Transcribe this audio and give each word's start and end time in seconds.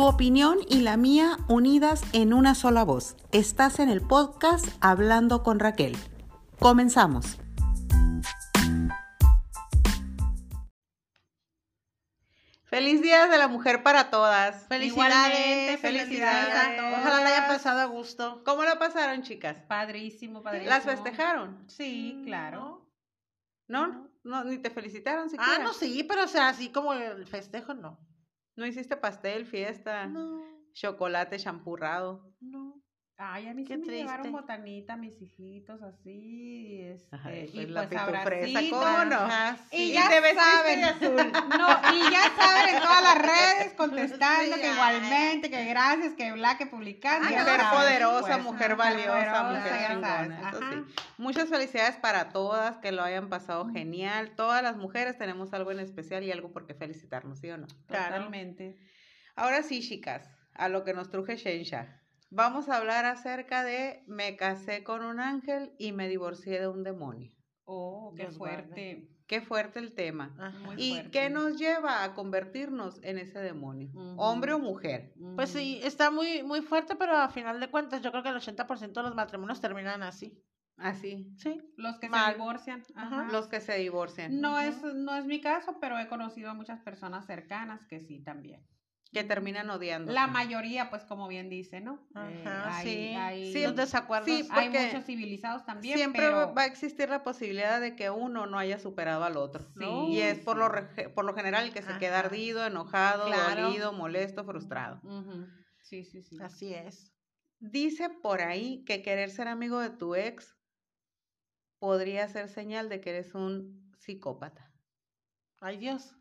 Tu 0.00 0.06
opinión 0.06 0.56
y 0.66 0.80
la 0.80 0.96
mía 0.96 1.36
unidas 1.46 2.00
en 2.14 2.32
una 2.32 2.54
sola 2.54 2.84
voz. 2.84 3.16
Estás 3.32 3.80
en 3.80 3.90
el 3.90 4.00
podcast 4.00 4.66
Hablando 4.80 5.42
con 5.42 5.58
Raquel. 5.58 5.94
Comenzamos. 6.58 7.36
Feliz 12.64 13.02
Día 13.02 13.26
de 13.26 13.36
la 13.36 13.48
Mujer 13.48 13.82
para 13.82 14.08
todas. 14.08 14.66
Felicidades, 14.68 15.78
felicidades, 15.80 16.54
a 16.54 16.76
todos. 16.78 16.98
Ojalá 16.98 17.20
la 17.20 17.28
hayan 17.28 17.48
pasado 17.48 17.80
a 17.80 17.84
gusto. 17.84 18.42
¿Cómo 18.46 18.64
lo 18.64 18.78
pasaron, 18.78 19.20
chicas? 19.22 19.58
Padrísimo, 19.68 20.42
padrísimo. 20.42 20.70
¿Las 20.70 20.84
festejaron? 20.84 21.62
Sí, 21.68 22.22
claro. 22.24 22.88
¿No? 23.68 24.08
¿No? 24.24 24.44
¿Ni 24.44 24.56
te 24.56 24.70
felicitaron 24.70 25.26
Ah, 25.26 25.28
siquiera? 25.28 25.62
no, 25.62 25.74
sí, 25.74 26.04
pero 26.04 26.24
o 26.24 26.28
sea, 26.28 26.48
así 26.48 26.70
como 26.70 26.94
el 26.94 27.26
festejo, 27.26 27.74
no. 27.74 27.98
¿No 28.56 28.66
hiciste 28.66 28.96
pastel, 28.96 29.46
fiesta, 29.46 30.06
No, 30.06 30.42
chocolate 30.72 31.38
champurrado? 31.38 32.34
no. 32.40 32.82
Ay, 33.22 33.48
a 33.48 33.52
mí 33.54 33.64
Qué 33.64 33.74
sí 33.74 33.80
me 33.80 33.86
triste. 33.86 34.02
llevaron 34.02 34.32
botanita, 34.32 34.96
mis 34.96 35.20
hijitos, 35.20 35.82
así, 35.82 36.80
este, 36.84 37.50
y 37.52 37.66
pues 37.66 37.68
la 37.68 37.86
pues. 37.86 38.00
Ajá, 39.12 39.58
Y 39.70 39.92
ya 39.92 40.08
vestiste 40.08 40.34
saben, 40.40 40.84
azul. 40.84 41.32
no, 41.58 41.68
y 41.94 42.10
ya 42.10 42.22
saben 42.34 42.74
en 42.76 42.80
todas 42.82 43.02
las 43.02 43.18
redes 43.18 43.74
contestando 43.76 44.54
Sí, 44.56 44.60
que 44.62 44.66
ay. 44.68 44.72
igualmente, 44.72 45.50
que 45.50 45.64
gracias, 45.66 46.14
que 46.14 46.32
bla, 46.32 46.56
que 46.56 46.64
publicando. 46.64 47.28
Ay, 47.28 47.34
ya 47.34 47.40
mujer 47.40 47.60
saben, 47.60 47.78
poderosa, 47.78 48.26
pues, 48.26 48.42
mujer 48.42 48.76
valiosa, 48.76 49.42
mujer 49.52 49.86
chingona, 49.90 50.50
eso 50.50 50.60
sí. 50.72 51.02
Muchas 51.18 51.48
felicidades 51.50 51.96
para 51.96 52.30
todas, 52.30 52.78
que 52.78 52.90
lo 52.90 53.02
hayan 53.02 53.28
pasado 53.28 53.68
genial. 53.68 54.30
Todas 54.34 54.62
las 54.62 54.76
mujeres 54.78 55.18
tenemos 55.18 55.52
algo 55.52 55.70
en 55.72 55.80
especial 55.80 56.24
y 56.24 56.32
algo 56.32 56.52
por 56.52 56.66
qué 56.66 56.72
felicitarnos, 56.72 57.38
¿sí 57.40 57.50
o 57.50 57.58
no? 57.58 57.66
Claro. 57.86 58.14
Totalmente. 58.14 58.78
Ahora 59.36 59.62
sí, 59.62 59.80
chicas, 59.86 60.26
a 60.54 60.70
lo 60.70 60.84
que 60.84 60.94
nos 60.94 61.10
truje 61.10 61.36
Shensha. 61.36 61.99
Vamos 62.30 62.68
a 62.68 62.76
hablar 62.76 63.04
acerca 63.06 63.64
de 63.64 64.04
me 64.06 64.36
casé 64.36 64.84
con 64.84 65.04
un 65.04 65.18
ángel 65.20 65.72
y 65.78 65.92
me 65.92 66.08
divorcié 66.08 66.60
de 66.60 66.68
un 66.68 66.84
demonio. 66.84 67.32
Oh, 67.64 68.12
qué 68.16 68.22
Dios 68.22 68.36
fuerte. 68.36 69.08
Qué 69.26 69.40
fuerte 69.40 69.78
el 69.78 69.94
tema. 69.94 70.34
Ajá. 70.38 70.58
Muy 70.60 70.74
¿Y 70.76 70.90
fuerte. 70.92 71.10
qué 71.10 71.30
nos 71.30 71.56
lleva 71.56 72.02
a 72.02 72.14
convertirnos 72.14 73.00
en 73.02 73.18
ese 73.18 73.38
demonio? 73.38 73.90
¿Hombre 74.16 74.52
o 74.52 74.58
mujer? 74.58 75.12
Pues 75.36 75.50
sí, 75.50 75.80
está 75.84 76.10
muy, 76.10 76.42
muy 76.42 76.62
fuerte, 76.62 76.96
pero 76.96 77.16
a 77.16 77.28
final 77.28 77.60
de 77.60 77.70
cuentas 77.70 78.02
yo 78.02 78.10
creo 78.10 78.22
que 78.22 78.30
el 78.30 78.36
80% 78.36 78.92
de 78.92 79.02
los 79.02 79.14
matrimonios 79.14 79.60
terminan 79.60 80.02
así. 80.02 80.42
Así. 80.76 81.32
Sí. 81.36 81.60
Los 81.76 81.98
que 81.98 82.08
Mal. 82.08 82.32
se 82.32 82.38
divorcian. 82.38 82.82
Ajá. 82.94 83.28
Los 83.30 83.46
que 83.48 83.60
se 83.60 83.76
divorcian. 83.76 84.40
No 84.40 84.58
es, 84.58 84.82
no 84.82 85.14
es 85.14 85.26
mi 85.26 85.40
caso, 85.40 85.78
pero 85.80 85.98
he 85.98 86.08
conocido 86.08 86.50
a 86.50 86.54
muchas 86.54 86.80
personas 86.80 87.26
cercanas 87.26 87.86
que 87.86 88.00
sí 88.00 88.20
también. 88.20 88.64
Que 89.12 89.24
terminan 89.24 89.68
odiando. 89.70 90.12
La 90.12 90.28
mayoría, 90.28 90.88
pues 90.88 91.04
como 91.04 91.26
bien 91.26 91.48
dice, 91.48 91.80
¿no? 91.80 92.06
Eh, 92.14 92.44
Ajá, 92.46 92.80
sí. 92.82 92.88
hay- 93.16 93.52
Sí, 93.52 93.62
Los 93.64 93.74
desacuerdos. 93.74 94.26
sí, 94.28 94.46
hay 94.52 94.68
muchos 94.70 95.04
civilizados 95.04 95.64
también, 95.66 95.96
Siempre 95.98 96.22
pero 96.22 96.54
va 96.54 96.62
a 96.62 96.66
existir 96.66 97.08
la 97.08 97.24
posibilidad 97.24 97.80
de 97.80 97.96
que 97.96 98.10
uno 98.10 98.46
no 98.46 98.56
haya 98.56 98.78
superado 98.78 99.24
al 99.24 99.36
otro. 99.36 99.66
¿no? 99.74 100.06
Sí, 100.06 100.12
y 100.12 100.20
es 100.20 100.38
por, 100.38 100.56
lo, 100.56 100.70
por 101.12 101.24
lo 101.24 101.34
general 101.34 101.64
el 101.64 101.72
que 101.72 101.82
se 101.82 101.98
queda 101.98 102.20
ardido, 102.20 102.64
enojado, 102.64 103.26
Claro. 103.26 103.62
dolido, 103.64 103.92
molesto, 103.92 104.44
frustrado. 104.44 105.00
Ujú. 105.02 105.46
sí, 105.82 106.04
sí, 106.04 106.22
sí. 106.22 106.38
Así 106.40 106.72
es. 106.72 107.12
Dice 107.58 108.10
por 108.10 108.40
ahí 108.42 108.84
que 108.84 109.02
querer 109.02 109.30
ser 109.30 109.48
amigo 109.48 109.80
de 109.80 109.90
tu 109.90 110.14
ex 110.14 110.56
podría 111.80 112.28
ser 112.28 112.48
señal 112.48 112.88
de 112.88 113.00
que 113.00 113.10
eres 113.10 113.34
un 113.34 113.92
psicópata. 113.98 114.72
Ay 115.60 115.78
Dios. 115.78 116.14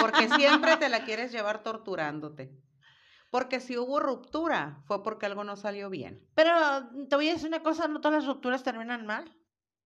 Porque 0.00 0.28
siempre 0.28 0.76
te 0.76 0.88
la 0.88 1.04
quieres 1.04 1.32
llevar 1.32 1.62
torturándote. 1.62 2.52
Porque 3.30 3.60
si 3.60 3.76
hubo 3.76 4.00
ruptura, 4.00 4.82
fue 4.86 5.02
porque 5.02 5.26
algo 5.26 5.44
no 5.44 5.56
salió 5.56 5.90
bien. 5.90 6.26
Pero 6.34 6.52
te 7.08 7.16
voy 7.16 7.28
a 7.28 7.34
decir 7.34 7.48
una 7.48 7.62
cosa, 7.62 7.86
no 7.86 8.00
todas 8.00 8.22
las 8.22 8.26
rupturas 8.26 8.62
terminan 8.62 9.06
mal. 9.06 9.34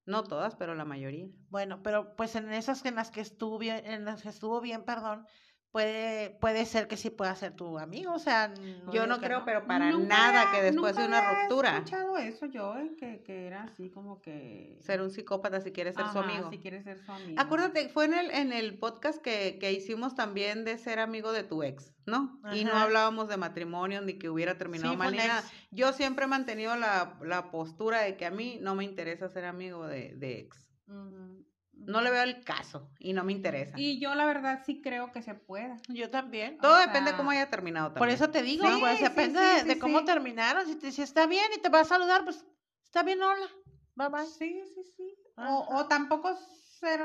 No 0.05 0.25
todas, 0.25 0.56
pero 0.56 0.75
la 0.75 0.84
mayoría. 0.84 1.28
Bueno, 1.49 1.82
pero 1.82 2.16
pues 2.16 2.34
en 2.34 2.53
esas 2.53 2.84
en 2.84 2.97
las 2.97 3.11
que 3.11 3.21
estuvo 3.21 3.59
bien, 3.59 3.84
en 3.84 4.05
las 4.05 4.22
que 4.22 4.28
estuvo 4.28 4.61
bien, 4.61 4.84
perdón, 4.84 5.27
puede, 5.72 6.31
puede 6.41 6.66
ser 6.66 6.87
que 6.87 6.97
sí 6.99 7.09
pueda 7.10 7.34
ser 7.34 7.56
tu 7.56 7.78
amigo, 7.78 8.12
o 8.12 8.19
sea, 8.19 8.49
no 8.49 8.93
Yo 8.93 9.06
no 9.06 9.19
creo, 9.19 9.44
pero 9.44 9.66
para 9.66 9.91
Nunca 9.91 10.06
nada 10.06 10.53
que 10.53 10.62
después 10.62 10.94
de 10.94 11.06
una 11.06 11.33
ruptura, 11.33 11.78
escuchado 11.78 12.19
eso 12.19 12.47
yo, 12.47 12.77
eh, 12.77 12.94
que, 12.99 13.22
que 13.22 13.47
era 13.47 13.65
así 13.65 13.91
como 13.91 14.21
que... 14.21 14.78
ser 14.81 15.00
un 15.00 15.11
psicópata 15.11 15.61
si 15.62 15.72
quieres 15.72 15.97
ser 15.97 16.06
su 16.09 16.19
amigo. 16.19 16.50
Si 16.50 16.59
quieres 16.59 16.84
ser 16.84 17.00
su 17.00 17.11
amigo. 17.11 17.41
Acuérdate, 17.41 17.88
fue 17.88 18.05
en 18.05 18.15
el, 18.15 18.31
en 18.31 18.53
el 18.53 18.78
podcast 18.78 19.21
que, 19.22 19.59
que 19.59 19.72
hicimos 19.72 20.15
también 20.15 20.65
de 20.65 20.77
ser 20.77 20.99
amigo 20.99 21.32
de 21.32 21.43
tu 21.43 21.62
ex, 21.62 21.94
¿no? 22.05 22.38
Y 22.53 22.65
no 22.65 22.75
hablábamos 22.75 23.28
de 23.28 23.38
matrimonio 23.38 24.03
ni 24.03 24.19
que 24.19 24.28
hubiera 24.28 24.59
terminado 24.59 24.93
Sí, 24.93 24.99
mal 24.99 25.12
ni 25.12 25.19
nada. 25.19 25.43
Yo 25.71 25.93
siempre 25.94 26.27
he 26.27 26.28
mantenido 26.28 26.77
la, 26.77 27.19
la 27.22 27.50
postura 27.50 28.03
de 28.03 28.16
que 28.19 28.27
a 28.27 28.31
mí 28.31 28.59
no 28.61 28.75
me 28.75 28.84
interesa 28.84 29.28
ser 29.31 29.47
amigo 29.47 29.87
de, 29.87 30.15
de 30.16 30.41
ex. 30.41 30.69
Ujú, 30.87 31.47
No 31.87 32.00
le 32.00 32.10
veo 32.10 32.22
el 32.22 32.43
caso 32.44 32.91
y 32.98 33.12
no 33.12 33.25
me 33.25 33.32
interesa. 33.32 33.78
Y 33.78 34.00
yo 34.00 34.15
la 34.15 34.25
verdad 34.26 34.62
sí 34.65 34.81
creo 34.82 35.12
que 35.12 35.22
se 35.22 35.34
pueda. 35.34 35.76
Yo 35.88 36.10
también. 36.10 36.59
Todo 36.59 36.76
o 36.76 36.81
depende 36.81 37.12
de 37.12 37.16
cómo 37.16 37.31
haya 37.31 37.48
terminado 37.50 37.88
también. 37.88 37.98
Por 38.00 38.09
eso 38.09 38.31
te 38.31 38.43
digo, 38.43 38.66
Sí, 38.66 38.76
pues 38.81 38.98
sí, 38.98 39.04
depende 39.04 39.38
sí, 39.41 39.44
de, 39.54 39.60
sí, 39.62 39.69
de 39.69 39.78
cómo 39.78 40.00
sí. 40.00 40.04
terminaron. 40.04 40.66
Si 40.66 40.76
te 40.76 40.93
si 40.93 41.03
está 41.03 41.26
bien 41.26 41.47
y 41.56 41.60
te 41.60 41.69
va 41.69 41.81
a 41.81 41.84
saludar, 41.84 42.25
pues 42.25 42.44
está 42.84 43.03
bien, 43.03 43.22
hola. 43.22 43.47
Bye 43.94 44.09
bye. 44.09 44.26
Sí, 44.26 44.62
sí, 44.75 44.82
sí. 44.97 45.15
O, 45.37 45.43
Ajá. 45.43 45.76
o 45.76 45.87
tampoco 45.87 46.37
ser 46.82 47.00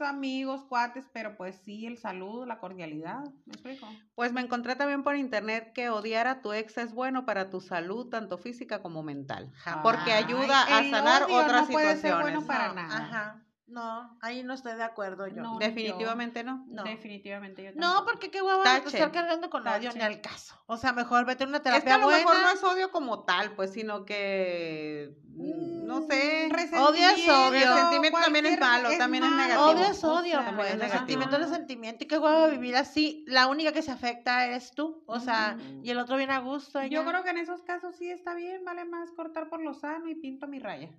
amigos, 0.00 0.64
cuates, 0.68 1.06
pero 1.12 1.36
pues 1.36 1.56
sí, 1.64 1.86
el 1.86 1.96
saludo, 1.96 2.44
la 2.44 2.58
cordialidad. 2.58 3.20
¿Me 3.46 3.54
explico? 3.54 3.88
Pues 4.14 4.32
me 4.32 4.40
encontré 4.40 4.76
también 4.76 5.02
por 5.02 5.16
internet 5.16 5.72
que 5.72 5.88
odiar 5.88 6.26
a 6.26 6.42
tu 6.42 6.52
ex 6.52 6.76
es 6.78 6.92
bueno 6.92 7.24
para 7.24 7.48
tu 7.48 7.60
salud, 7.60 8.08
tanto 8.08 8.36
física 8.36 8.82
como 8.82 9.02
mental. 9.02 9.52
Porque 9.82 10.12
Ay, 10.12 10.24
ayuda 10.24 10.62
a 10.64 10.84
sanar 10.84 11.24
odio 11.24 11.36
otras 11.36 11.62
no 11.62 11.68
puede 11.68 11.86
ser 11.86 11.96
situaciones. 11.96 12.22
bueno 12.34 12.46
para 12.46 12.68
No, 12.68 12.74
nada. 12.74 12.96
Ajá. 12.96 13.46
No, 13.68 14.18
ahí 14.20 14.42
no 14.42 14.52
estoy 14.52 14.74
de 14.74 14.82
acuerdo 14.82 15.26
yo. 15.28 15.36
No, 15.42 15.52
No, 15.54 15.58
Definitivamente 15.58 16.44
no. 16.44 16.64
No. 16.68 16.82
Definitivamente 16.84 17.62
yo 17.64 17.72
tampoco. 17.72 18.04
porque 18.04 18.30
qué 18.30 18.42
hueva 18.42 18.62
estar 18.76 19.10
cargando 19.12 19.48
con 19.48 19.62
odio 19.66 19.88
Tache. 19.90 19.98
ni 19.98 20.04
al 20.04 20.20
caso. 20.20 20.54
O 20.66 20.76
sea, 20.76 20.92
mejor 20.92 21.24
vete 21.24 21.44
a 21.44 21.46
una 21.46 21.56
Es 21.58 21.62
que 21.62 21.70
terapia 21.70 21.94
a 21.94 21.98
lo 21.98 22.04
buena. 22.04 22.18
mejor 22.18 22.40
no 22.42 22.50
es 22.50 22.62
odio 22.64 22.90
como 22.90 23.24
tal, 23.24 23.54
pues, 23.54 23.72
sino 23.72 24.04
que, 24.04 25.16
mm, 25.26 25.86
no 25.86 26.02
sé, 26.02 26.48
Odio 26.78 27.08
es 27.08 27.28
odio. 27.28 27.72
El 27.72 27.78
sentimiento 27.80 28.18
también 28.20 28.46
es 28.46 28.60
malo, 28.60 28.88
también 28.98 29.24
es 29.24 29.30
negativo. 29.30 29.66
Odio 29.66 29.84
es 29.86 30.04
O 30.04 30.12
odio, 30.16 30.38
sea, 30.42 30.52
pues. 30.54 30.66
es 30.68 30.72
El 30.74 30.78
negativo. 30.80 30.98
sentimiento 30.98 31.36
es 31.36 31.42
Ajá. 31.46 31.54
sentimiento. 31.56 32.04
Y 32.04 32.08
qué 32.08 32.18
hueva 32.18 32.46
vivir 32.48 32.76
así. 32.76 33.24
La 33.28 33.46
única 33.46 33.72
que 33.72 33.80
se 33.82 33.90
afecta 33.92 34.44
eres 34.44 34.72
tú. 34.72 35.02
O 35.06 35.18
sea, 35.20 35.56
Ujú. 35.58 35.80
y 35.84 35.90
el 35.90 35.98
otro 35.98 36.16
viene 36.16 36.34
a 36.34 36.40
gusto. 36.40 36.82
y 36.82 36.90
Yo 36.90 37.04
creo 37.06 37.22
que 37.24 37.30
en 37.30 37.38
esos 37.38 37.62
casos 37.62 37.94
sí 37.96 38.10
está 38.10 38.34
bien, 38.34 38.64
vale 38.64 38.84
más 38.84 39.10
cortar 39.12 39.48
por 39.48 39.62
lo 39.62 39.72
sano 39.72 40.08
y 40.08 40.14
pinto 40.16 40.46
mi 40.46 40.58
raya. 40.58 40.90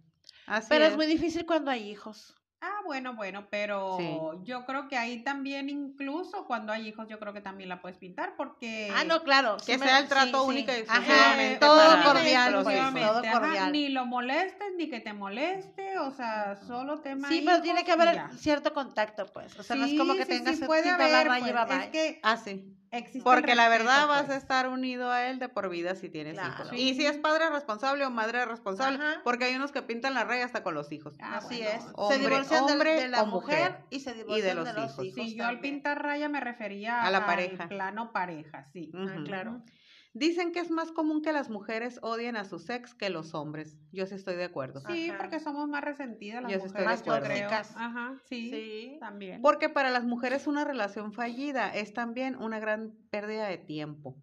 Así 0.47 0.67
Pero 0.69 0.85
es 0.85 0.91
es. 0.91 0.97
muy 0.97 1.05
difícil 1.05 1.45
cuando 1.45 1.69
hay 1.69 1.89
hijos. 1.89 2.35
Ah, 2.65 2.79
bueno, 2.85 3.13
bueno, 3.13 3.47
pero 3.49 3.97
Sí. 3.99 4.45
yo 4.45 4.65
creo 4.65 4.87
que 4.87 4.95
ahí 4.97 5.21
también 5.21 5.67
incluso 5.69 6.45
cuando 6.45 6.71
hay 6.71 6.87
hijos 6.87 7.09
yo 7.09 7.19
creo 7.19 7.33
que 7.33 7.41
también 7.41 7.67
la 7.67 7.81
puedes 7.81 7.97
pintar 7.97 8.35
porque 8.37 8.89
Ah, 8.95 9.03
no, 9.03 9.21
claro. 9.21 9.57
Que 9.65 9.77
sea 9.77 9.99
el 9.99 10.07
trato 10.07 10.43
sí. 10.43 10.47
único 10.49 10.71
y 10.71 10.75
Ajá, 10.75 10.79
exclusivamente 10.79 11.57
todo 11.59 11.75
para 11.77 12.03
cordial, 12.05 12.63
pues, 12.63 12.93
todo 12.93 13.19
ajá, 13.19 13.31
cordial. 13.39 13.71
ni 13.73 13.89
lo 13.89 14.05
molestes 14.05 14.67
ni 14.77 14.89
que 14.89 15.01
te 15.01 15.11
moleste, 15.11 15.99
o 15.99 16.11
sea, 16.11 16.55
solo 16.65 17.01
tema 17.01 17.27
Sí, 17.27 17.41
pero 17.45 17.61
tiene 17.61 17.83
que 17.83 17.91
haber 17.91 18.21
cierto 18.37 18.73
contacto, 18.73 19.25
pues. 19.25 19.59
O 19.59 19.63
sea, 19.63 19.75
no 19.75 19.83
es 19.83 19.93
como 19.95 20.15
que 20.15 20.25
tengas 20.25 20.55
sí, 20.55 20.63
puede 20.63 20.89
haber, 20.89 21.27
la 21.27 21.39
pues, 21.39 21.67
bye 21.67 21.83
es 21.83 21.87
que 21.89 22.19
Ah, 22.23 22.37
sí. 22.37 22.77
Porque 23.23 23.55
la 23.55 23.69
verdad 23.69 24.07
vas 24.07 24.29
a 24.29 24.35
estar 24.35 24.69
unido 24.69 25.11
a 25.11 25.25
él 25.27 25.39
de 25.39 25.49
por 25.49 25.69
vida 25.69 25.95
si 25.95 26.09
tienes 26.09 26.33
Claro. 26.35 26.53
hijos. 26.65 26.69
Y 26.73 26.93
si 26.93 27.05
es 27.05 27.17
padre 27.17 27.49
responsable 27.49 28.05
o 28.05 28.09
madre 28.11 28.45
responsable, 28.45 28.97
Ajá. 28.97 29.21
porque 29.23 29.45
hay 29.45 29.55
unos 29.55 29.71
que 29.71 29.81
pintan 29.81 30.13
la 30.13 30.23
raya 30.23 30.45
hasta 30.45 30.61
con 30.63 30.75
los 30.75 30.91
hijos. 30.91 31.15
Ah, 31.19 31.37
Así 31.37 31.57
bueno, 31.63 31.69
es. 31.71 31.85
hombre- 31.95 32.17
se 32.17 32.21
divorcian 32.23 32.65
de- 32.67 32.71
hombre 32.73 32.95
de, 33.01 33.07
la 33.07 33.23
mujer, 33.23 33.71
mujer. 33.71 33.85
y 33.89 33.99
se 34.01 34.13
divorcian 34.13 34.47
de 34.47 34.53
los 34.55 34.65
los, 34.75 34.91
hijos. 34.91 35.05
hijos. 35.05 35.15
Sí, 35.25 35.35
yo 35.35 35.45
al 35.45 35.59
pintar 35.59 36.03
raya 36.03 36.29
me 36.29 36.39
refería 36.39 37.01
A 37.03 37.09
la 37.09 37.19
al 37.19 37.25
pareja. 37.25 37.67
plano 37.67 38.11
pareja, 38.11 38.65
sí. 38.73 38.91
Ah, 38.95 39.15
claro. 39.25 39.61
Dicen 40.15 40.51
que 40.51 40.59
es 40.59 40.69
más 40.69 40.91
común 40.91 41.23
que 41.23 41.33
las 41.33 41.49
mujeres 41.49 41.97
odien 42.03 42.35
a 42.35 42.45
sus 42.45 42.69
ex 42.69 42.93
que 42.93 43.09
los 43.09 43.33
hombres. 43.33 43.75
Yo 43.91 44.05
sí 44.05 44.13
estoy 44.13 44.35
de 44.35 44.43
acuerdo. 44.43 44.81
Sí, 44.87 45.09
Ajá. 45.09 45.17
porque 45.17 45.39
somos 45.39 45.67
más 45.67 45.83
resentidas 45.83 46.43
las 46.43 46.51
Yo 46.51 46.59
sí 46.59 46.67
estoy 46.67 46.83
mujeres, 46.83 47.03
de. 47.03 47.09
Tóxicas. 47.41 47.73
Ajá, 47.75 48.21
sí, 48.29 48.49
Sí. 48.51 48.97
también. 48.99 49.41
Porque 49.41 49.69
para 49.69 49.89
las 49.89 50.03
mujeres 50.03 50.45
una 50.45 50.65
relación 50.65 51.13
fallida 51.13 51.73
es 51.73 51.93
también 51.93 52.35
una 52.35 52.59
gran 52.59 52.91
pérdida 53.09 53.47
de 53.47 53.57
tiempo. 53.57 54.15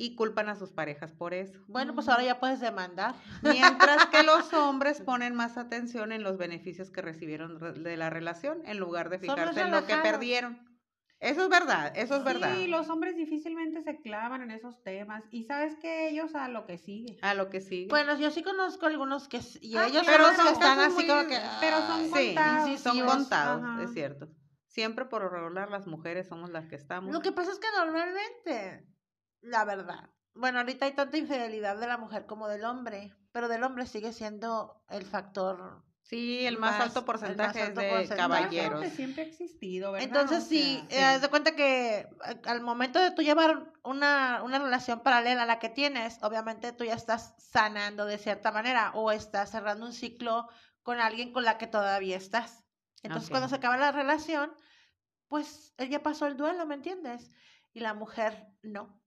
Y 0.00 0.14
culpan 0.14 0.48
a 0.48 0.54
sus 0.54 0.70
parejas 0.70 1.12
por 1.12 1.34
eso. 1.34 1.58
Bueno, 1.66 1.92
pues 1.92 2.08
ahora 2.08 2.22
ya 2.22 2.38
puedes 2.38 2.60
demandar. 2.60 3.16
Mientras 3.42 4.06
que 4.06 4.22
los 4.22 4.52
hombres 4.54 5.00
ponen 5.00 5.34
más 5.34 5.58
atención 5.58 6.12
en 6.12 6.22
los 6.22 6.38
beneficios 6.38 6.92
que 6.92 7.02
recibieron 7.02 7.58
re- 7.58 7.72
de 7.72 7.96
la 7.96 8.10
relación 8.10 8.62
en 8.64 8.78
lugar 8.78 9.08
de 9.08 9.16
más 9.18 9.22
fijarse 9.36 9.60
en 9.60 9.72
lo 9.72 9.84
que 9.86 9.96
perdieron. 9.96 10.67
Eso 11.20 11.42
es 11.42 11.48
verdad, 11.48 11.92
eso 11.96 12.14
es 12.16 12.22
verdad. 12.24 12.54
Sí, 12.54 12.68
los 12.68 12.88
hombres 12.90 13.16
difícilmente 13.16 13.82
se 13.82 14.00
clavan 14.00 14.42
en 14.42 14.52
esos 14.52 14.80
temas. 14.84 15.24
Y 15.32 15.44
sabes 15.44 15.74
que 15.76 16.08
ellos 16.10 16.34
a 16.36 16.48
lo 16.48 16.64
que 16.64 16.78
sigue. 16.78 17.18
A 17.22 17.34
lo 17.34 17.50
que 17.50 17.60
sigue. 17.60 17.88
Bueno, 17.88 18.16
yo 18.16 18.30
sí 18.30 18.42
conozco 18.44 18.86
algunos 18.86 19.26
que 19.26 19.40
y 19.60 19.76
Ah, 19.76 19.86
ellos 19.88 20.04
pero 20.06 20.26
son 20.26 20.36
los 20.36 20.46
que 20.46 20.52
están 20.52 20.78
así 20.78 20.94
muy- 20.94 21.06
como 21.08 21.26
que 21.26 21.38
pero 21.60 21.78
son 21.78 22.00
ay, 22.00 22.04
sí, 22.14 22.34
contados, 22.34 22.80
son 22.80 23.00
contados, 23.06 23.62
Ajá. 23.64 23.82
es 23.82 23.92
cierto. 23.92 24.28
Siempre 24.68 25.06
por 25.06 25.28
regular 25.32 25.70
las 25.70 25.88
mujeres 25.88 26.28
somos 26.28 26.50
las 26.50 26.66
que 26.68 26.76
estamos. 26.76 27.12
Lo 27.12 27.20
que 27.20 27.32
pasa 27.32 27.50
es 27.50 27.58
que 27.58 27.66
normalmente 27.76 28.86
la 29.40 29.64
verdad. 29.64 30.10
Bueno, 30.34 30.60
ahorita 30.60 30.86
hay 30.86 30.92
tanta 30.92 31.16
infidelidad 31.18 31.78
de 31.80 31.88
la 31.88 31.98
mujer 31.98 32.26
como 32.26 32.46
del 32.46 32.64
hombre, 32.64 33.12
pero 33.32 33.48
del 33.48 33.64
hombre 33.64 33.86
sigue 33.86 34.12
siendo 34.12 34.84
el 34.88 35.04
factor. 35.04 35.82
Sí, 36.08 36.46
el 36.46 36.56
más, 36.56 36.78
Más- 36.78 36.88
alto 36.88 37.04
porcentaje 37.04 37.48
más 37.48 37.56
es 37.56 37.62
alto 37.68 37.80
de 37.82 37.88
porcentaje. 37.90 38.18
caballeros. 38.18 38.80
Que 38.82 38.90
siempre 38.90 39.22
ha 39.22 39.26
existido, 39.26 39.92
¿verdad? 39.92 40.06
Entonces, 40.08 40.44
O 40.44 40.46
sí, 40.48 40.82
eh, 40.88 41.04
haz 41.04 41.20
de 41.20 41.28
cuenta 41.28 41.54
que 41.54 41.98
eh, 41.98 42.08
al 42.46 42.62
momento 42.62 42.98
de 42.98 43.10
tú 43.10 43.20
llevar 43.20 43.70
una, 43.84 44.40
una 44.42 44.58
relación 44.58 45.00
paralela 45.00 45.42
a 45.42 45.46
la 45.46 45.58
que 45.58 45.68
tienes, 45.68 46.18
obviamente 46.22 46.72
tú 46.72 46.84
ya 46.84 46.94
estás 46.94 47.34
sanando 47.36 48.06
de 48.06 48.16
cierta 48.16 48.50
manera 48.52 48.90
o 48.94 49.12
estás 49.12 49.50
cerrando 49.50 49.84
un 49.84 49.92
ciclo 49.92 50.48
con 50.82 50.98
alguien 50.98 51.30
con 51.34 51.44
la 51.44 51.58
que 51.58 51.66
todavía 51.66 52.16
estás. 52.16 52.64
Entonces, 53.02 53.28
cuando 53.28 53.48
se 53.48 53.56
acaba 53.56 53.76
la 53.76 53.92
relación, 53.92 54.50
pues 55.28 55.74
él 55.76 55.90
ya 55.90 56.02
pasó 56.02 56.26
el 56.26 56.38
duelo, 56.38 56.64
¿me 56.64 56.74
entiendes? 56.74 57.30
Y 57.74 57.80
la 57.80 57.92
mujer 57.92 58.46
no. 58.62 58.98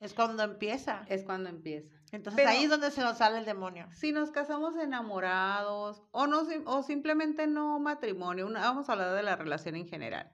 Es 0.00 0.14
cuando 0.14 0.42
empieza. 0.44 1.04
Es 1.08 1.24
cuando 1.24 1.50
empieza. 1.50 1.94
Entonces 2.12 2.36
Pero- 2.36 2.50
ahí 2.50 2.64
es 2.64 2.70
donde 2.70 2.90
se 2.90 3.00
nos 3.00 3.18
sale 3.18 3.38
el 3.38 3.44
demonio. 3.46 3.88
Si 3.92 4.12
nos 4.12 4.30
casamos 4.30 4.76
enamorados 4.76 6.02
o 6.12 6.26
no 6.26 6.42
o 6.66 6.82
simplemente 6.82 7.46
no 7.46 7.78
matrimonio, 7.80 8.46
una- 8.46 8.60
vamos 8.60 8.88
a 8.88 8.92
hablar 8.92 9.14
de 9.14 9.22
la 9.22 9.34
relación 9.34 9.74
en 9.76 9.88
general. 9.88 10.30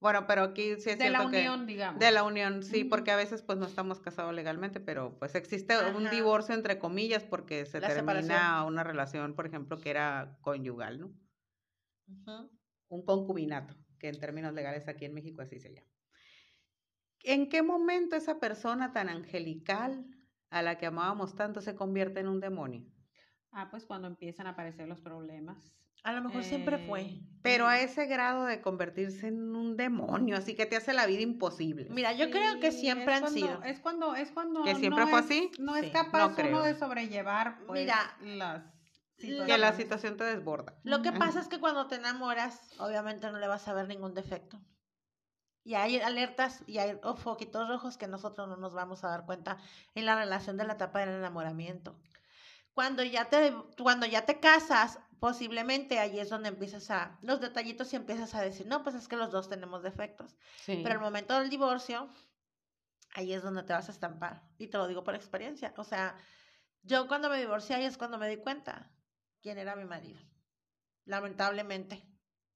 Bueno, 0.00 0.26
pero 0.26 0.42
aquí 0.42 0.74
sí 0.80 0.90
es 0.90 0.98
de 0.98 1.08
la 1.10 1.20
que- 1.20 1.26
unión, 1.26 1.66
digamos. 1.66 1.98
de 2.00 2.10
la 2.10 2.24
unión, 2.24 2.62
sí, 2.62 2.84
porque 2.84 3.10
a 3.12 3.16
veces 3.16 3.42
pues 3.42 3.56
no 3.58 3.64
estamos 3.66 4.00
casados 4.00 4.34
legalmente, 4.34 4.80
pero 4.80 5.16
pues 5.18 5.34
existe 5.34 5.74
un 5.94 6.10
divorcio 6.10 6.54
entre 6.54 6.78
comillas 6.78 7.24
porque 7.24 7.64
se 7.64 7.80
La 7.80 7.88
termina 7.88 8.20
separación. 8.24 8.66
una 8.66 8.82
relación, 8.84 9.34
por 9.34 9.46
ejemplo, 9.46 9.78
que 9.78 9.88
era 9.90 10.36
conyugal, 10.42 10.98
¿no? 11.00 11.14
Un 12.88 13.04
concubinato, 13.06 13.74
que 13.98 14.08
en 14.08 14.18
términos 14.20 14.52
legales 14.52 14.88
aquí 14.88 15.04
en 15.06 15.14
México 15.14 15.40
así 15.40 15.58
se 15.58 15.72
llama. 15.72 15.88
¿En 17.20 17.48
qué 17.48 17.62
momento 17.62 18.16
esa 18.16 18.38
persona 18.38 18.92
tan 18.92 19.08
angelical 19.08 20.04
a 20.54 20.62
la 20.62 20.78
que 20.78 20.86
amábamos 20.86 21.34
tanto 21.34 21.60
se 21.60 21.74
convierte 21.74 22.20
en 22.20 22.28
un 22.28 22.40
demonio? 22.40 22.84
Ah, 23.50 23.68
pues 23.70 23.84
cuando 23.86 24.06
empiezan 24.08 24.46
a 24.46 24.50
aparecer 24.50 24.86
los 24.88 25.00
problemas. 25.00 25.74
A 26.04 26.12
lo 26.12 26.22
mejor 26.22 26.44
siempre 26.44 26.76
Eh, 26.76 26.86
fue. 26.86 27.20
Pero 27.42 27.66
a 27.66 27.80
ese 27.80 28.06
grado 28.06 28.44
de 28.44 28.60
convertirse 28.60 29.28
en 29.28 29.54
un 29.56 29.76
demonio, 29.76 30.36
así 30.36 30.54
que 30.54 30.66
te 30.66 30.76
hace 30.76 30.92
la 30.92 31.06
vida 31.06 31.22
imposible. 31.22 31.88
Mira, 31.90 32.12
yo 32.12 32.30
creo 32.30 32.60
que 32.60 32.72
siempre 32.72 33.14
han 33.14 33.22
cuando- 33.22 33.38
sido. 33.40 33.62
Es 33.64 33.80
cuando, 33.80 34.14
es 34.14 34.30
cuando 34.30 34.62
¿Que 34.64 34.74
siempre 34.74 35.04
no 35.04 35.10
fue 35.10 35.20
es- 35.20 35.24
así? 35.26 35.50
No 35.58 35.74
Sí, 35.76 35.86
es 35.86 35.92
capaz 35.92 36.36
no 36.38 36.48
uno 36.48 36.62
de 36.62 36.74
sobrellevar, 36.74 37.58
pues, 37.66 37.80
Mira, 37.80 37.96
las 38.20 38.62
que 39.18 39.26
la 39.28 39.72
situaciones. 39.72 39.76
situación 39.76 40.16
te 40.18 40.24
desborda. 40.24 40.74
Lo 40.84 41.00
que 41.02 41.10
pasa 41.12 41.40
es 41.40 41.48
que 41.48 41.58
cuando 41.58 41.86
te 41.86 41.96
enamoras, 41.96 42.60
obviamente 42.78 43.30
no 43.30 43.38
le 43.38 43.46
vas 43.48 43.66
a 43.66 43.72
ver 43.72 43.88
ningún 43.88 44.12
defecto. 44.14 44.60
Y 45.64 45.74
hay 45.74 45.98
alertas 45.98 46.62
y 46.66 46.78
hay 46.78 46.98
foquitos 47.16 47.68
rojos 47.68 47.96
que 47.96 48.06
nosotros 48.06 48.48
no 48.48 48.56
nos 48.56 48.74
vamos 48.74 49.02
a 49.02 49.08
dar 49.08 49.24
cuenta 49.24 49.56
en 49.94 50.04
la 50.04 50.14
relación 50.14 50.58
de 50.58 50.64
la 50.64 50.74
etapa 50.74 51.00
del 51.00 51.08
enamoramiento. 51.08 51.96
Cuando 52.74 53.02
ya 53.02 53.30
te, 53.30 53.54
cuando 53.82 54.04
ya 54.04 54.26
te 54.26 54.40
casas, 54.40 54.98
posiblemente 55.20 55.98
ahí 55.98 56.20
es 56.20 56.28
donde 56.28 56.50
empiezas 56.50 56.90
a, 56.90 57.18
los 57.22 57.40
detallitos 57.40 57.92
y 57.92 57.96
empiezas 57.96 58.34
a 58.34 58.42
decir, 58.42 58.66
no, 58.66 58.82
pues 58.82 58.94
es 58.94 59.08
que 59.08 59.16
los 59.16 59.30
dos 59.30 59.48
tenemos 59.48 59.82
defectos. 59.82 60.36
Sí. 60.56 60.80
Pero 60.82 60.96
al 60.96 61.00
momento 61.00 61.38
del 61.38 61.48
divorcio, 61.48 62.10
ahí 63.14 63.32
es 63.32 63.42
donde 63.42 63.62
te 63.62 63.72
vas 63.72 63.88
a 63.88 63.92
estampar. 63.92 64.42
Y 64.58 64.66
te 64.66 64.76
lo 64.76 64.86
digo 64.86 65.02
por 65.02 65.14
experiencia. 65.14 65.72
O 65.78 65.84
sea, 65.84 66.16
yo 66.82 67.08
cuando 67.08 67.30
me 67.30 67.38
divorcié, 67.38 67.76
ahí 67.76 67.84
es 67.84 67.96
cuando 67.96 68.18
me 68.18 68.28
di 68.28 68.36
cuenta 68.36 68.90
quién 69.40 69.56
era 69.56 69.76
mi 69.76 69.86
marido. 69.86 70.20
Lamentablemente. 71.06 72.06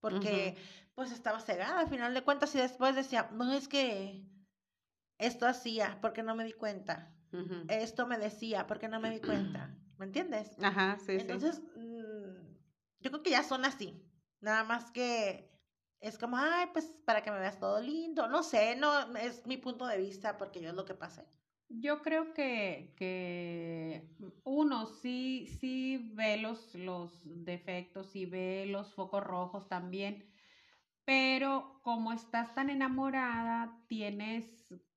Porque 0.00 0.56
pues 0.98 1.12
estaba 1.12 1.38
cegada 1.38 1.78
al 1.78 1.88
final 1.88 2.12
de 2.12 2.24
cuentas 2.24 2.52
y 2.56 2.58
después 2.58 2.96
decía, 2.96 3.30
no 3.32 3.52
es 3.52 3.68
que 3.68 4.26
esto 5.16 5.46
hacía 5.46 5.96
porque 6.00 6.24
no 6.24 6.34
me 6.34 6.44
di 6.44 6.52
cuenta. 6.52 7.14
Esto 7.68 8.08
me 8.08 8.18
decía 8.18 8.66
porque 8.66 8.88
no 8.88 8.98
me 8.98 9.12
di 9.12 9.20
cuenta. 9.20 9.78
¿Me 9.96 10.06
entiendes? 10.06 10.56
Ajá, 10.60 10.98
sí, 10.98 11.12
sí. 11.12 11.18
Entonces, 11.20 11.62
mm, 11.76 12.56
yo 12.98 13.10
creo 13.12 13.22
que 13.22 13.30
ya 13.30 13.44
son 13.44 13.64
así. 13.64 14.04
Nada 14.40 14.64
más 14.64 14.90
que 14.90 15.48
es 16.00 16.18
como, 16.18 16.36
ay, 16.36 16.66
pues 16.72 16.86
para 17.04 17.22
que 17.22 17.30
me 17.30 17.38
veas 17.38 17.60
todo 17.60 17.80
lindo. 17.80 18.26
No 18.26 18.42
sé, 18.42 18.74
no, 18.74 19.16
es 19.18 19.46
mi 19.46 19.56
punto 19.56 19.86
de 19.86 19.98
vista 19.98 20.36
porque 20.36 20.60
yo 20.60 20.70
es 20.70 20.74
lo 20.74 20.84
que 20.84 20.94
pasé. 20.94 21.24
Yo 21.68 22.02
creo 22.02 22.34
que, 22.34 22.92
que 22.96 24.16
uno 24.42 24.86
sí, 24.86 25.46
sí 25.60 26.10
ve 26.14 26.38
los, 26.38 26.74
los 26.74 27.22
defectos 27.44 28.16
y 28.16 28.26
ve 28.26 28.66
los 28.66 28.92
focos 28.94 29.22
rojos 29.22 29.68
también, 29.68 30.28
pero 31.08 31.80
como 31.82 32.12
estás 32.12 32.54
tan 32.54 32.68
enamorada, 32.68 33.72
tienes, 33.86 34.44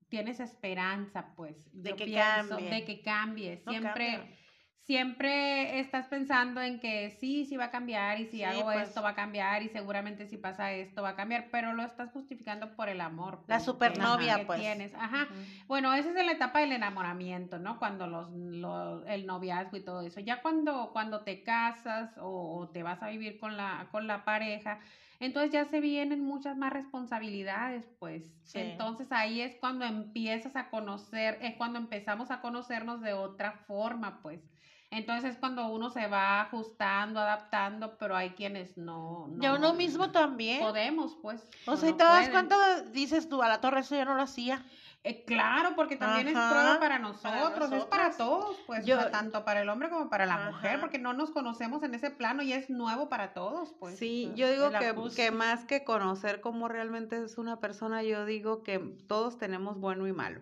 tienes 0.10 0.42
esperanza, 0.42 1.34
pues, 1.38 1.56
De 1.72 1.96
que 1.96 2.04
pienso, 2.04 2.50
cambie. 2.58 2.70
de 2.70 2.84
que 2.84 3.02
cambie. 3.02 3.64
No 3.66 3.72
Siempre, 3.72 4.18
cambia. 4.18 4.36
siempre 4.82 5.80
estás 5.80 6.08
pensando 6.08 6.60
en 6.62 6.82
que 6.82 7.12
sí, 7.12 7.46
sí 7.46 7.56
va 7.56 7.66
a 7.66 7.72
cambiar 7.72 8.20
y 8.20 8.26
si 8.26 8.40
Sí, 8.40 8.44
hago 8.44 8.64
pues. 8.64 8.90
esto 8.90 9.02
va 9.02 9.12
a 9.12 9.16
cambiar 9.16 9.64
y 9.64 9.70
seguramente 9.70 10.26
si 10.28 10.36
pasa 10.36 10.74
esto 10.74 11.02
va 11.02 11.12
a 11.12 11.16
cambiar, 11.16 11.48
pero 11.50 11.72
lo 11.72 11.82
estás 11.84 12.12
justificando 12.12 12.76
por 12.76 12.90
el 12.90 13.00
amor. 13.00 13.40
La 13.48 13.56
pues, 13.56 13.64
supernovia, 13.64 14.40
que 14.40 14.46
pues. 14.48 14.60
tienes. 14.60 14.94
Ajá. 14.96 15.30
Bueno, 15.68 15.94
esa 15.94 16.10
es 16.10 16.26
la 16.26 16.34
etapa 16.34 16.60
del 16.60 16.74
enamoramiento, 16.74 17.58
¿no? 17.58 17.80
Cuando 17.80 18.06
los, 18.08 18.30
lo- 18.32 19.06
el 19.06 19.26
noviazgo 19.26 19.78
y 19.78 19.86
todo 19.86 20.02
eso. 20.02 20.20
Ya 20.20 20.42
cuando, 20.42 20.90
cuando 20.92 21.22
te 21.24 21.42
casas 21.42 22.18
o, 22.18 22.58
o 22.60 22.68
te 22.70 22.84
vas 22.84 23.02
a 23.02 23.08
vivir 23.08 23.40
con 23.40 23.56
la, 23.56 23.88
con 23.92 24.08
la 24.08 24.26
pareja, 24.26 24.82
entonces 25.22 25.52
ya 25.52 25.66
se 25.66 25.80
vienen 25.80 26.26
muchas 26.26 26.58
más 26.58 26.74
responsabilidades, 26.74 27.86
pues. 28.00 28.24
Sí. 28.44 28.58
Entonces 28.58 29.08
ahí 29.12 29.40
es 29.40 29.56
cuando 29.56 29.86
empiezas 29.86 30.56
a 30.56 30.70
conocer, 30.72 31.38
es 31.42 31.56
cuando 31.56 31.78
empezamos 31.78 32.32
a 32.32 32.42
conocernos 32.42 33.02
de 33.02 33.14
otra 33.14 33.52
forma, 33.68 34.20
pues. 34.24 34.42
Entonces 34.90 35.32
es 35.32 35.38
cuando 35.38 35.68
uno 35.68 35.92
se 35.92 36.08
va 36.08 36.42
ajustando, 36.42 37.20
adaptando, 37.20 37.98
pero 37.98 38.16
hay 38.16 38.32
quienes 38.32 38.78
no. 38.78 39.28
no 39.30 39.42
Ya 39.42 39.54
uno 39.54 39.74
mismo 39.74 40.12
también. 40.12 40.60
Podemos, 40.60 41.16
pues. 41.22 41.48
O 41.68 41.78
sea, 41.78 41.90
¿y 41.90 41.92
no 41.92 41.98
te 41.98 42.04
das 42.04 42.30
pueden. 42.30 42.32
cuenta? 42.32 42.82
Dices 42.92 43.30
tú, 43.30 43.44
a 43.44 43.48
la 43.48 43.62
torre 43.62 43.82
eso 43.82 43.96
yo 43.96 44.04
no 44.04 44.16
lo 44.16 44.24
hacía. 44.24 44.66
Eh, 45.04 45.24
claro, 45.26 45.72
porque 45.76 45.96
también 45.96 46.28
es 46.28 46.38
prueba 46.38 46.80
para 46.80 47.00
nosotros, 47.00 47.72
es 47.72 47.86
para 47.86 48.16
todos, 48.16 48.58
pues, 48.68 48.86
Yo- 48.86 49.10
tanto 49.10 49.44
para 49.44 49.62
el 49.62 49.70
hombre 49.70 49.90
como 49.90 50.10
para 50.10 50.28
la 50.28 50.36
Ajá. 50.36 50.52
mujer, 50.52 50.80
porque 50.80 51.00
no 51.00 51.14
nos 51.14 51.32
conocemos 51.32 51.82
en 51.82 51.96
ese 51.96 52.12
plano 52.12 52.44
y 52.44 52.54
es 52.54 52.70
nuevo 52.70 53.10
para 53.10 53.34
todos, 53.34 53.74
pues. 53.80 53.98
Sí, 53.98 54.32
yo 54.36 54.50
digo 54.52 54.70
que, 54.70 54.94
que 55.16 55.32
más 55.32 55.66
que 55.66 55.84
conocer 55.84 56.40
cómo 56.40 56.68
realmente 56.68 57.24
es 57.24 57.38
una 57.40 57.60
persona, 57.60 58.04
yo 58.04 58.26
digo 58.26 58.62
que 58.62 58.80
todos 59.08 59.38
tenemos 59.38 59.80
bueno 59.80 60.08
y 60.08 60.14
malo. 60.14 60.42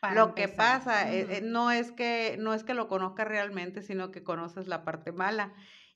para 0.00 0.14
lo 0.14 0.34
que 0.34 0.48
pasa 0.48 1.10
eh, 1.10 1.38
eh, 1.38 1.40
no 1.40 1.70
es 1.70 1.92
que 1.92 2.36
no 2.38 2.52
es 2.54 2.64
que 2.64 2.74
lo 2.74 2.88
conozcas 2.88 3.26
realmente, 3.28 3.82
sino 3.82 4.10
que 4.10 4.22
conoces 4.22 4.66
la 4.66 4.84
parte 4.84 5.12
mala. 5.12 5.52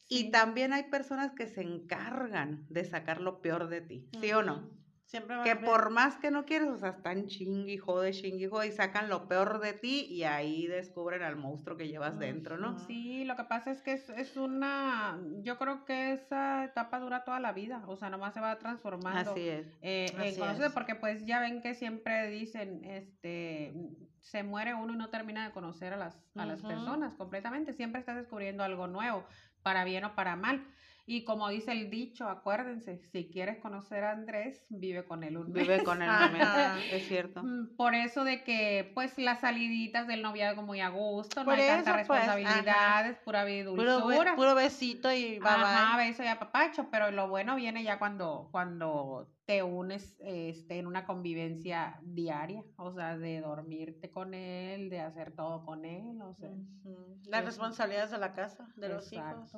Y 0.08 0.30
también 0.30 0.72
hay 0.72 0.84
personas 0.84 1.32
que 1.34 1.46
se 1.48 1.62
encargan 1.62 2.64
de 2.68 2.84
sacar 2.84 3.20
lo 3.20 3.40
peor 3.42 3.68
de 3.68 3.82
ti, 3.82 4.08
¿sí 4.20 4.32
o 4.32 4.42
no? 4.42 4.70
Siempre 5.08 5.36
va 5.36 5.42
Que 5.42 5.56
por 5.56 5.88
más 5.88 6.16
que 6.16 6.30
no 6.30 6.44
quieres, 6.44 6.68
o 6.68 6.76
sea, 6.76 6.90
están 6.90 7.28
chingui, 7.28 7.78
jode, 7.78 8.10
chingui, 8.10 8.46
jode, 8.46 8.66
y 8.66 8.72
sacan 8.72 9.08
lo 9.08 9.26
peor 9.26 9.58
de 9.58 9.72
ti 9.72 10.04
y 10.04 10.24
ahí 10.24 10.66
descubren 10.66 11.22
al 11.22 11.34
monstruo 11.34 11.78
que 11.78 11.88
llevas 11.88 12.18
dentro, 12.18 12.58
¿no? 12.58 12.78
Sí, 12.80 13.24
lo 13.24 13.34
que 13.34 13.44
pasa 13.44 13.70
es 13.70 13.80
que 13.80 13.92
es, 13.92 14.10
es 14.10 14.36
una, 14.36 15.18
yo 15.40 15.56
creo 15.56 15.86
que 15.86 16.12
esa 16.12 16.62
etapa 16.62 17.00
dura 17.00 17.24
toda 17.24 17.40
la 17.40 17.52
vida, 17.52 17.82
o 17.86 17.96
sea, 17.96 18.10
nomás 18.10 18.34
se 18.34 18.40
va 18.40 18.58
transformando. 18.58 19.30
Así 19.30 19.48
es. 19.48 19.66
eh, 19.80 20.12
en 20.12 20.42
Así 20.42 20.62
es. 20.62 20.72
porque 20.72 20.94
pues 20.94 21.24
ya 21.24 21.40
ven 21.40 21.62
que 21.62 21.74
siempre 21.74 22.28
dicen, 22.28 22.84
este, 22.84 23.72
se 24.20 24.42
muere 24.42 24.74
uno 24.74 24.92
y 24.92 24.96
no 24.98 25.08
termina 25.08 25.46
de 25.46 25.54
conocer 25.54 25.94
a 25.94 25.96
las, 25.96 26.22
a 26.34 26.44
las 26.44 26.60
personas 26.60 27.14
completamente, 27.14 27.72
siempre 27.72 28.00
estás 28.00 28.16
descubriendo 28.16 28.62
algo 28.62 28.86
nuevo, 28.86 29.24
para 29.62 29.84
bien 29.84 30.04
o 30.04 30.14
para 30.14 30.36
mal. 30.36 30.66
Y 31.10 31.24
como 31.24 31.48
dice 31.48 31.72
el 31.72 31.88
dicho, 31.88 32.28
acuérdense, 32.28 32.98
si 32.98 33.30
quieres 33.30 33.56
conocer 33.62 34.04
a 34.04 34.10
Andrés, 34.10 34.66
vive 34.68 35.06
con 35.06 35.24
él 35.24 35.38
un 35.38 35.50
mes. 35.50 35.66
Vive 35.66 35.82
con 35.82 36.02
Ajá. 36.02 36.26
momento, 36.28 36.94
es 36.94 37.08
cierto. 37.08 37.42
Mm, 37.42 37.76
Por 37.78 37.94
eso 37.94 38.24
de 38.24 38.44
que, 38.44 38.92
pues, 38.94 39.16
las 39.16 39.40
saliditas 39.40 40.06
del 40.06 40.20
noviazgo 40.20 40.60
muy 40.60 40.80
a 40.80 40.90
gusto, 40.90 41.44
no 41.44 41.52
hay 41.52 41.60
tantas 41.66 41.84
pues, 41.86 41.96
responsabilidades, 41.96 43.16
pura 43.24 43.44
vida 43.44 43.60
y 43.60 43.62
dulzura. 43.64 44.36
puro 44.36 44.54
besito 44.54 45.10
y 45.10 45.38
bye 45.38 45.48
Ajá, 45.48 45.96
bye. 45.96 46.08
beso 46.08 46.22
y 46.22 46.26
apapacho, 46.26 46.88
pero 46.90 47.10
lo 47.10 47.26
bueno 47.28 47.56
viene 47.56 47.82
ya 47.82 47.98
cuando, 47.98 48.48
cuando 48.52 49.32
te 49.46 49.62
unes 49.62 50.14
este, 50.20 50.78
en 50.78 50.86
una 50.86 51.06
convivencia 51.06 51.98
diaria, 52.02 52.62
o 52.76 52.92
sea, 52.92 53.16
de 53.16 53.40
dormirte 53.40 54.10
con 54.10 54.34
él, 54.34 54.90
de 54.90 55.00
hacer 55.00 55.34
todo 55.34 55.64
con 55.64 55.86
él, 55.86 56.20
o 56.20 56.34
sea. 56.34 56.50
Ujú. 56.50 57.18
Las 57.28 57.46
responsabilidades 57.46 58.10
de 58.10 58.18
la 58.18 58.34
casa, 58.34 58.68
de 58.76 58.88
los 58.90 59.10
hijos. 59.10 59.56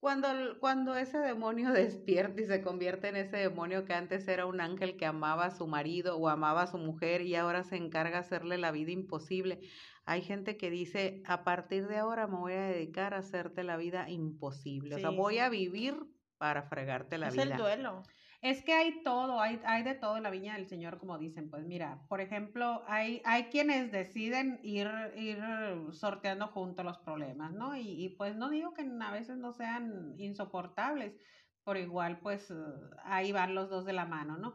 Cuando, 0.00 0.28
cuando 0.60 0.96
ese 0.96 1.18
demonio 1.18 1.72
despierta 1.72 2.40
y 2.40 2.46
se 2.46 2.62
convierte 2.62 3.08
en 3.08 3.16
ese 3.16 3.36
demonio 3.36 3.84
que 3.84 3.92
antes 3.92 4.26
era 4.26 4.46
un 4.46 4.60
ángel 4.60 4.96
que 4.96 5.06
amaba 5.06 5.46
a 5.46 5.50
su 5.50 5.66
marido 5.66 6.16
o 6.16 6.28
amaba 6.28 6.62
a 6.62 6.66
su 6.66 6.78
mujer 6.78 7.20
y 7.22 7.36
ahora 7.36 7.62
se 7.64 7.76
encarga 7.76 8.12
de 8.12 8.24
hacerle 8.24 8.58
la 8.58 8.72
vida 8.72 8.90
imposible. 8.90 9.60
Hay 10.06 10.22
gente 10.22 10.56
que 10.56 10.70
dice, 10.70 11.22
a 11.26 11.44
partir 11.44 11.86
de 11.86 11.98
ahora 11.98 12.26
me 12.26 12.38
voy 12.38 12.54
a 12.54 12.62
dedicar 12.62 13.14
a 13.14 13.18
hacerte 13.18 13.62
la 13.62 13.76
vida 13.76 14.08
imposible. 14.08 14.96
O 14.96 14.98
sea, 14.98 15.10
voy 15.10 15.38
a 15.38 15.48
vivir 15.48 15.94
para 16.38 16.62
fregarte 16.62 17.18
la 17.18 17.28
es 17.28 17.34
vida. 17.34 17.44
el 17.44 17.56
duelo. 17.56 18.02
Es 18.42 18.62
que 18.62 18.72
hay 18.72 19.02
todo, 19.02 19.38
hay, 19.40 19.60
hay 19.66 19.82
de 19.82 19.94
todo 19.94 20.16
en 20.16 20.22
la 20.22 20.30
viña 20.30 20.54
del 20.54 20.66
Señor, 20.66 20.98
como 20.98 21.18
dicen. 21.18 21.50
Pues 21.50 21.64
mira, 21.66 22.06
por 22.08 22.20
ejemplo, 22.22 22.82
hay, 22.86 23.20
hay 23.26 23.44
quienes 23.44 23.92
deciden 23.92 24.60
ir, 24.62 24.88
ir 25.16 25.38
sorteando 25.92 26.48
juntos 26.48 26.84
los 26.84 26.98
problemas, 26.98 27.52
¿no? 27.52 27.76
Y, 27.76 28.02
y 28.04 28.08
pues 28.16 28.36
no 28.36 28.48
digo 28.48 28.72
que 28.72 28.82
a 29.00 29.10
veces 29.10 29.36
no 29.36 29.52
sean 29.52 30.14
insoportables, 30.18 31.14
por 31.64 31.76
igual, 31.76 32.20
pues 32.20 32.52
ahí 33.04 33.30
van 33.32 33.54
los 33.54 33.68
dos 33.68 33.84
de 33.84 33.92
la 33.92 34.06
mano, 34.06 34.38
¿no? 34.38 34.54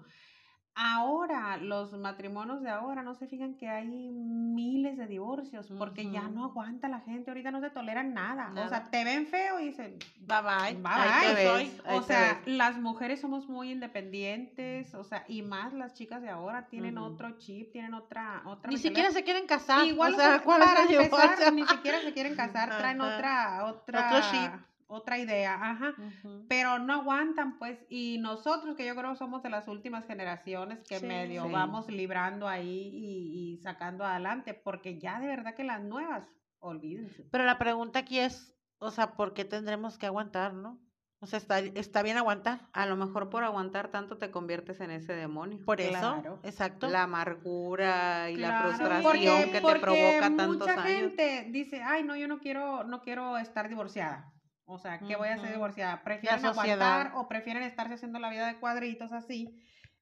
Ahora, 0.77 1.55
los 1.55 1.93
matrimonios 1.93 2.61
de 2.61 2.69
ahora, 2.69 3.01
no 3.01 3.15
se 3.15 3.27
fijan 3.27 3.55
que 3.55 3.69
hay 3.69 3.87
miles 3.87 4.97
de 4.97 5.07
divorcios 5.07 5.67
porque 5.77 6.11
ya 6.11 6.23
no 6.27 6.43
aguanta 6.43 6.89
la 6.89 6.99
gente, 6.99 7.31
ahorita 7.31 7.49
no 7.49 7.61
se 7.61 7.69
toleran 7.69 8.13
nada. 8.13 8.51
O 8.65 8.67
sea, 8.67 8.83
te 8.91 9.05
ven 9.05 9.25
feo 9.25 9.59
y 9.61 9.67
dicen, 9.67 9.97
Bye 10.19 10.41
bye. 10.41 10.73
bye, 10.75 11.33
bye. 11.33 11.33
ves, 11.63 11.81
O 11.89 12.01
sea, 12.01 12.41
ves. 12.45 12.55
las 12.57 12.77
mujeres 12.77 13.21
somos 13.21 13.47
muy 13.47 13.71
independientes, 13.71 14.93
o 14.95 15.03
sea, 15.05 15.23
y 15.29 15.43
más 15.43 15.71
las 15.73 15.93
chicas 15.93 16.21
de 16.21 16.29
ahora 16.29 16.67
tienen 16.67 16.97
otro 16.97 17.37
chip, 17.37 17.71
tienen 17.71 17.93
otra 17.93 18.41
otra 18.45 18.69
Ni 18.69 18.75
mentalidad. 18.75 18.81
siquiera 18.81 19.11
se 19.11 19.23
quieren 19.23 19.47
casar. 19.47 19.85
Igual 19.85 20.13
o 20.13 20.17
sea, 20.17 20.33
los- 20.33 20.41
¿cuál 20.41 20.61
es 20.61 20.67
para 20.67 20.81
empezar, 20.83 21.53
ni 21.53 21.65
siquiera 21.65 22.01
se 22.01 22.11
quieren 22.13 22.35
casar, 22.35 22.77
traen 22.77 22.99
otra 22.99 23.65
otra 23.65 24.07
Otro 24.17 24.29
chip. 24.31 24.51
Otra 24.87 25.17
idea, 25.17 25.55
ajá 25.55 25.95
Ujú. 25.97 26.45
pero 26.47 26.77
no 26.79 26.93
aguantan, 26.93 27.57
pues, 27.57 27.83
y 27.89 28.17
nosotros 28.19 28.75
que 28.75 28.85
yo 28.85 28.95
creo 28.95 29.15
somos 29.15 29.41
de 29.43 29.49
las 29.49 29.67
últimas 29.67 30.05
generaciones 30.05 30.83
que 30.87 30.99
Sí. 30.99 31.05
medio 31.05 31.45
Sí. 31.45 31.51
vamos 31.51 31.87
librando 31.89 32.47
ahí 32.47 32.89
y, 32.93 33.53
y 33.53 33.57
sacando 33.57 34.05
adelante, 34.05 34.53
porque 34.53 34.99
ya 34.99 35.19
de 35.19 35.27
verdad 35.27 35.55
que 35.55 35.63
las 35.63 35.81
nuevas, 35.81 36.27
olvídense. 36.59 37.27
Pero 37.31 37.45
la 37.45 37.57
pregunta 37.57 37.99
aquí 37.99 38.19
es, 38.19 38.55
o 38.77 38.91
sea, 38.91 39.15
¿por 39.15 39.33
qué 39.33 39.43
tendremos 39.45 39.97
que 39.97 40.05
aguantar, 40.05 40.53
no? 40.53 40.79
O 41.21 41.27
sea, 41.27 41.39
¿está, 41.39 41.59
está 41.59 42.03
bien 42.03 42.17
aguantar? 42.17 42.59
A 42.73 42.85
lo 42.85 42.95
mejor 42.97 43.29
por 43.31 43.43
aguantar 43.43 43.87
tanto 43.89 44.17
te 44.17 44.29
conviertes 44.29 44.79
en 44.81 44.91
ese 44.91 45.13
demonio. 45.13 45.63
Por 45.65 45.81
eso, 45.81 45.91
Claro. 45.97 46.39
exacto. 46.43 46.87
La 46.87 47.03
amargura 47.03 48.29
y 48.29 48.35
la 48.35 48.47
Claro, 48.49 48.67
frustración 48.69 49.03
porque- 49.03 49.45
que 49.51 49.55
te 49.57 49.61
porque 49.61 49.79
provoca 49.79 50.19
tantos 50.37 50.57
mucha 50.59 50.71
años. 50.73 50.85
gente 50.85 51.47
dice, 51.51 51.81
ay, 51.81 52.03
no, 52.03 52.15
yo 52.15 52.27
no 52.27 52.39
quiero, 52.39 52.83
no 52.83 53.01
quiero 53.01 53.37
estar 53.37 53.69
divorciada. 53.69 54.31
O 54.67 54.77
sea, 54.79 54.99
¿qué 54.99 55.15
voy 55.15 55.29
a 55.29 55.35
Ujú. 55.35 55.47
divorciada? 55.47 56.03
Prefieren 56.03 56.45
aguantar 56.45 57.11
o 57.15 57.27
prefieren 57.27 57.63
estarse 57.63 57.93
haciendo 57.93 58.19
la 58.19 58.29
vida 58.29 58.47
de 58.47 58.59
cuadritos 58.59 59.11
así. 59.11 59.47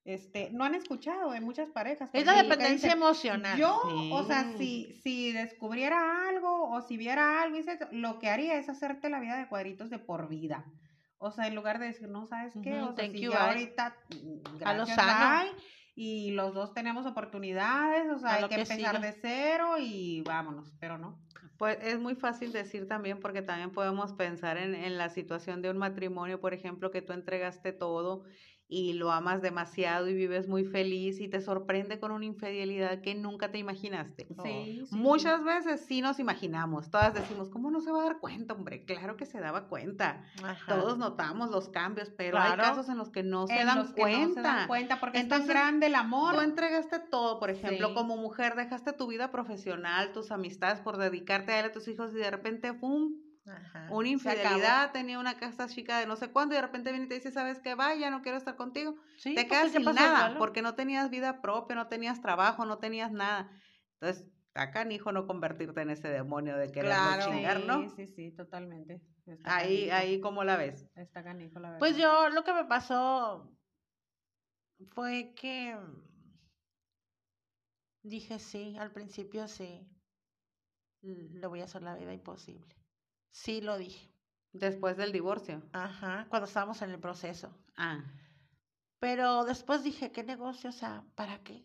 Este, 0.04 0.50
no 0.52 0.64
han 0.64 0.74
escuchado 0.74 1.30
de 1.30 1.40
muchas 1.40 1.70
parejas. 1.70 2.10
es 2.12 2.26
la 2.26 2.34
dependencia 2.34 2.88
dicen, 2.88 3.02
emocional. 3.02 3.58
Yo, 3.58 3.74
o 4.12 4.22
sea, 4.24 4.44
Sí. 4.44 4.58
si, 4.58 5.00
si 5.02 5.32
descubriera 5.32 6.28
algo 6.28 6.68
o 6.70 6.80
si 6.82 6.96
viera 6.96 7.42
algo, 7.42 7.58
lo 7.90 8.18
que 8.18 8.28
haría 8.28 8.58
es 8.58 8.68
hacerte 8.68 9.08
la 9.08 9.20
vida 9.20 9.36
de 9.38 9.46
cuadritos 9.48 9.90
de 9.90 9.98
por 9.98 10.28
vida. 10.28 10.64
O 11.18 11.30
sea, 11.30 11.46
en 11.46 11.54
lugar 11.54 11.78
de 11.78 11.86
decir, 11.86 12.08
no, 12.08 12.26
¿sabes 12.26 12.52
qué? 12.62 12.70
Ujú, 12.70 12.88
o 12.88 12.92
sea, 12.92 13.06
si 13.06 13.20
you, 13.20 13.30
ya 13.30 13.48
ahorita, 13.48 13.94
mm, 14.10 14.56
A 14.58 14.58
gracias, 14.60 14.96
sano. 14.96 15.40
bye, 15.42 15.52
y 15.94 16.32
los 16.32 16.54
dos 16.54 16.74
tenemos 16.74 17.06
oportunidades, 17.06 18.10
o 18.10 18.18
sea, 18.18 18.34
hay 18.34 18.48
que 18.48 18.48
que 18.48 18.62
empezar 18.62 18.96
sigue. 18.96 19.06
de 19.06 19.12
cero 19.12 19.76
y 19.78 20.22
vámonos, 20.22 20.74
pero 20.80 20.98
no. 20.98 21.22
Pues 21.56 21.78
es 21.82 22.00
muy 22.00 22.16
fácil 22.16 22.52
decir 22.52 22.88
también 22.88 23.20
porque 23.20 23.40
también 23.42 23.70
podemos 23.72 24.12
pensar 24.14 24.56
en, 24.58 24.74
en 24.74 24.98
la 24.98 25.08
situación 25.08 25.62
de 25.62 25.70
un 25.70 25.78
matrimonio, 25.78 26.40
por 26.40 26.52
ejemplo, 26.52 26.90
que 26.90 27.02
tú 27.02 27.12
entregaste 27.12 27.72
todo 27.72 28.24
y 28.66 28.94
lo 28.94 29.12
amas 29.12 29.42
demasiado 29.42 30.08
y 30.08 30.14
vives 30.14 30.48
muy 30.48 30.64
feliz 30.64 31.20
y 31.20 31.28
te 31.28 31.40
sorprende 31.40 32.00
con 32.00 32.10
una 32.12 32.24
infidelidad 32.24 33.02
que 33.02 33.14
nunca 33.14 33.52
te 33.52 33.58
imaginaste. 33.58 34.26
Sí, 34.42 34.82
sí, 34.86 34.94
Muchas 34.96 35.44
veces 35.44 35.82
sí 35.82 36.00
nos 36.00 36.18
imaginamos, 36.18 36.90
todas 36.90 37.12
decimos, 37.14 37.50
¿cómo 37.50 37.70
no 37.70 37.80
se 37.82 37.92
va 37.92 38.00
a 38.00 38.04
dar 38.04 38.18
cuenta, 38.20 38.54
hombre? 38.54 38.84
Claro 38.84 39.16
que 39.16 39.26
se 39.26 39.38
daba 39.38 39.68
cuenta. 39.68 40.24
Ajá. 40.42 40.74
Todos 40.74 40.96
notamos 40.98 41.50
los 41.50 41.68
cambios, 41.68 42.10
pero 42.16 42.38
Claro. 42.38 42.62
hay 42.62 42.68
casos 42.68 42.88
en 42.88 42.96
los 42.96 43.10
que 43.10 43.22
no 43.22 43.46
se 43.46 43.60
En 43.60 43.66
dan 43.66 43.78
los 43.78 43.92
que 43.92 44.00
cuenta. 44.00 44.26
no 44.28 44.34
se 44.34 44.40
dan 44.40 44.66
cuenta 44.66 44.98
porque 45.00 45.18
es 45.18 45.24
Entonces, 45.24 45.46
tan 45.48 45.54
grande 45.56 45.86
el 45.86 45.94
amor. 45.94 46.34
Tú 46.34 46.40
entregaste 46.40 46.98
todo, 47.10 47.38
por 47.38 47.50
ejemplo, 47.50 47.88
Sí. 47.88 47.94
como 47.94 48.16
mujer, 48.16 48.54
dejaste 48.56 48.92
tu 48.94 49.06
vida 49.08 49.30
profesional, 49.30 50.12
tus 50.12 50.30
amistades 50.30 50.80
por 50.80 50.96
dedicarte 50.96 51.52
a 51.52 51.60
él, 51.60 51.66
a 51.66 51.72
tus 51.72 51.86
hijos 51.88 52.12
y 52.12 52.16
de 52.16 52.30
repente, 52.30 52.72
¡pum! 52.72 53.12
Ajá. 53.46 53.90
Una 53.90 54.08
infidelidad, 54.08 54.92
tenía 54.92 55.18
una 55.18 55.36
casa 55.36 55.66
chica 55.68 55.98
de 55.98 56.06
no 56.06 56.16
sé 56.16 56.30
cuándo 56.30 56.54
y 56.54 56.56
de 56.56 56.62
repente 56.62 56.90
viene 56.90 57.06
y 57.06 57.08
te 57.08 57.16
dice, 57.16 57.30
¿sabes 57.30 57.60
qué? 57.60 57.74
Va, 57.74 57.94
ya 57.94 58.10
no 58.10 58.22
quiero 58.22 58.38
estar 58.38 58.56
contigo. 58.56 58.94
Sí, 59.18 59.34
te 59.34 59.42
porque 59.42 59.48
quedas 59.48 59.70
sin 59.72 59.94
nada 59.94 60.36
porque 60.38 60.62
no 60.62 60.74
tenías 60.74 61.10
vida 61.10 61.42
propia, 61.42 61.76
no 61.76 61.88
tenías 61.88 62.20
trabajo, 62.22 62.64
no 62.64 62.78
tenías 62.78 63.12
nada. 63.12 63.50
Entonces, 64.00 64.26
acá 64.54 64.90
hijo 64.90 65.12
no 65.12 65.26
convertirte 65.26 65.82
en 65.82 65.90
ese 65.90 66.08
demonio 66.08 66.56
de 66.56 66.70
quererlo 66.72 66.94
Claro. 66.94 67.32
chingar, 67.32 67.60
¿no? 67.60 67.82
Sí, 67.94 68.06
sí, 68.06 68.14
sí, 68.14 68.30
totalmente. 68.36 69.00
Está 69.26 69.50
Ahí, 69.50 69.84
canijo, 69.84 69.96
ahí, 69.96 70.20
¿cómo 70.20 70.44
la 70.44 70.56
ves? 70.56 70.86
Está 70.96 71.22
canijo, 71.22 71.58
la 71.58 71.70
verdad. 71.70 71.80
Pues 71.80 71.96
yo 71.96 72.28
lo 72.30 72.44
que 72.44 72.52
me 72.52 72.64
pasó 72.64 73.50
fue 74.94 75.32
que 75.34 75.76
dije 78.02 78.38
sí, 78.38 78.76
al 78.78 78.92
principio 78.92 79.48
sí, 79.48 79.86
le 81.02 81.46
voy 81.46 81.60
a 81.60 81.64
hacer 81.64 81.82
la 81.82 81.96
vida 81.96 82.12
imposible. 82.12 82.83
Sí 83.40 83.60
lo 83.60 83.76
dije. 83.76 84.10
Después 84.52 84.96
del 84.96 85.12
divorcio. 85.12 85.62
Ajá, 85.72 86.26
cuando 86.30 86.46
estábamos 86.46 86.80
en 86.80 86.90
el 86.90 86.98
proceso. 87.00 87.54
Ah, 87.76 88.02
Pero 88.98 89.44
después 89.44 89.84
dije, 89.84 90.10
¿qué 90.10 90.24
negocio? 90.24 90.70
O 90.70 90.72
sea, 90.72 91.04
¿para 91.14 91.44
qué? 91.44 91.64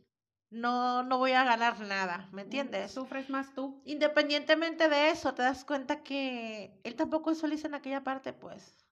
No, 0.51 1.01
no 1.03 1.17
voy 1.17 1.31
a 1.31 1.43
ganar 1.43 1.79
nada, 1.79 2.29
¿me 2.31 2.43
entiendes? 2.43 2.91
Sufres 2.91 3.29
más 3.31 3.53
tú. 3.55 3.81
Independientemente 3.83 4.87
de 4.89 5.09
eso, 5.09 5.33
te 5.33 5.41
das 5.41 5.65
cuenta 5.65 6.01
que 6.03 6.79
él 6.83 6.95
tampoco 6.95 7.31
es 7.31 7.41
feliz 7.41 7.65
en 7.65 7.73
aquella 7.75 8.03
parte, 8.03 8.31
pues. 8.33 8.85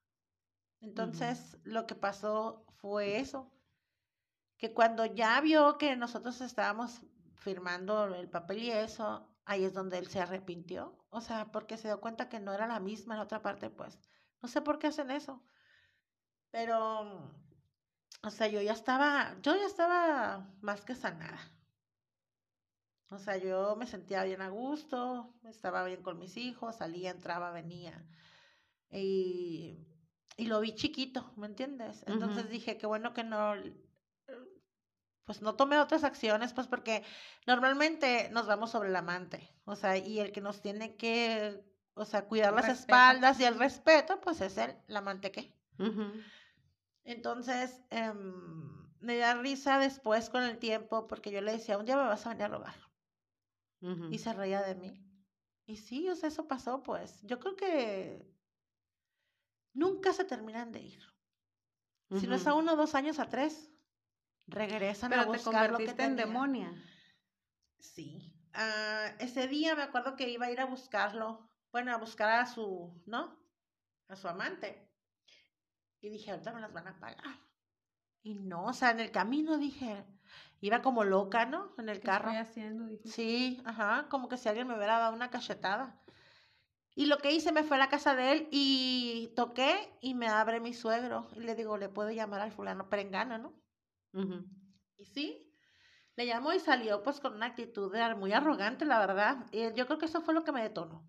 Entonces, 0.82 1.58
lo 1.64 1.86
que 1.88 1.96
pasó 1.96 2.66
fue 2.78 3.20
eso, 3.20 3.52
que 4.58 4.74
cuando 4.74 5.06
ya 5.06 5.40
vio 5.42 5.78
que 5.78 5.96
nosotros 5.96 6.42
estábamos 6.42 7.02
firmando 7.36 8.06
el 8.16 8.30
papel 8.30 8.60
y 8.64 8.72
eso, 8.72 9.28
ahí 9.48 9.64
es 9.64 9.74
donde 9.74 9.98
él 9.98 10.08
se 10.08 10.20
arrepintió. 10.20 10.96
O 11.10 11.22
sea, 11.22 11.52
porque 11.52 11.78
se 11.78 11.88
dio 11.88 12.00
cuenta 12.02 12.30
que 12.30 12.40
no 12.40 12.54
era 12.54 12.68
la 12.68 12.80
misma 12.80 13.16
en 13.16 13.20
la 13.20 13.24
otra 13.24 13.42
parte, 13.42 13.70
pues. 13.70 13.98
No 14.42 14.48
sé 14.50 14.62
por 14.62 14.78
qué 14.78 14.88
hacen 14.88 15.10
eso. 15.10 15.42
Pero, 16.52 17.32
o 18.24 18.30
sea, 18.30 18.48
yo 18.48 18.62
ya 18.62 18.74
estaba, 18.74 19.36
yo 19.42 19.56
ya 19.56 19.66
estaba 19.66 20.54
más 20.62 20.82
que 20.82 20.96
sanada. 20.96 21.40
O 23.10 23.18
sea, 23.20 23.38
yo 23.38 23.78
me 23.78 23.88
sentía 23.88 24.24
bien 24.26 24.42
a 24.42 24.50
gusto, 24.50 25.34
estaba 25.46 25.86
bien 25.86 26.04
con 26.04 26.20
mis 26.20 26.36
hijos, 26.36 26.76
salía, 26.76 27.10
entraba, 27.10 27.52
venía. 27.52 28.06
Y, 28.92 29.78
y 30.36 30.46
lo 30.48 30.60
vi 30.60 30.76
chiquito, 30.76 31.32
¿me 31.38 31.48
entiendes? 31.48 32.04
Entonces 32.06 32.50
dije, 32.50 32.78
qué 32.78 32.86
bueno 32.86 33.14
que 33.14 33.24
no, 33.24 33.56
pues 35.28 35.42
no 35.42 35.56
tomé 35.56 35.78
otras 35.78 36.06
acciones, 36.06 36.54
pues 36.54 36.68
porque 36.68 37.04
normalmente 37.46 38.30
nos 38.32 38.48
vamos 38.48 38.72
sobre 38.72 38.88
el 38.90 38.96
amante, 38.96 39.54
o 39.66 39.76
sea, 39.76 39.98
y 39.98 40.20
el 40.20 40.32
que 40.32 40.40
nos 40.40 40.62
tiene 40.62 40.96
que, 40.96 41.62
o 41.96 42.06
sea, 42.06 42.26
cuidar 42.26 42.54
las 42.54 42.66
Respeto. 42.66 42.82
espaldas 42.82 43.40
y 43.42 43.44
el 43.44 43.60
respeto, 43.60 44.22
pues 44.22 44.40
es 44.40 44.58
el, 44.58 44.74
el 44.88 44.96
amante 44.98 45.32
que. 45.32 45.54
Entonces, 47.04 47.82
em, 47.90 48.88
me 49.02 49.18
da 49.18 49.36
risa 49.36 49.80
después 49.80 50.30
con 50.30 50.44
el 50.44 50.58
tiempo, 50.60 51.08
porque 51.08 51.30
yo 51.30 51.42
le 51.42 51.52
decía, 51.52 51.78
un 51.78 51.86
día 51.86 51.98
me 51.98 52.04
vas 52.04 52.26
a 52.26 52.30
venir 52.30 52.46
a 52.46 52.48
robar. 52.48 52.76
Y 54.10 54.18
se 54.20 54.34
reía 54.34 54.62
de 54.64 54.76
mí. 54.76 55.04
Y 55.66 55.76
sí, 55.78 56.10
o 56.10 56.16
sea, 56.16 56.30
eso 56.30 56.48
pasó, 56.48 56.82
pues. 56.84 57.22
Yo 57.24 57.40
creo 57.40 57.56
que 57.58 58.34
nunca 59.74 60.14
se 60.14 60.24
terminan 60.24 60.72
de 60.72 60.82
ir. 60.82 61.04
Si 62.18 62.26
no 62.28 62.36
es 62.36 62.48
a 62.48 62.54
uno, 62.54 62.78
dos 62.78 62.96
años, 62.96 63.20
a 63.20 63.28
tres, 63.28 63.70
regresan 64.48 65.16
a 65.18 65.24
Pero 65.24 65.32
te 65.32 65.40
buscar 65.40 65.72
lo 65.72 65.84
que 65.84 65.94
convertiste 65.94 66.04
en 66.04 66.16
tenían. 66.16 66.16
demonia. 66.16 66.74
Sí. 67.80 68.34
Ah, 68.54 69.14
ese 69.20 69.48
día 69.48 69.76
me 69.76 69.84
acuerdo 69.84 70.16
que 70.16 70.30
iba 70.30 70.46
a 70.48 70.52
ir 70.52 70.60
a 70.60 70.66
buscarlo, 70.66 71.50
bueno, 71.72 71.94
a 71.94 71.98
buscar 71.98 72.30
a 72.40 72.46
su, 72.46 73.02
¿no? 73.06 73.38
A 74.08 74.16
su 74.16 74.28
amante. 74.28 74.92
Y 76.02 76.10
dije, 76.10 76.32
ahorita 76.32 76.54
me 76.54 76.62
las 76.62 76.74
van 76.74 76.88
a 76.88 77.00
pagar. 77.00 77.40
Y 78.24 78.36
no, 78.36 78.66
o 78.66 78.74
sea, 78.74 78.92
en 78.92 79.00
el 79.00 79.12
camino 79.12 79.58
dije, 79.58 80.06
iba 80.62 80.82
como 80.82 81.04
loca, 81.04 81.46
¿no? 81.46 81.74
En 81.78 81.90
el 81.90 82.00
¿Qué 82.00 82.06
carro. 82.06 82.30
estoy 82.30 82.42
haciendo? 82.42 82.86
Dije. 82.88 83.08
Sí, 83.08 83.62
ajá, 83.66 84.08
como 84.10 84.28
que 84.30 84.38
si 84.38 84.50
alguien 84.50 84.68
me 84.68 84.76
hubiera 84.76 85.00
dado 85.00 85.14
una 85.16 85.30
cachetada. 85.30 86.04
Y 86.96 87.06
lo 87.06 87.20
que 87.20 87.32
hice, 87.32 87.52
me 87.52 87.64
fue 87.64 87.78
a 87.78 87.80
la 87.80 87.90
casa 87.90 88.16
de 88.16 88.32
él 88.32 88.48
y 88.52 89.32
toqué 89.36 89.98
y 90.02 90.16
me 90.16 90.28
abre 90.28 90.60
mi 90.60 90.74
suegro. 90.74 91.28
Y 91.36 91.42
le 91.42 91.56
digo, 91.56 91.78
le 91.78 91.90
puedo 91.90 92.10
llamar 92.12 92.42
al 92.42 92.52
fulano 92.52 92.90
perengana, 92.90 93.38
¿no? 93.38 93.54
Ujú. 94.18 94.46
Y 94.98 95.06
sí, 95.06 95.54
le 96.16 96.26
llamó 96.26 96.54
y 96.54 96.60
salió 96.60 97.04
pues 97.04 97.20
con 97.20 97.36
una 97.36 97.46
actitud 97.48 97.92
de- 97.94 98.16
muy 98.16 98.34
arrogante, 98.34 98.86
la 98.86 99.00
verdad. 99.00 99.46
Y 99.52 99.60
yo 99.76 99.86
creo 99.86 99.98
que 100.00 100.06
eso 100.08 100.22
fue 100.22 100.34
lo 100.34 100.44
que 100.44 100.52
me 100.52 100.62
detonó. 100.64 101.08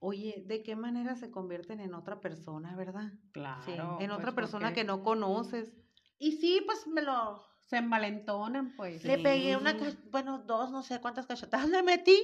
Oye, 0.00 0.42
¿de 0.46 0.62
qué 0.62 0.76
manera 0.76 1.16
se 1.16 1.30
convierten 1.30 1.80
en 1.80 1.94
otra 1.94 2.20
persona, 2.20 2.76
verdad? 2.76 3.12
Claro. 3.32 3.98
en 4.00 4.10
otra 4.10 4.32
pues, 4.32 4.34
persona 4.34 4.66
porque 4.68 4.80
que 4.82 4.84
no 4.84 5.02
conoces. 5.02 5.72
Y 6.18 6.32
sí, 6.32 6.62
pues 6.66 6.86
me 6.86 7.02
lo... 7.02 7.42
Se 7.66 7.78
envalentonan, 7.78 8.74
pues. 8.76 9.02
Le 9.04 9.16
pegué 9.16 9.56
una, 9.56 9.72
Sí. 9.72 9.96
bueno, 10.10 10.38
dos, 10.40 10.70
no 10.70 10.82
sé 10.82 11.00
cuántas 11.00 11.26
cachetadas 11.26 11.70
le 11.70 11.82
metí, 11.82 12.14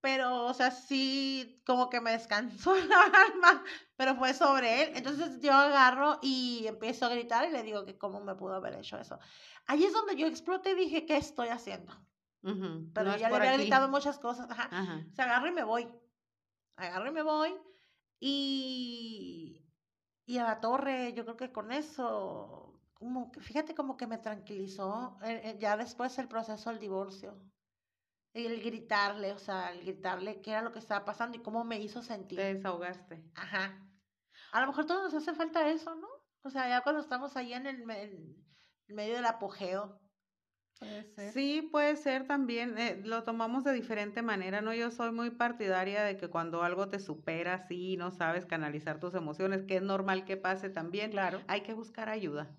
pero, 0.00 0.46
o 0.46 0.54
sea, 0.54 0.70
sí, 0.70 1.62
como 1.66 1.90
que 1.90 2.00
me 2.00 2.12
descansó 2.12 2.74
la 2.88 3.02
alma, 3.02 3.64
pero 3.96 4.16
fue 4.16 4.32
sobre 4.34 4.82
él. 4.84 4.92
Entonces 4.96 5.40
yo 5.40 5.52
agarro 5.52 6.18
y 6.22 6.64
empiezo 6.66 7.06
a 7.06 7.10
gritar 7.10 7.46
y 7.48 7.52
le 7.52 7.62
digo 7.62 7.84
que 7.84 7.98
cómo 7.98 8.20
me 8.20 8.34
pudo 8.34 8.54
haber 8.54 8.74
hecho 8.74 8.98
eso. 8.98 9.18
Ahí 9.66 9.84
es 9.84 9.92
donde 9.92 10.16
yo 10.16 10.26
exploté 10.26 10.72
y 10.72 10.76
dije, 10.76 11.06
¿qué 11.06 11.16
estoy 11.16 11.48
haciendo? 11.48 11.92
Pero 12.94 13.10
no 13.10 13.16
ya 13.16 13.28
le 13.28 13.36
había 13.36 13.50
aquí. 13.52 13.62
gritado 13.62 13.88
muchas 13.88 14.18
cosas. 14.18 14.50
Ajá. 14.50 14.68
Ajá. 14.70 15.06
Se 15.12 15.22
agarro 15.22 15.48
y 15.48 15.52
me 15.52 15.64
voy. 15.64 15.88
Agarro 16.76 17.08
y 17.08 17.12
me 17.12 17.22
voy. 17.22 17.54
Y, 18.18 19.62
y 20.26 20.38
a 20.38 20.44
la 20.44 20.60
torre, 20.60 21.12
yo 21.14 21.24
creo 21.24 21.36
que 21.36 21.52
con 21.52 21.72
eso, 21.72 22.80
como 22.94 23.30
que, 23.32 23.40
fíjate 23.40 23.74
como 23.74 23.96
que 23.96 24.06
me 24.06 24.18
tranquilizó 24.18 25.18
eh, 25.22 25.40
eh, 25.44 25.56
ya 25.58 25.76
después 25.76 26.18
el 26.18 26.28
proceso 26.28 26.70
del 26.70 26.78
divorcio. 26.78 27.38
Y 28.32 28.46
el 28.46 28.62
gritarle, 28.62 29.32
o 29.32 29.38
sea, 29.38 29.72
el 29.72 29.80
gritarle 29.80 30.40
qué 30.40 30.52
era 30.52 30.62
lo 30.62 30.72
que 30.72 30.78
estaba 30.78 31.04
pasando 31.04 31.36
y 31.36 31.42
cómo 31.42 31.64
me 31.64 31.80
hizo 31.80 32.02
sentir. 32.02 32.38
Te 32.38 32.54
desahogaste. 32.54 33.24
Ajá. 33.34 33.86
A 34.52 34.60
lo 34.60 34.68
mejor 34.68 34.86
todos 34.86 35.12
nos 35.12 35.22
hace 35.22 35.36
falta 35.36 35.68
eso, 35.68 35.94
¿no? 35.96 36.08
O 36.42 36.50
sea, 36.50 36.68
ya 36.68 36.80
cuando 36.82 37.00
estamos 37.00 37.36
ahí 37.36 37.52
en 37.52 37.66
el, 37.66 37.84
medio 38.88 39.14
del 39.16 39.26
apogeo. 39.26 40.00
Puede 40.78 41.04
ser. 41.04 41.32
Sí, 41.32 41.68
puede 41.70 41.96
ser 41.96 42.26
también, 42.26 42.78
eh, 42.78 43.00
lo 43.04 43.24
tomamos 43.24 43.64
de 43.64 43.72
diferente 43.72 44.22
manera, 44.22 44.62
¿no? 44.62 44.72
Yo 44.72 44.90
soy 44.90 45.10
muy 45.12 45.30
partidaria 45.30 46.02
de 46.04 46.16
que 46.16 46.28
cuando 46.28 46.62
algo 46.62 46.88
te 46.88 46.98
supera 46.98 47.54
así, 47.54 47.96
no 47.98 48.10
sabes 48.10 48.46
canalizar 48.46 48.98
tus 48.98 49.14
emociones, 49.14 49.64
que 49.64 49.76
es 49.76 49.82
normal 49.82 50.24
que 50.24 50.38
pase 50.38 50.70
también, 50.70 51.10
Claro. 51.10 51.42
hay 51.48 51.62
que 51.62 51.74
buscar 51.74 52.08
ayuda 52.08 52.56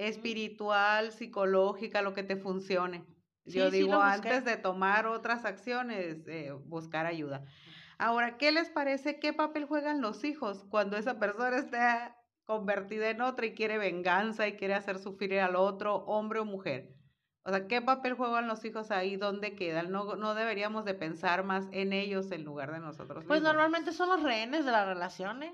espiritual, 0.00 1.12
psicológica, 1.12 2.02
lo 2.02 2.14
que 2.14 2.22
te 2.22 2.36
funcione. 2.36 3.04
Yo 3.52 3.70
Sí, 3.70 3.78
sí 3.78 3.82
digo, 3.84 4.02
busqué. 4.02 4.30
antes 4.30 4.44
de 4.44 4.56
tomar 4.56 5.06
otras 5.06 5.44
acciones, 5.44 6.26
eh, 6.28 6.52
buscar 6.52 7.06
ayuda. 7.06 7.44
Ahora, 7.98 8.38
¿qué 8.38 8.52
les 8.52 8.70
parece? 8.70 9.18
¿Qué 9.20 9.32
papel 9.32 9.66
juegan 9.66 10.00
los 10.00 10.24
hijos 10.24 10.64
cuando 10.70 10.96
esa 10.96 11.18
persona 11.18 11.58
está 11.58 12.16
convertida 12.44 13.10
en 13.10 13.20
otra 13.20 13.46
y 13.46 13.54
quiere 13.54 13.78
venganza 13.78 14.48
y 14.48 14.56
quiere 14.56 14.74
hacer 14.74 14.98
sufrir 14.98 15.38
al 15.40 15.56
otro, 15.56 15.96
hombre 16.06 16.40
o 16.40 16.44
mujer? 16.44 16.94
O 17.42 17.50
sea, 17.50 17.66
¿qué 17.66 17.80
papel 17.82 18.14
juegan 18.14 18.48
los 18.48 18.64
hijos 18.64 18.90
ahí? 18.90 19.16
¿Dónde 19.16 19.54
quedan? 19.56 19.90
No, 19.90 20.16
no 20.16 20.34
deberíamos 20.34 20.84
de 20.84 20.94
pensar 20.94 21.42
más 21.44 21.66
en 21.72 21.92
ellos 21.92 22.30
en 22.32 22.44
lugar 22.44 22.72
de 22.72 22.80
nosotros 22.80 23.24
Pues 23.26 23.42
normalmente 23.42 23.92
son 23.92 24.08
los 24.10 24.22
rehenes 24.22 24.64
de 24.64 24.72
las 24.72 24.86
relaciones. 24.86 25.52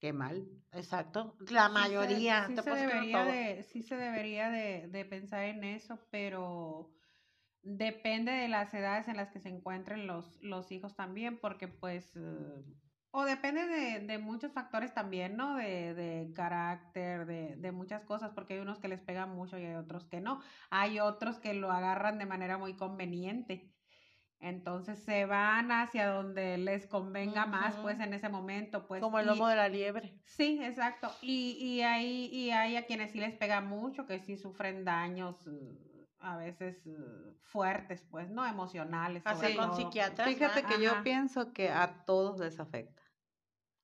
Qué 0.00 0.12
mal. 0.12 0.46
Exacto. 0.72 1.36
La 1.50 1.68
Sí 1.68 1.72
se- 1.72 1.72
mayoría. 1.72 2.46
Sí 2.46 2.56
se, 2.56 2.62
que 2.62 2.70
no 2.70 2.76
debería 2.76 3.24
de, 3.24 3.62
sí 3.62 3.82
se 3.82 3.96
debería 3.96 4.50
de, 4.50 4.88
de 4.88 5.04
pensar 5.04 5.44
en 5.44 5.62
eso, 5.64 5.98
pero 6.10 6.90
depende 7.64 8.32
de 8.32 8.48
las 8.48 8.72
edades 8.74 9.08
en 9.08 9.16
las 9.16 9.30
que 9.30 9.40
se 9.40 9.48
encuentren 9.48 10.06
los, 10.06 10.38
los 10.42 10.70
hijos 10.70 10.94
también, 10.94 11.38
porque 11.40 11.68
pues, 11.68 12.14
eh, 12.16 12.62
o 13.10 13.24
depende 13.24 13.66
de, 13.66 14.00
de 14.00 14.18
muchos 14.18 14.52
factores 14.52 14.92
también, 14.92 15.36
¿no? 15.36 15.56
De, 15.56 15.94
de 15.94 16.32
carácter, 16.34 17.26
de, 17.26 17.56
de 17.56 17.72
muchas 17.72 18.02
cosas, 18.04 18.32
porque 18.32 18.54
hay 18.54 18.60
unos 18.60 18.80
que 18.80 18.88
les 18.88 19.00
pegan 19.00 19.30
mucho 19.30 19.58
y 19.58 19.64
hay 19.64 19.74
otros 19.74 20.04
que 20.06 20.20
no. 20.20 20.40
Hay 20.70 20.98
otros 21.00 21.38
que 21.38 21.54
lo 21.54 21.70
agarran 21.70 22.18
de 22.18 22.26
manera 22.26 22.58
muy 22.58 22.74
conveniente. 22.74 23.70
Entonces 24.40 24.98
se 24.98 25.24
van 25.24 25.72
hacia 25.72 26.08
donde 26.08 26.58
les 26.58 26.86
convenga 26.86 27.46
más, 27.46 27.76
pues 27.76 27.98
en 28.00 28.12
ese 28.12 28.28
momento, 28.28 28.86
pues. 28.86 29.00
Como 29.00 29.18
el 29.18 29.26
y- 29.26 29.28
lomo 29.30 29.48
de 29.48 29.56
la 29.56 29.68
liebre. 29.68 30.20
Sí, 30.26 30.58
exacto. 30.62 31.10
Y, 31.22 31.52
y, 31.58 31.80
hay, 31.82 32.26
y 32.26 32.50
hay 32.50 32.76
a 32.76 32.84
quienes 32.84 33.12
sí 33.12 33.20
les 33.20 33.32
pega 33.34 33.60
mucho, 33.62 34.06
que 34.06 34.18
sí 34.18 34.36
sufren 34.36 34.84
daños 34.84 35.48
a 36.24 36.36
veces 36.36 36.86
eh, 36.86 37.36
fuertes, 37.42 38.02
pues, 38.10 38.30
¿no? 38.30 38.46
Emocionales. 38.46 39.22
Hasta 39.26 39.40
sobre 39.40 39.56
con 39.56 39.68
todo. 39.68 39.76
psiquiatras. 39.76 40.28
Fíjate 40.28 40.64
que 40.64 40.82
yo 40.82 41.02
pienso 41.02 41.52
que 41.52 41.70
a 41.70 42.04
todos 42.04 42.40
les 42.40 42.58
afecta. 42.58 43.03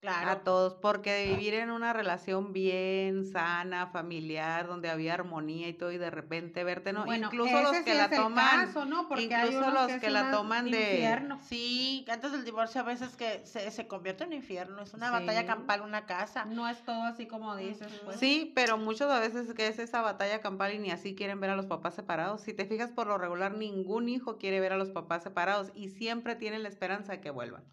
Claro. 0.00 0.30
A 0.30 0.37
todos, 0.45 0.75
porque 0.75 1.12
de 1.12 1.26
vivir 1.26 1.52
en 1.52 1.71
una 1.71 1.92
relación 1.92 2.54
bien 2.54 3.26
sana, 3.26 3.87
familiar, 3.88 4.66
donde 4.66 4.88
había 4.88 5.12
armonía 5.12 5.69
y 5.69 5.75
todo, 5.75 5.92
y 5.92 5.99
de 5.99 6.09
repente 6.09 6.64
verte, 6.64 6.95
¿no? 6.95 7.04
Bueno, 7.04 7.26
Incluso 7.26 7.60
los 7.60 7.73
que 7.73 7.93
sí 7.93 7.97
la 7.99 8.08
toman, 8.08 8.67
caso, 8.67 8.86
¿no? 8.86 9.08
Porque 9.08 9.25
incluso 9.25 9.71
los 9.71 9.93
que, 9.93 10.08
la 10.08 10.30
toman 10.30 10.71
de- 10.71 10.95
infierno. 10.95 11.39
Sí, 11.47 12.06
antes 12.10 12.32
del 12.32 12.47
divorcio 12.47 12.80
a 12.80 12.84
veces 12.84 13.15
que 13.15 13.43
se, 13.45 13.71
se 13.71 13.86
convierte 13.86 14.25
en 14.25 14.32
infierno. 14.32 14.80
Es 14.82 14.95
una 14.95 15.10
batalla 15.10 15.45
campal 15.45 15.82
una 15.82 16.06
casa. 16.06 16.47
No 16.47 16.67
es 16.67 16.82
todo 16.82 17.02
así 17.02 17.26
como 17.26 17.54
dices, 17.56 17.93
pues. 18.02 18.19
Sí, 18.19 18.52
pero 18.54 18.78
muchas 18.78 19.21
veces 19.21 19.52
que 19.52 19.67
es 19.67 19.78
esa 19.78 20.00
batalla 20.00 20.41
campal 20.41 20.73
y 20.73 20.78
ni 20.78 20.91
así 20.91 21.15
quieren 21.15 21.41
ver 21.41 21.50
a 21.50 21.56
los 21.56 21.67
papás 21.67 21.95
separados. 21.95 22.41
Si 22.41 22.54
te 22.54 22.65
fijas 22.65 22.91
por 22.91 23.06
lo 23.06 23.19
regular, 23.19 23.52
ningún 23.52 24.08
hijo 24.08 24.39
quiere 24.39 24.60
ver 24.60 24.73
a 24.73 24.78
los 24.78 24.89
papás 24.89 25.23
separados 25.25 25.71
y 25.75 25.91
siempre 25.91 26.36
tienen 26.36 26.63
la 26.63 26.71
esperanza 26.71 27.13
de 27.13 27.21
que 27.21 27.28
vuelvan. 27.30 27.65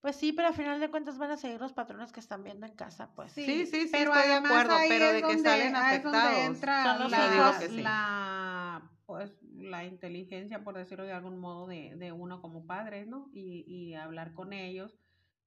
Pues 0.00 0.14
sí, 0.16 0.32
pero 0.32 0.48
al 0.48 0.54
final 0.54 0.78
de 0.78 0.90
cuentas 0.90 1.18
van 1.18 1.32
a 1.32 1.36
seguir 1.36 1.60
los 1.60 1.72
patrones 1.72 2.12
que 2.12 2.20
están 2.20 2.44
viendo 2.44 2.66
en 2.66 2.74
casa, 2.74 3.12
pues. 3.14 3.32
Sí, 3.32 3.44
sí, 3.66 3.66
sí, 3.66 3.88
pero 3.90 4.12
estoy 4.12 4.28
de 4.28 4.32
además 4.34 4.50
acuerdo, 4.52 4.74
ahí 4.74 4.88
pero 4.88 5.04
es 5.06 5.12
de 5.14 5.20
que 5.20 5.26
donde- 5.26 5.42
salen 5.42 5.76
ahí 5.76 5.96
es 5.96 6.02
donde 6.04 6.18
afectados. 6.18 6.46
entra 6.46 6.84
Son 6.84 7.02
los 7.02 7.10
la, 7.10 7.56
que 7.58 7.68
sí. 7.68 7.82
la, 7.82 8.90
pues, 9.06 9.32
la 9.56 9.84
inteligencia, 9.84 10.62
por 10.62 10.76
decirlo 10.76 11.04
de 11.04 11.12
algún 11.12 11.38
modo, 11.38 11.66
de, 11.66 11.96
de 11.96 12.12
uno 12.12 12.40
como 12.40 12.64
padre, 12.64 13.06
¿no? 13.06 13.28
Y, 13.32 13.64
y 13.66 13.94
hablar 13.94 14.34
con 14.34 14.52
ellos 14.52 14.96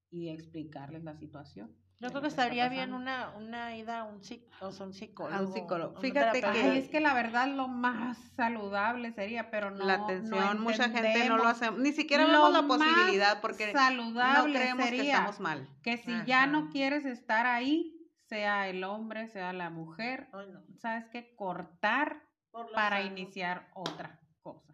y 0.09 0.27
explicarles 0.29 1.03
la 1.05 1.15
situación. 1.15 1.73
Yo 2.01 2.09
creo 2.09 2.21
que 2.23 2.29
estaría 2.29 2.67
bien 2.67 2.93
una, 2.93 3.29
una 3.37 3.75
ida 3.77 3.99
a 3.99 4.03
un, 4.05 4.23
psic, 4.23 4.41
o 4.59 4.71
sea, 4.71 4.87
un 4.87 4.93
psicólogo. 4.93 5.53
psicólogo. 5.53 5.91
una 5.91 6.01
Fíjate 6.01 6.39
terapeuta. 6.41 6.51
que- 6.53 6.71
Ay, 6.71 6.77
es 6.79 6.89
que 6.89 6.99
la 6.99 7.13
verdad 7.13 7.47
lo 7.47 7.67
más 7.67 8.17
saludable 8.35 9.11
sería, 9.11 9.51
pero 9.51 9.69
no. 9.69 9.85
la 9.85 9.97
no 9.97 10.05
atención, 10.05 10.61
mucha 10.61 10.89
gente 10.89 11.29
no 11.29 11.37
lo 11.37 11.47
hace, 11.47 11.69
ni 11.71 11.91
siquiera 11.91 12.25
Lo 12.25 12.31
vemos 12.49 12.53
la 12.53 12.67
posibilidad 12.67 13.39
porque 13.39 13.67
no 13.71 13.79
saludable 13.79 14.57
creemos 14.59 14.89
que 14.89 15.01
estamos 15.01 15.39
mal. 15.39 15.69
que 15.83 15.97
si 15.97 16.11
ya 16.25 16.47
no 16.47 16.69
quieres 16.69 17.05
estar 17.05 17.45
ahí, 17.45 17.95
sea 18.27 18.67
el 18.67 18.83
hombre, 18.83 19.27
sea 19.27 19.53
la 19.53 19.69
mujer, 19.69 20.27
Ay, 20.33 20.47
no. 20.51 20.61
sabes 20.77 21.05
que 21.09 21.35
cortar 21.35 22.23
para 22.73 23.03
iniciar 23.03 23.69
otra 23.75 24.19
cosa. 24.41 24.73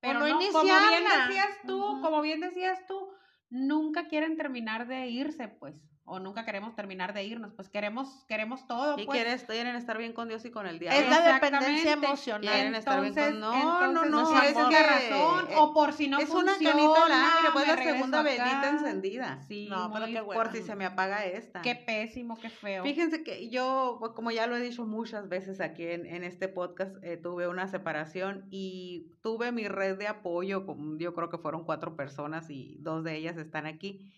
Pero 0.00 0.20
no 0.20 0.28
no, 0.28 0.52
como 0.52 0.62
bien 0.62 1.04
decías 1.04 1.58
tú, 1.66 2.00
como 2.02 2.20
bien 2.20 2.40
decías 2.40 2.86
tú, 2.86 3.08
nunca 3.50 4.06
quieren 4.06 4.36
terminar 4.36 4.86
de 4.86 5.08
irse, 5.08 5.48
pues, 5.48 5.74
o 6.08 6.20
nunca 6.20 6.44
queremos 6.44 6.74
terminar 6.74 7.12
de 7.12 7.24
irnos, 7.24 7.52
pues 7.52 7.68
queremos 7.68 8.24
queremos 8.28 8.66
todo, 8.66 8.98
Y 8.98 9.04
pues. 9.06 9.16
quieres, 9.16 9.42
quieren 9.44 9.76
estar 9.76 9.98
bien 9.98 10.12
con 10.12 10.28
Dios 10.28 10.44
y 10.44 10.50
con 10.50 10.66
el 10.66 10.78
diablo. 10.78 11.00
Es 11.00 11.10
la 11.10 11.34
dependencia 11.34 11.92
emocional. 11.92 12.52
Quieren 12.54 12.74
estar 12.76 13.00
bien 13.00 13.12
con- 13.14 13.22
Entonces- 13.24 13.40
no, 13.40 13.92
no, 13.92 14.04
no, 14.06 14.22
esa 14.32 14.44
es 14.44 14.50
es 14.50 14.56
la 14.56 14.82
razón, 14.82 15.46
eh, 15.50 15.54
o 15.58 15.74
por 15.74 15.92
si 15.92 16.08
no 16.08 16.18
es 16.18 16.28
funciona, 16.28 16.56
una 16.58 16.70
canita 16.70 17.04
al 17.06 17.12
aire, 17.12 17.48
pues 17.52 17.66
la 17.66 17.76
segunda 17.76 18.22
velita 18.22 18.68
encendida. 18.70 19.42
Sí, 19.48 19.66
No, 19.68 19.90
pero 19.92 20.06
muy- 20.06 20.14
qué 20.14 20.20
bueno. 20.20 20.42
Por 20.42 20.52
si 20.52 20.62
se 20.62 20.76
me 20.76 20.84
apaga 20.84 21.24
esta. 21.26 21.60
qué 21.62 21.74
pésimo, 21.74 22.38
qué 22.40 22.50
feo. 22.50 22.82
Fíjense 22.84 23.22
que 23.24 23.48
yo, 23.50 23.96
pues, 23.98 24.12
como 24.12 24.30
ya 24.30 24.46
lo 24.46 24.56
he 24.56 24.60
dicho 24.60 24.86
muchas 24.86 25.28
veces 25.28 25.60
aquí 25.60 25.84
en, 25.86 26.06
en 26.06 26.22
este 26.24 26.46
podcast, 26.48 26.94
eh, 27.02 27.16
tuve 27.16 27.48
una 27.48 27.66
separación 27.68 28.46
y 28.50 29.12
tuve 29.22 29.50
mi 29.52 29.66
red 29.68 29.98
de 29.98 30.06
apoyo, 30.06 30.66
con- 30.66 30.98
yo 30.98 31.14
creo 31.14 31.30
que 31.30 31.38
fueron 31.38 31.64
cuatro 31.64 31.96
personas 31.96 32.48
y 32.50 32.76
dos 32.80 33.02
de 33.02 33.16
ellas 33.16 33.36
están 33.36 33.66
aquí. 33.66 34.12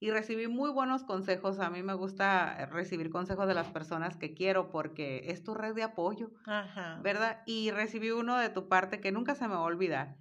Y 0.00 0.10
recibí 0.10 0.48
muy 0.48 0.70
buenos 0.70 1.04
consejos. 1.04 1.58
A 1.60 1.70
mí 1.70 1.82
me 1.82 1.94
gusta 1.94 2.66
recibir 2.66 3.10
consejos 3.10 3.46
de 3.46 3.54
las 3.54 3.68
personas 3.68 4.16
que 4.16 4.34
quiero 4.34 4.70
porque 4.70 5.22
es 5.30 5.42
tu 5.42 5.54
red 5.54 5.74
de 5.74 5.82
apoyo. 5.82 6.30
Ajá. 6.46 7.00
¿verdad? 7.02 7.42
Y 7.46 7.70
recibí 7.70 8.10
uno 8.10 8.38
de 8.38 8.50
tu 8.50 8.68
parte 8.68 9.00
que 9.00 9.12
nunca 9.12 9.34
se 9.34 9.46
me 9.48 9.54
va 9.54 9.60
a 9.60 9.62
olvidar, 9.62 10.18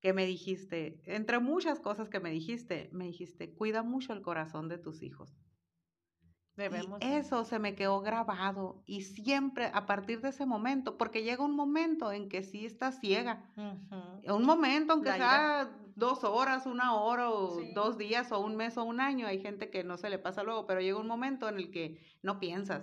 que 0.00 0.12
me 0.12 0.26
dijiste, 0.26 1.00
entre 1.04 1.38
muchas 1.38 1.80
cosas 1.80 2.08
que 2.08 2.20
me 2.20 2.30
dijiste, 2.30 2.90
me 2.92 3.06
dijiste, 3.06 3.54
cuida 3.54 3.82
mucho 3.82 4.12
el 4.12 4.22
corazón 4.22 4.68
de 4.68 4.78
tus 4.78 5.02
hijos. 5.02 5.38
Debemos. 6.56 7.00
Y 7.00 7.06
eso 7.06 7.44
se 7.44 7.58
me 7.58 7.74
quedó 7.74 8.00
grabado 8.02 8.82
y 8.86 9.02
siempre 9.02 9.70
a 9.72 9.86
partir 9.86 10.20
de 10.20 10.28
ese 10.28 10.44
momento, 10.44 10.98
porque 10.98 11.22
llega 11.22 11.44
un 11.44 11.56
momento 11.56 12.12
en 12.12 12.28
que 12.28 12.42
sí 12.42 12.66
estás 12.66 13.00
ciega, 13.00 13.50
Ujú. 13.56 14.36
un 14.36 14.44
momento, 14.44 14.92
aunque 14.92 15.08
La 15.08 15.16
sea 15.16 15.70
dos 15.96 16.24
horas, 16.24 16.66
una 16.66 16.94
hora 16.94 17.30
o 17.30 17.60
Sí. 17.60 17.72
dos 17.74 17.98
días 17.98 18.32
o 18.32 18.40
un 18.40 18.56
mes 18.56 18.76
o 18.76 18.84
un 18.84 19.00
año, 19.00 19.26
hay 19.26 19.40
gente 19.40 19.70
que 19.70 19.84
no 19.84 19.96
se 19.96 20.10
le 20.10 20.18
pasa 20.18 20.42
luego, 20.42 20.66
pero 20.66 20.80
llega 20.80 20.98
un 20.98 21.06
momento 21.06 21.48
en 21.48 21.56
el 21.56 21.70
que 21.70 22.00
no 22.22 22.38
piensas. 22.40 22.82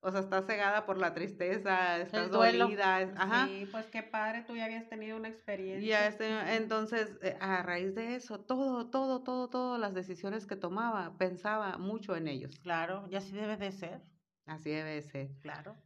O 0.00 0.10
sea, 0.12 0.20
estás 0.20 0.46
cegada 0.46 0.86
por 0.86 0.98
la 0.98 1.14
tristeza, 1.14 1.98
estás 1.98 2.30
dolida, 2.30 3.00
es- 3.02 3.10
ajá. 3.16 3.46
Sí, 3.46 3.66
pues 3.72 3.86
qué 3.86 4.02
padre, 4.04 4.42
tú 4.46 4.54
ya 4.54 4.66
habías 4.66 4.88
tenido 4.88 5.16
una 5.16 5.28
experiencia. 5.28 5.88
Ya 5.88 6.06
este, 6.06 6.54
entonces, 6.54 7.16
eh, 7.22 7.36
a 7.40 7.62
raíz 7.62 7.94
de 7.94 8.14
eso, 8.14 8.38
todo, 8.38 8.88
todo, 8.88 9.22
todo, 9.24 9.48
todas 9.48 9.80
las 9.80 9.94
decisiones 9.94 10.46
que 10.46 10.54
tomaba, 10.54 11.16
pensaba 11.18 11.76
mucho 11.78 12.14
en 12.14 12.28
ellos. 12.28 12.56
Claro, 12.60 13.06
y 13.10 13.16
así 13.16 13.32
debe 13.32 13.56
de 13.56 13.72
ser. 13.72 14.02
Así 14.44 14.70
debe 14.70 14.90
de 14.94 15.02
ser. 15.02 15.28
Claro. 15.40 15.76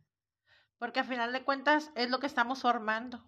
Porque 0.79 1.01
al 1.01 1.07
final 1.07 1.33
de 1.33 1.43
cuentas 1.45 1.91
es 1.95 2.11
lo 2.11 2.19
que 2.21 2.27
estamos 2.27 2.61
formando. 2.61 3.25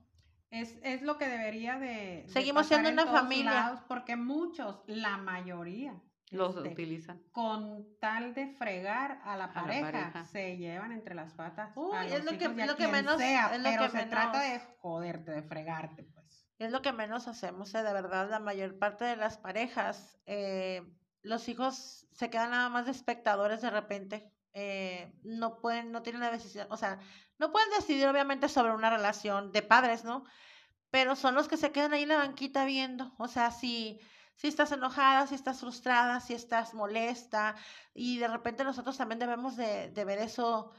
Es, 0.52 0.78
es 0.82 1.02
lo 1.02 1.16
que 1.18 1.28
debería 1.28 1.78
de. 1.78 2.24
Seguimos 2.28 2.66
siendo 2.66 2.88
en 2.90 2.94
una 3.00 3.06
familia. 3.06 3.52
lados, 3.52 3.80
porque 3.88 4.16
muchos, 4.16 4.82
la 4.86 5.16
mayoría, 5.16 5.94
Los 6.30 6.54
este, 6.56 6.68
utilizan. 6.68 7.22
con 7.32 7.86
tal 7.98 8.34
de 8.34 8.48
fregar 8.48 9.20
a 9.24 9.36
la 9.36 9.52
pareja, 9.54 9.90
pareja. 9.90 10.24
se 10.26 10.58
llevan 10.58 10.92
entre 10.92 11.14
las 11.14 11.32
patas. 11.32 11.72
Uy, 11.74 11.96
a 11.96 12.04
es 12.04 12.24
lo 12.24 12.36
que- 12.38 12.44
a 12.44 12.66
lo 12.66 12.76
que 12.76 12.86
menos- 12.86 13.16
sea, 13.16 13.54
es 13.54 13.62
lo 13.62 13.70
pero 13.70 13.82
que 13.84 13.98
se 13.98 14.04
trata 14.06 14.40
de 14.42 14.50
menos- 14.58 14.68
joderte, 14.78 15.30
de 15.30 15.42
fregarte, 15.42 16.02
pues. 16.04 16.46
Es 16.58 16.70
lo 16.70 16.82
que 16.82 16.92
menos 16.92 17.26
hacemos, 17.28 17.74
¿eh? 17.74 17.82
de 17.82 17.92
verdad, 17.92 18.28
la 18.30 18.38
mayor 18.38 18.78
parte 18.78 19.04
de 19.06 19.16
las 19.16 19.38
parejas, 19.38 20.20
eh, 20.26 20.82
los 21.22 21.48
hijos 21.48 22.06
se 22.12 22.28
quedan 22.30 22.50
nada 22.50 22.68
más 22.68 22.84
de 22.84 22.92
espectadores 22.92 23.62
de 23.62 23.70
repente. 23.70 24.30
Eh, 24.54 25.12
no 25.22 25.56
pueden, 25.60 25.92
no 25.92 26.02
tienen 26.02 26.20
la 26.20 26.30
decisión, 26.30 26.66
o 26.70 26.76
sea, 26.76 26.98
no 27.38 27.52
pueden 27.52 27.70
decidir 27.70 28.06
obviamente 28.06 28.48
sobre 28.48 28.72
una 28.72 28.90
relación 28.90 29.52
de 29.52 29.62
padres, 29.62 30.04
¿no? 30.04 30.24
Pero 30.90 31.16
son 31.16 31.34
los 31.34 31.48
que 31.48 31.56
se 31.56 31.72
quedan 31.72 31.94
ahí 31.94 32.02
en 32.02 32.10
la 32.10 32.18
banquita 32.18 32.64
viendo. 32.64 33.14
O 33.18 33.28
sea, 33.28 33.50
si, 33.50 33.98
si 34.36 34.48
estás 34.48 34.72
enojada, 34.72 35.26
si 35.26 35.34
estás 35.34 35.60
frustrada, 35.60 36.20
si 36.20 36.34
estás 36.34 36.74
molesta, 36.74 37.56
y 37.94 38.18
de 38.18 38.28
repente 38.28 38.62
nosotros 38.64 38.98
también 38.98 39.18
debemos 39.18 39.56
de, 39.56 39.90
de 39.90 40.04
ver 40.04 40.18
eso, 40.18 40.70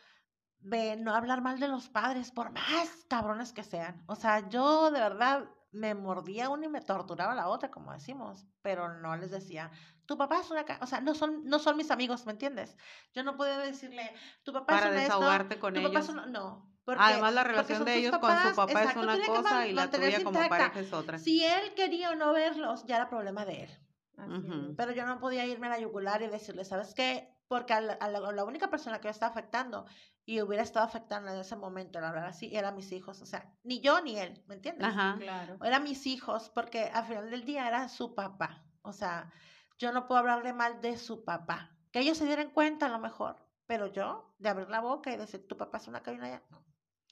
de 0.60 0.96
no 0.96 1.16
hablar 1.16 1.42
mal 1.42 1.60
de 1.60 1.68
los 1.68 1.90
padres, 1.90 2.32
por 2.32 2.52
más 2.52 3.06
cabrones 3.10 3.54
que 3.54 3.64
sean. 3.64 4.04
O 4.08 4.16
sea, 4.16 4.48
yo 4.50 4.92
de 4.92 5.00
verdad 5.00 5.50
me 5.74 5.94
mordía 5.96 6.50
una 6.50 6.66
y 6.66 6.70
me 6.70 6.82
torturaba 6.82 7.36
la 7.36 7.48
otra, 7.50 7.70
como 7.72 7.92
decimos, 7.94 8.46
pero 8.62 8.94
no 9.02 9.16
les 9.18 9.32
decía, 9.32 9.72
tu 10.06 10.18
papá 10.18 10.40
es 10.40 10.50
una... 10.52 10.64
ca-", 10.66 10.80
O 10.82 10.88
sea, 10.88 11.02
no 11.02 11.14
son, 11.16 11.44
no 11.46 11.60
son 11.60 11.76
mis 11.78 11.92
amigos, 11.92 12.26
¿me 12.26 12.32
entiendes? 12.34 12.78
Yo 13.14 13.24
no 13.24 13.36
podía 13.36 13.58
decirle, 13.58 14.14
tu 14.44 14.54
papá 14.54 14.68
Para 14.68 14.86
es 14.88 14.92
una 14.92 15.02
esto, 15.04 15.20
desahogarte 15.20 15.60
con 15.60 15.74
tu 15.74 15.82
papá 15.82 15.90
ellos. 16.00 16.06
es 16.06 16.10
una-". 16.14 16.26
No. 16.28 16.70
porque- 16.86 17.02
Además, 17.02 17.34
la 17.34 17.44
relación 17.44 17.86
de 17.86 17.96
ellos 17.98 18.12
con 18.12 18.22
su 18.22 18.56
papá 18.56 18.84
es 18.84 18.96
una 18.96 19.18
cosa 19.26 19.68
y 19.68 19.74
la 19.74 19.90
tuya 19.90 20.24
como 20.24 20.40
pareja 20.50 20.80
es 20.80 20.94
otra. 20.94 21.18
Si 21.18 21.44
él 21.44 21.74
quería 21.76 22.12
o 22.12 22.16
no 22.16 22.34
verlos, 22.34 22.86
ya 22.86 22.98
era 22.98 23.10
problema 23.10 23.46
de 23.46 23.64
él. 23.64 23.80
Así. 24.18 24.74
Pero 24.78 24.92
yo 24.92 25.06
no 25.08 25.20
podía 25.20 25.46
irme 25.46 25.68
a 25.68 25.72
la 25.72 25.80
yugular 25.80 26.22
y 26.22 26.28
decirle, 26.28 26.66
¿sabes 26.66 26.94
qué? 26.94 27.30
Porque 27.48 27.74
a 27.74 27.82
la, 27.82 27.94
a 27.94 28.08
la- 28.10 28.20
a 28.20 28.32
la 28.32 28.44
única 28.46 28.70
persona 28.70 29.00
que 29.02 29.08
me 29.08 29.12
estaba 29.12 29.32
afectando 29.32 29.86
y 30.26 30.42
hubiera 30.42 30.64
estado 30.64 30.86
afectando 30.86 31.32
en 31.32 31.40
ese 31.40 31.56
momento, 31.56 32.00
la 32.00 32.12
verdad, 32.12 32.34
sí, 32.34 32.56
eran 32.56 32.76
mis 32.76 32.92
hijos. 32.92 33.22
O 33.22 33.26
sea, 33.26 33.54
ni 33.64 33.82
yo 33.82 34.02
ni 34.02 34.18
él, 34.18 34.42
¿me 34.48 34.56
entiendes? 34.56 34.88
Ajá. 34.88 35.18
Claro. 35.20 35.58
Eran 35.64 35.84
mis 35.84 36.08
hijos, 36.08 36.50
porque 36.54 36.86
al 36.86 37.06
final 37.06 37.30
del 37.30 37.44
día 37.44 37.68
era 37.68 37.90
su 37.90 38.16
papá. 38.16 38.64
O 38.82 38.94
sea, 38.94 39.32
yo 39.78 39.92
no 39.92 40.08
puedo 40.08 40.20
hablarle 40.20 40.54
mal 40.54 40.82
de 40.82 40.98
su 40.98 41.26
papá. 41.26 41.78
Que 41.92 42.00
ellos 42.00 42.18
se 42.18 42.26
dieran 42.26 42.52
cuenta 42.52 42.86
a 42.86 42.90
lo 42.90 43.00
mejor. 43.00 43.36
Pero 43.66 43.88
yo, 43.88 44.34
de 44.40 44.50
abrir 44.50 44.70
la 44.70 44.82
boca 44.82 45.14
y 45.14 45.18
decir, 45.18 45.48
tu 45.48 45.58
papá 45.58 45.78
es 45.78 45.88
una 45.88 46.04
cabina 46.04 46.30
ya, 46.30 46.44
no. 46.50 46.64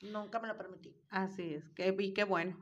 Nunca 0.02 0.39
me 0.39 0.47
lo 0.47 0.58
permití. 0.58 0.95
Así 1.10 1.54
es. 1.54 1.69
Que, 1.71 1.95
y 1.97 2.13
qué 2.13 2.24
bueno. 2.24 2.58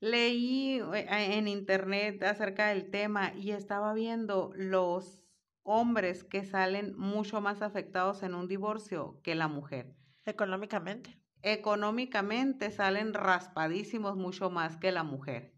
Leí 0.00 0.78
eh, 0.94 1.06
en 1.08 1.48
internet 1.48 2.22
acerca 2.22 2.68
del 2.68 2.90
tema 2.90 3.34
y 3.34 3.50
estaba 3.50 3.92
viendo 3.94 4.52
los 4.54 5.25
hombres 5.66 6.24
que 6.24 6.44
salen 6.44 6.96
mucho 6.96 7.40
más 7.40 7.60
afectados 7.60 8.22
en 8.22 8.34
un 8.34 8.48
divorcio 8.48 9.20
que 9.22 9.34
la 9.34 9.48
mujer. 9.48 9.96
Económicamente. 10.24 11.20
Económicamente 11.42 12.70
salen 12.70 13.12
raspadísimos 13.12 14.16
mucho 14.16 14.48
más 14.48 14.76
que 14.78 14.92
la 14.92 15.02
mujer. 15.02 15.52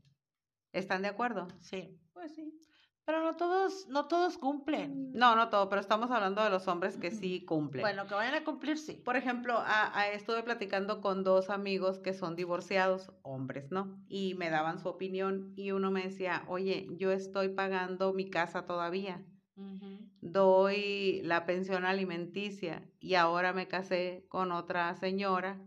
¿Están 0.73 1.03
de 1.03 1.09
acuerdo? 1.09 1.49
Sí. 1.61 2.01
Pues 2.13 2.35
sí. 2.35 2.59
Pero 3.05 3.23
no 3.23 3.37
todos, 3.37 3.87
no 3.89 4.07
todos 4.07 4.37
cumplen. 4.37 5.13
No, 5.13 5.35
no 5.35 5.49
todo, 5.49 5.71
pero 5.71 5.81
estamos 5.81 6.11
hablando 6.11 6.45
de 6.45 6.51
los 6.51 6.69
hombres 6.69 6.99
que 6.99 7.11
sí 7.11 7.43
cumplen. 7.47 7.83
Bueno, 7.83 8.07
que 8.07 8.13
vayan 8.15 8.35
a 8.35 8.45
cumplir, 8.45 8.77
sí. 8.77 9.01
Por 9.03 9.17
ejemplo, 9.17 9.55
a, 9.55 9.99
a- 9.99 10.09
estuve 10.11 10.43
platicando 10.43 11.01
con 11.01 11.25
dos 11.25 11.49
amigos 11.49 12.01
que 12.01 12.13
son 12.13 12.37
divorciados, 12.37 13.11
hombres, 13.23 13.71
¿no? 13.71 14.05
Y 14.09 14.35
me 14.35 14.51
daban 14.51 14.79
su 14.79 14.89
opinión 14.89 15.55
y 15.57 15.71
uno 15.71 15.91
me 15.91 16.03
decía, 16.03 16.45
oye, 16.49 16.87
yo 16.99 17.11
estoy 17.11 17.49
pagando 17.49 18.13
mi 18.13 18.29
casa 18.29 18.67
todavía, 18.67 19.25
doy 20.21 21.21
la 21.23 21.47
pensión 21.47 21.85
alimenticia 21.85 22.91
y 23.01 23.15
ahora 23.15 23.53
me 23.53 23.69
casé 23.69 24.27
con 24.29 24.53
otra 24.53 24.95
señora, 24.97 25.61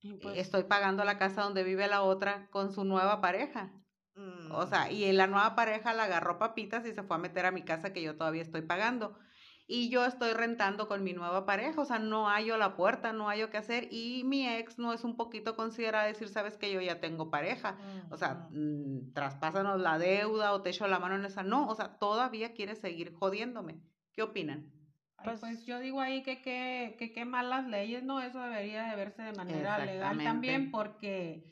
Y 0.00 0.12
pues, 0.14 0.38
estoy 0.38 0.64
pagando 0.64 1.04
la 1.04 1.18
casa 1.18 1.42
donde 1.42 1.64
vive 1.64 1.88
la 1.88 2.02
otra 2.02 2.48
con 2.50 2.72
su 2.72 2.84
nueva 2.84 3.20
pareja. 3.20 3.72
mm, 4.14 4.50
O 4.52 4.66
sea, 4.66 4.90
y 4.90 5.10
la 5.12 5.26
nueva 5.26 5.54
pareja 5.54 5.92
la 5.94 6.04
agarró 6.04 6.38
papitas 6.38 6.86
y 6.86 6.92
se 6.92 7.02
fue 7.02 7.16
a 7.16 7.18
meter 7.18 7.46
a 7.46 7.50
mi 7.52 7.62
casa 7.62 7.92
que 7.92 8.02
yo 8.02 8.16
todavía 8.16 8.42
estoy 8.42 8.62
pagando. 8.62 9.18
Y 9.66 9.88
yo 9.88 10.04
estoy 10.04 10.34
rentando 10.34 10.86
con 10.86 11.02
mi 11.02 11.14
nueva 11.14 11.46
pareja, 11.46 11.80
o 11.80 11.84
sea, 11.86 11.98
no 11.98 12.28
hallo 12.28 12.58
la 12.58 12.76
puerta, 12.76 13.12
no 13.14 13.28
hallo 13.28 13.48
qué 13.48 13.56
hacer. 13.56 13.88
Y 13.90 14.22
mi 14.24 14.46
ex 14.46 14.78
no 14.78 14.92
es 14.92 15.04
un 15.04 15.16
poquito 15.16 15.56
considerada 15.56 16.04
decir, 16.04 16.28
sabes 16.28 16.58
que 16.58 16.70
yo 16.70 16.80
ya 16.82 17.00
tengo 17.00 17.30
pareja. 17.30 17.76
O 18.10 18.16
sea, 18.18 18.34
mm, 18.50 19.12
traspásanos 19.14 19.80
la 19.80 19.96
deuda 19.98 20.52
o 20.52 20.60
te 20.60 20.68
echo 20.70 20.86
la 20.86 20.98
mano 20.98 21.14
en 21.16 21.24
esa. 21.24 21.42
No, 21.42 21.66
o 21.68 21.74
sea, 21.74 21.88
todavía 21.98 22.52
quiere 22.52 22.76
seguir 22.76 23.12
jodiéndome. 23.14 23.80
¿Qué 24.12 24.22
opinan? 24.22 24.70
Pues- 25.24 25.40
Pues, 25.40 25.64
yo 25.64 25.78
digo 25.78 26.02
ahí 26.02 26.22
que 26.22 26.42
qué 26.42 26.94
que, 26.98 27.10
qué 27.10 27.24
malas 27.24 27.64
leyes, 27.64 28.02
¿no? 28.02 28.20
Eso 28.20 28.40
debería 28.40 28.84
de 28.84 28.96
verse 28.96 29.22
de 29.22 29.32
manera 29.32 29.78
legal 29.86 30.18
también 30.24 30.70
porque, 30.70 31.42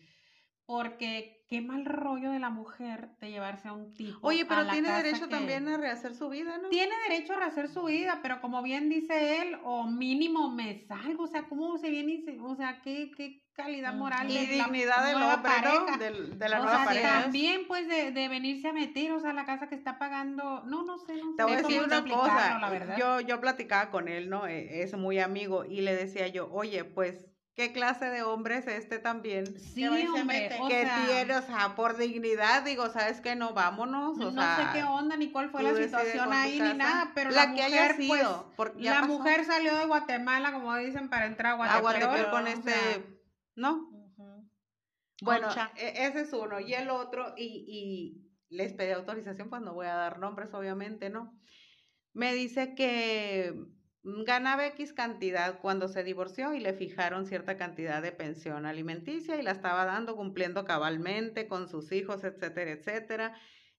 porque 0.67 1.45
qué 1.49 1.61
mal 1.61 1.85
rollo 1.85 2.31
de 2.31 2.39
la 2.39 2.49
mujer 2.51 3.11
de 3.21 3.31
llevarse 3.31 3.69
a 3.69 3.73
un 3.73 3.93
tipo 3.93 4.27
Oye, 4.27 4.43
a 4.43 4.49
pero 4.49 4.63
la 4.63 4.73
tiene 4.73 4.89
casa 4.89 5.03
derecho 5.03 5.25
que- 5.27 5.31
también 5.35 5.69
a 5.69 5.77
rehacer 5.77 6.15
su 6.15 6.29
vida, 6.29 6.59
¿no? 6.59 6.69
Tiene 6.71 6.95
derecho 7.09 7.35
a 7.35 7.37
rehacer 7.37 7.69
su 7.69 7.85
vida, 7.85 8.21
pero 8.23 8.41
como 8.41 8.63
bien 8.63 8.89
dice 8.89 9.43
él, 9.43 9.57
o 9.65 9.85
mínimo 9.87 10.51
me 10.51 10.79
salgo, 10.87 11.25
o 11.25 11.27
sea, 11.27 11.43
¿cómo 11.49 11.77
se 11.79 11.91
viene 11.91 12.13
y 12.13 12.23
se, 12.23 12.39
o 12.41 12.55
sea, 12.57 12.81
qué, 12.83 13.11
qué 13.17 13.43
calidad 13.53 13.91
Ujú. 13.91 13.99
moral 13.99 14.31
Y 14.31 14.35
de 14.35 14.47
dignidad 14.55 15.05
del 15.05 15.23
hombre? 15.23 15.53
¿no? 15.63 16.37
De 16.37 16.49
la 16.49 16.61
o 16.61 16.63
nueva 16.63 16.77
sea, 16.79 16.85
pareja. 16.87 17.23
también 17.25 17.67
pues 17.69 17.87
de, 17.87 18.11
de 18.13 18.29
venirse 18.29 18.69
a 18.69 18.73
meter, 18.73 19.13
o 19.13 19.21
sea, 19.21 19.35
la 19.35 19.45
casa 19.45 19.69
que 19.69 19.75
está 19.75 19.99
pagando, 19.99 20.63
no, 20.65 20.85
no 20.85 20.97
sé, 20.99 21.17
no 21.17 21.35
Te 21.37 21.43
sé 21.43 21.45
voy 21.45 21.53
a 21.53 21.57
decir 21.57 21.83
una 21.83 22.05
cosa. 22.05 22.59
la. 22.59 22.97
Yo, 22.99 23.21
yo 23.21 23.41
platicaba 23.41 23.91
con 23.91 24.09
él, 24.09 24.31
¿no? 24.31 24.47
E- 24.47 24.83
Es 24.83 24.97
muy 24.97 25.19
amigo 25.19 25.67
y 25.67 25.83
le 25.83 25.95
decía 25.95 26.29
yo, 26.29 26.51
oye, 26.51 26.85
pues, 26.85 27.29
¿qué 27.55 27.73
clase 27.73 28.07
de 28.07 28.23
hombre 28.23 28.59
es 28.59 28.67
este 28.67 28.99
también? 28.99 29.47
sí, 29.59 29.83
que 29.83 30.09
hombre, 30.09 30.25
mete. 30.25 30.59
o 30.61 30.69
que 30.69 30.83
sea, 30.83 31.07
tiene, 31.07 31.35
o 31.37 31.43
sea, 31.43 31.75
por 31.75 31.97
dignidad, 31.97 32.63
digo, 32.65 32.89
¿sabes 32.91 33.21
qué? 33.21 33.37
No, 33.37 33.53
vámonos, 33.55 34.19
o 34.19 34.31
no 34.31 34.43
sea. 34.43 34.57
sé 34.57 34.79
qué 34.79 34.85
onda 34.85 35.17
ni 35.17 35.31
cuál 35.31 35.51
fue 35.51 35.63
la 35.63 35.75
situación 35.75 36.33
ahí 36.33 36.59
casa. 36.59 36.73
ni 36.73 36.79
nada, 36.79 37.13
pero 37.15 37.31
la, 37.31 37.37
la, 37.37 37.55
que 37.55 37.63
mujer, 37.63 37.65
haya 37.67 37.97
sido, 37.97 38.53
pues, 38.57 38.73
la 38.77 39.01
pasó. 39.01 39.07
mujer 39.13 39.45
salió 39.45 39.77
de 39.77 39.87
Guatemala, 39.87 40.53
como 40.53 40.75
dicen, 40.77 41.09
para 41.11 41.27
entrar 41.27 41.53
a 41.61 41.77
a 41.77 41.81
Guatepeor. 41.81 42.11
Guatepeor 42.11 42.31
con 42.31 42.45
o 42.45 42.47
este, 42.49 42.71
sea, 42.71 43.03
¿no? 43.57 43.89
Bueno, 45.21 45.47
Concha. 45.49 45.71
e- 45.77 46.07
ese 46.07 46.23
es 46.23 46.33
uno. 46.33 46.59
Y 46.59 46.75
el 46.75 46.91
otro, 46.91 47.35
y, 47.37 47.65
y 47.69 48.57
les 48.57 48.73
pedí 48.73 48.91
autorización, 48.91 49.49
pues 49.51 49.63
no 49.63 49.73
voy 49.73 49.87
a 49.87 49.95
dar 49.95 50.19
nombres, 50.19 50.53
obviamente, 50.53 51.11
¿no? 51.11 51.39
Me 52.13 52.35
dice 52.35 52.75
que 52.75 53.55
ganaba 54.03 54.67
X 54.69 54.93
cantidad 54.93 55.61
cuando 55.61 55.89
se 55.89 56.05
divorció 56.05 56.55
y 56.55 56.61
le 56.61 56.73
fijaron 56.75 57.27
cierta 57.27 57.57
cantidad 57.57 58.03
de 58.03 58.13
pensión 58.13 58.67
alimenticia 58.67 59.37
y 59.37 59.43
la 59.43 59.53
estaba 59.53 59.85
dando 59.85 60.17
cumpliendo 60.17 60.65
cabalmente 60.65 61.47
con 61.49 61.69
sus 61.69 61.93
hijos, 61.93 62.25
etcétera, 62.25 62.73
etcétera. 62.73 63.37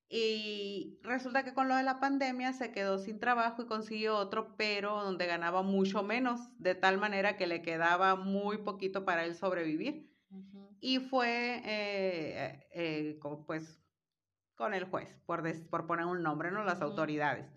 Y 0.10 1.00
resulta 1.04 1.44
que 1.44 1.54
con 1.54 1.68
lo 1.68 1.76
de 1.76 1.84
la 1.84 2.00
pandemia 2.00 2.54
se 2.54 2.72
quedó 2.72 3.00
sin 3.00 3.20
trabajo 3.20 3.64
y 3.64 3.68
consiguió 3.68 4.16
otro, 4.18 4.56
pero 4.58 5.04
donde 5.04 5.26
ganaba 5.26 5.64
mucho 5.64 6.04
menos, 6.04 6.52
de 6.60 6.76
tal 6.76 6.98
manera 7.00 7.36
que 7.38 7.48
le 7.48 7.62
quedaba 7.62 8.16
muy 8.16 8.60
poquito 8.60 9.06
para 9.06 9.26
él 9.26 9.36
sobrevivir 9.36 10.12
y 10.80 11.00
fue 11.00 11.62
eh, 11.66 12.68
eh, 12.74 13.18
co- 13.20 13.46
pues 13.46 13.82
con 14.56 14.74
el 14.74 14.86
juez, 14.86 15.20
por, 15.26 15.42
des- 15.44 15.64
por 15.64 15.88
poner 15.88 16.06
un 16.06 16.24
nombre, 16.24 16.52
¿no? 16.52 16.64
Las 16.64 16.82
autoridades. 16.82 17.54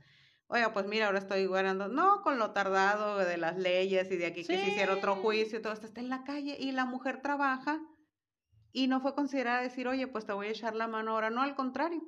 Oiga, 0.49 0.73
pues 0.73 0.87
mira, 0.87 1.07
ahora 1.07 1.19
estoy 1.19 1.47
ganando, 1.49 1.89
no, 1.89 2.23
con 2.23 2.39
lo 2.39 2.53
tardado 2.53 3.19
de 3.19 3.37
las 3.37 3.57
leyes 3.57 4.11
y 4.13 4.17
de 4.17 4.27
aquí 4.27 4.45
que 4.45 4.57
se 4.57 4.69
hiciera 4.69 4.95
otro 4.95 5.17
juicio 5.17 5.59
y 5.59 5.63
todo 5.63 5.73
esto 5.73 5.87
está 5.87 6.01
en 6.01 6.09
la 6.09 6.23
calle 6.23 6.57
y 6.59 6.71
la 6.71 6.85
mujer 6.85 7.21
trabaja 7.21 7.81
y 8.73 8.87
no 8.87 9.01
fue 9.01 9.15
considerada 9.15 9.61
decir, 9.63 9.89
oye, 9.89 10.07
pues 10.07 10.25
te 10.25 10.33
voy 10.33 10.47
a 10.47 10.51
echar 10.51 10.77
la 10.77 10.87
mano 10.87 11.13
ahora, 11.13 11.31
no, 11.31 11.43
al 11.43 11.57
contrario. 11.57 12.03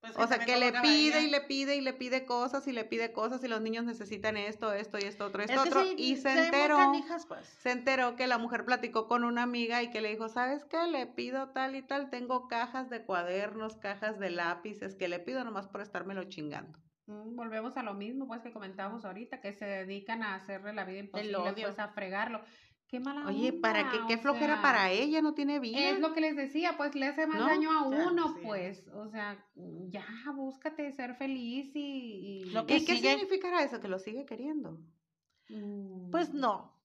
Pues 0.00 0.14
O 0.16 0.26
sea, 0.26 0.38
que 0.44 0.56
le 0.56 0.72
pide 0.72 1.22
y 1.24 1.30
le 1.30 1.40
pide 1.40 1.76
y 1.76 1.80
le 1.80 1.92
pide 1.92 2.24
cosas 2.24 2.66
y 2.68 2.72
le 2.72 2.84
pide 2.84 3.12
cosas 3.12 3.42
y 3.42 3.48
los 3.48 3.60
niños 3.60 3.84
necesitan 3.84 4.36
esto, 4.36 4.72
esto 4.72 4.98
y 4.98 5.02
esto 5.02 5.26
otro, 5.26 5.42
esto 5.42 5.60
Es 5.60 5.66
otro. 5.66 5.82
sí, 5.82 5.94
y 5.98 6.16
se 6.16 6.32
enteró 6.46 6.76
canijas, 6.76 7.26
pues. 7.26 7.46
se 7.46 7.72
enteró 7.72 8.16
que 8.16 8.26
la 8.26 8.38
mujer 8.38 8.64
platicó 8.64 9.06
con 9.08 9.24
una 9.24 9.42
amiga 9.42 9.82
y 9.82 9.90
que 9.90 10.00
le 10.00 10.10
dijo, 10.10 10.28
¿sabes 10.28 10.64
qué? 10.64 10.86
Le 10.86 11.06
pido 11.06 11.50
tal 11.50 11.74
y 11.74 11.82
tal, 11.82 12.10
tengo 12.10 12.48
cajas 12.48 12.90
de 12.90 13.04
cuadernos, 13.04 13.76
cajas 13.76 14.18
de 14.18 14.30
lápices, 14.30 14.94
que 14.94 15.08
le 15.08 15.18
pido 15.18 15.44
nomás 15.44 15.66
por 15.68 15.80
estármelo 15.80 16.24
chingando. 16.24 16.78
Mm, 17.08 17.34
Volvemos 17.36 17.76
a 17.76 17.82
lo 17.82 17.94
mismo, 17.94 18.26
pues, 18.28 18.42
que 18.42 18.52
comentábamos 18.52 19.04
ahorita, 19.04 19.40
que 19.40 19.52
se 19.54 19.64
dedican 19.64 20.22
a 20.22 20.34
hacerle 20.34 20.72
la 20.74 20.84
vida 20.84 20.98
imposible, 20.98 21.52
pues, 21.60 21.78
a 21.78 21.88
fregarlo. 21.88 22.42
Qué 22.86 23.00
mala 23.00 23.26
Oye, 23.26 23.52
¿para 23.52 23.90
qué? 23.90 23.98
¿Qué 24.08 24.16
flojera 24.18 24.54
sea, 24.54 24.62
para 24.62 24.90
ella? 24.90 25.20
¿No 25.20 25.34
tiene 25.34 25.58
vida? 25.58 25.78
Es 25.90 26.00
lo 26.00 26.12
que 26.14 26.20
les 26.22 26.36
decía, 26.36 26.76
pues, 26.76 26.94
le 26.94 27.06
hace 27.06 27.26
más 27.26 27.38
¿No? 27.40 27.46
daño 27.46 27.70
a 27.70 27.90
Ya, 27.90 28.08
uno, 28.08 28.28
sí. 28.34 28.40
pues, 28.42 28.86
o 28.88 29.08
sea, 29.08 29.42
ya, 29.90 30.06
búscate 30.34 30.90
ser 30.92 31.14
feliz 31.16 31.74
y... 31.74 31.80
y- 31.80 32.44
Lo 32.52 32.62
¿Y 32.62 32.66
que 32.66 32.84
qué 32.84 32.96
significará 32.96 33.62
eso? 33.62 33.80
Que 33.80 33.88
lo 33.88 33.98
sigue 33.98 34.24
queriendo. 34.24 34.78
Mm, 35.50 36.10
Pues 36.10 36.32
no. 36.32 36.77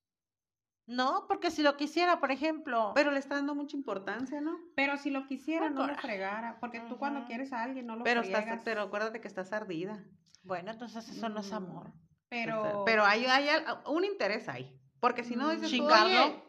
No, 0.85 1.25
porque 1.27 1.49
si 1.49 1.61
lo 1.61 1.77
quisiera, 1.77 2.19
por 2.19 2.31
ejemplo. 2.31 2.91
Pero 2.93 3.11
le 3.11 3.19
está 3.19 3.35
dando 3.35 3.55
mucha 3.55 3.77
importancia, 3.77 4.41
¿no? 4.41 4.59
Pero 4.75 4.97
si 4.97 5.11
lo 5.11 5.25
quisiera, 5.27 5.69
no 5.69 5.87
lo 5.87 5.95
fregara, 5.95 6.57
porque 6.59 6.81
tú 6.81 6.97
cuando 6.97 7.25
quieres 7.25 7.53
a 7.53 7.63
alguien 7.63 7.85
no 7.85 7.95
lo 7.95 8.03
Pero, 8.03 8.21
estás, 8.21 8.41
friegas. 8.43 8.61
pero 8.65 8.81
acuérdate 8.81 9.21
que 9.21 9.27
estás 9.27 9.53
ardida. 9.53 10.03
Bueno, 10.43 10.71
entonces 10.71 11.07
eso 11.07 11.29
no 11.29 11.39
es 11.39 11.53
amor. 11.53 11.93
Pero... 12.27 12.83
Pero 12.85 13.05
hay, 13.05 13.25
hay 13.25 13.47
un 13.87 14.03
interés 14.03 14.49
ahí. 14.49 14.77
Porque 14.99 15.23
si 15.23 15.35
no 15.35 15.49
dices 15.51 15.69
chingarlo. 15.69 16.43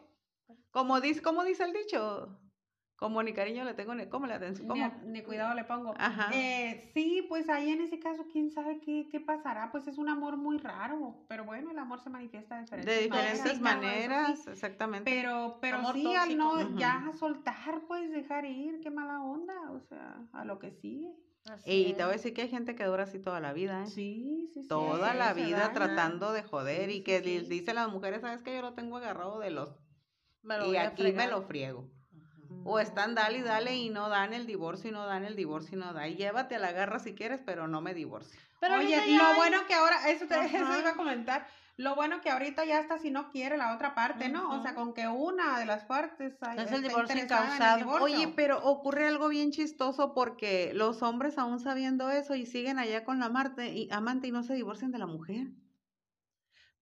como 0.71 0.99
dice, 0.99 1.21
como 1.21 1.43
dice 1.43 1.63
el 1.63 1.73
dicho, 1.73 2.37
Como 2.95 3.21
ni 3.21 3.33
cariño 3.33 3.65
le 3.65 3.73
tengo, 3.73 3.93
ni 3.93 4.07
cómo 4.07 4.25
le 4.25 4.35
atención, 4.35 4.69
¿cómo? 4.69 4.93
ni 5.03 5.21
cuidado 5.21 5.53
le 5.53 5.65
pongo. 5.65 5.93
Ajá. 5.97 6.29
Eh, 6.33 6.89
sí, 6.93 7.25
pues 7.27 7.49
ahí 7.49 7.69
en 7.69 7.81
ese 7.81 7.99
caso, 7.99 8.25
quién 8.31 8.51
sabe 8.51 8.79
qué, 8.79 9.07
qué 9.11 9.19
pasará. 9.19 9.69
Pues 9.71 9.87
es 9.87 9.97
un 9.97 10.07
amor 10.07 10.37
muy 10.37 10.57
raro. 10.59 11.25
Pero 11.27 11.43
bueno, 11.43 11.71
el 11.71 11.77
amor 11.77 11.99
se 11.99 12.09
manifiesta 12.09 12.55
de 12.55 12.61
diferentes 12.61 12.95
de 12.95 13.03
diferentes 13.03 13.59
maneras, 13.59 14.09
maneras, 14.09 14.43
sí. 14.43 14.49
exactamente. 14.49 15.11
Pero, 15.11 15.57
pero 15.59 15.77
Amor 15.77 15.95
sí, 15.95 16.15
al 16.15 16.37
no 16.37 16.51
tóxico. 16.51 16.79
ya 16.79 17.11
soltar, 17.19 17.81
pues 17.87 18.11
dejar 18.11 18.45
ir, 18.45 18.79
qué 18.79 18.89
mala 18.89 19.21
onda. 19.21 19.71
O 19.71 19.81
sea, 19.81 20.25
a 20.31 20.45
lo 20.45 20.57
que 20.57 20.71
sigue. 20.71 21.11
Así 21.51 21.87
y 21.89 21.93
te 21.93 22.03
voy 22.03 22.11
a 22.13 22.15
decir 22.15 22.33
que 22.33 22.43
hay 22.43 22.49
gente 22.49 22.75
que 22.75 22.85
dura 22.85 23.03
así 23.03 23.19
toda 23.19 23.39
la 23.39 23.53
vida, 23.53 23.83
¿eh? 23.83 23.87
Sí, 23.87 24.49
sí, 24.53 24.63
sí. 24.63 24.67
Toda 24.67 25.11
sí, 25.11 25.17
la 25.17 25.33
vida 25.33 25.59
daña. 25.59 25.73
tratando 25.73 26.31
de 26.31 26.41
joder 26.43 26.89
Sí, 26.89 26.97
y 26.97 27.03
que 27.03 27.21
dice 27.21 27.71
a 27.71 27.73
las 27.75 27.89
mujeres, 27.89 28.21
¿sabes 28.21 28.41
que 28.41 28.55
Yo 28.55 28.61
lo 28.61 28.73
tengo 28.73 28.97
agarrado 28.97 29.39
de 29.39 29.51
los... 29.51 29.75
Y 30.67 30.75
aquí 30.77 31.11
me 31.11 31.27
lo 31.27 31.41
friego. 31.43 31.89
O 32.67 32.79
están 32.79 33.13
dale 33.13 33.37
y 33.37 33.41
dale 33.43 33.75
y 33.75 33.89
no 33.89 34.09
dan 34.09 34.33
el 34.33 34.47
divorcio 34.47 34.89
y 34.89 34.93
no 34.93 35.05
dan 35.05 35.23
el 35.23 35.35
divorcio 35.35 35.77
y 35.77 35.79
no 35.79 35.93
da. 35.93 36.07
Y 36.07 36.15
llévate 36.15 36.55
a 36.55 36.59
la 36.59 36.71
garra 36.71 36.97
si 36.97 37.13
quieres, 37.13 37.39
pero 37.45 37.67
no 37.67 37.79
me 37.79 37.93
divorcio. 37.93 38.39
Pero 38.59 38.77
Oye, 38.77 38.89
ya 38.89 39.05
lo 39.05 39.35
bueno 39.35 39.67
que 39.67 39.75
ahora, 39.75 40.09
eso, 40.09 40.25
te, 40.27 40.35
eso 40.45 40.79
iba 40.79 40.89
a 40.89 40.95
comentar, 40.95 41.45
lo 41.77 41.93
bueno 41.93 42.21
que 42.21 42.31
ahorita 42.31 42.65
ya 42.65 42.79
hasta 42.79 42.97
si 42.97 43.11
no 43.11 43.29
quiere 43.29 43.57
la 43.57 43.75
otra 43.75 43.93
parte, 43.93 44.29
¿no? 44.29 44.49
O 44.49 44.61
sea, 44.61 44.73
con 44.73 44.93
que 44.93 45.07
una 45.07 45.59
de 45.59 45.65
las 45.65 45.83
partes 45.83 46.41
hay- 46.41 46.59
Es 46.59 46.71
el 46.71 46.81
divorcio 46.81 47.15
el 47.17 47.77
divorcio. 47.77 48.03
Oye, 48.03 48.33
pero 48.35 48.63
ocurre 48.63 49.07
algo 49.07 49.27
bien 49.27 49.51
chistoso 49.51 50.13
porque 50.13 50.71
los 50.73 51.03
hombres 51.03 51.37
aún 51.37 51.59
sabiendo 51.59 52.09
eso 52.09 52.33
y 52.33 52.45
siguen 52.45 52.79
allá 52.79 53.03
con 53.03 53.19
la 53.19 53.25
amante 53.25 53.73
y, 53.73 53.89
amante 53.91 54.27
y 54.27 54.31
no 54.31 54.41
se 54.41 54.55
divorcian 54.55 54.91
de 54.91 54.99
la 54.99 55.05
mujer. 55.05 55.47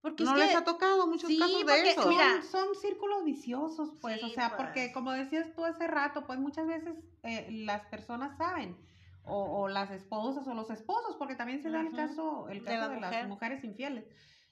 Porque 0.03 0.23
no 0.25 0.33
es 0.33 0.39
les 0.39 0.49
que- 0.51 0.57
ha 0.57 0.63
tocado 0.65 1.07
muchos 1.07 1.29
sí, 1.29 1.39
casos 1.39 1.59
de 1.59 1.63
porque, 1.65 1.89
eso. 1.91 2.01
son, 2.03 2.09
mira, 2.11 2.41
son 2.43 2.75
círculos 2.75 3.23
viciosos, 3.23 3.89
pues, 4.01 4.21
o 4.21 4.29
sea, 4.29 4.55
porque 4.57 4.81
pues. 4.81 4.93
como 4.93 5.11
decías 5.13 5.51
tú 5.55 5.63
hace 5.65 5.87
rato, 5.87 6.25
pues 6.27 6.37
muchas 6.39 6.67
veces 6.67 6.93
eh, 7.23 7.47
las 7.51 7.85
personas 7.87 8.37
saben, 8.37 8.77
o, 9.23 9.61
o 9.61 9.67
las 9.69 9.89
esposas 9.91 10.45
o 10.45 10.53
los 10.53 10.69
esposos, 10.69 11.15
porque 11.17 11.35
también 11.35 11.63
se 11.63 11.69
da 11.69 11.79
el 11.81 11.91
caso, 11.93 12.49
el 12.49 12.59
de 12.59 12.65
caso 12.65 12.79
la 12.81 12.89
de, 12.89 12.95
mujer. 12.97 13.11
las 13.21 13.27
mujeres 13.29 13.63
infieles. 13.63 14.05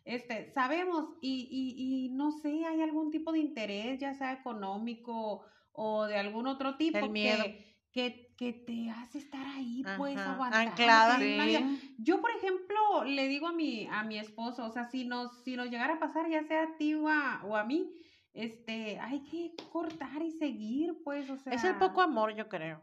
Este, 0.06 0.50
sabemos 0.54 1.10
y, 1.22 1.48
y, 1.52 2.06
y 2.06 2.10
no 2.10 2.32
sé, 2.32 2.66
hay 2.66 2.82
algún 2.82 3.12
tipo 3.12 3.32
de 3.34 3.40
interés, 3.40 4.00
ya 4.00 4.14
sea 4.16 4.32
económico 4.32 5.44
o 5.74 6.06
de 6.06 6.16
algún 6.18 6.48
otro 6.48 6.76
tipo 6.78 6.98
El 6.98 7.10
miedo. 7.12 7.44
que, 7.44 7.78
que, 7.92 8.31
que 8.42 8.54
te 8.54 8.90
hace 8.90 9.20
estar 9.20 9.46
ahí, 9.46 9.84
pues, 9.98 10.18
aguantando. 10.18 10.72
anclada. 10.72 11.20
Sí. 11.20 11.94
Yo, 12.00 12.22
por 12.22 12.32
ejemplo, 12.32 13.04
le 13.06 13.28
digo 13.28 13.48
a 13.48 13.54
mi, 13.54 13.86
a 13.86 14.02
mi 14.04 14.18
esposo, 14.18 14.66
o 14.66 14.72
sea, 14.72 14.86
si 14.86 15.06
nos, 15.06 15.44
si 15.44 15.56
nos 15.56 15.70
llegara 15.70 15.94
a 15.94 16.00
pasar, 16.00 16.28
ya 16.28 16.42
sea 16.46 16.64
a 16.64 16.76
ti 16.76 16.96
o 16.96 17.08
a, 17.08 17.44
o 17.46 17.56
a 17.56 17.64
mí, 17.66 17.94
este, 18.34 18.98
hay 19.00 19.20
que 19.26 19.52
cortar 19.72 20.24
y 20.24 20.32
seguir, 20.32 20.96
pues, 21.04 21.30
o 21.30 21.38
sea. 21.38 21.54
Es 21.54 21.64
el 21.66 21.76
poco 21.76 22.02
amor, 22.02 22.34
yo 22.36 22.50
creo. 22.50 22.82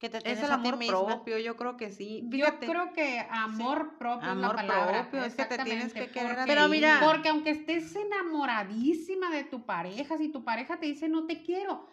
Que 0.00 0.08
te 0.08 0.16
Es 0.18 0.24
tienes 0.24 0.40
el 0.42 0.50
a 0.50 0.56
ti 0.60 0.68
amor 0.68 0.76
misma. 0.76 1.06
propio, 1.06 1.38
yo 1.38 1.56
creo 1.56 1.76
que 1.76 1.90
sí. 1.90 2.22
Yo 2.28 2.58
creo 2.58 2.92
que 2.92 3.24
amor 3.30 3.96
propio 3.96 4.28
Amor 4.28 4.56
es 4.56 4.62
la 4.62 4.68
palabra. 4.68 5.02
propio, 5.02 5.24
es 5.24 5.34
que 5.36 5.44
te 5.44 5.58
tienes 5.58 5.92
que 5.94 6.08
querer 6.10 6.32
a 6.32 6.34
porque- 6.38 6.52
Pero 6.52 6.64
ti. 6.64 6.70
mira- 6.72 7.00
Porque 7.04 7.28
aunque 7.28 7.50
estés 7.50 7.94
enamoradísima 7.94 9.30
de 9.30 9.44
tu 9.44 9.64
pareja, 9.64 10.16
si 10.18 10.28
tu 10.30 10.42
pareja 10.42 10.78
te 10.80 10.86
dice 10.86 11.08
no 11.08 11.26
te 11.26 11.42
quiero, 11.44 11.86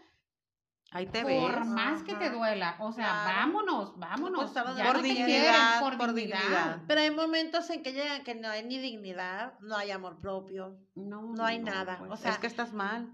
ahí 0.95 1.05
te 1.07 1.21
por 1.23 1.59
ves. 1.59 1.65
más 1.67 2.03
que 2.03 2.15
te 2.15 2.29
duela, 2.29 2.75
o 2.79 2.91
sea, 2.91 3.05
Claro. 3.05 3.39
vámonos, 3.39 3.99
vámonos. 3.99 4.51
Pues, 4.51 4.53
ya 4.77 4.85
Por 4.85 4.95
no 4.95 5.01
te 5.01 5.07
dignidad, 5.07 5.25
quieren, 5.27 5.79
por, 5.81 5.97
por 5.97 6.13
dignidad. 6.13 6.39
dignidad. 6.41 6.81
Pero 6.87 7.01
hay 7.01 7.11
momentos 7.11 7.69
en 7.69 7.83
que 7.83 7.91
llegan 7.93 8.23
que 8.23 8.33
no 8.35 8.47
hay 8.49 8.63
ni 8.63 8.77
dignidad, 8.79 9.59
no 9.59 9.75
hay 9.75 9.91
amor 9.91 10.19
propio. 10.21 10.77
No, 10.95 11.33
No 11.33 11.43
hay 11.45 11.59
nada, 11.59 11.97
pues, 11.99 12.11
o 12.11 12.17
sea, 12.17 12.31
es 12.31 12.37
que 12.39 12.47
estás 12.47 12.71
mal. 12.73 13.13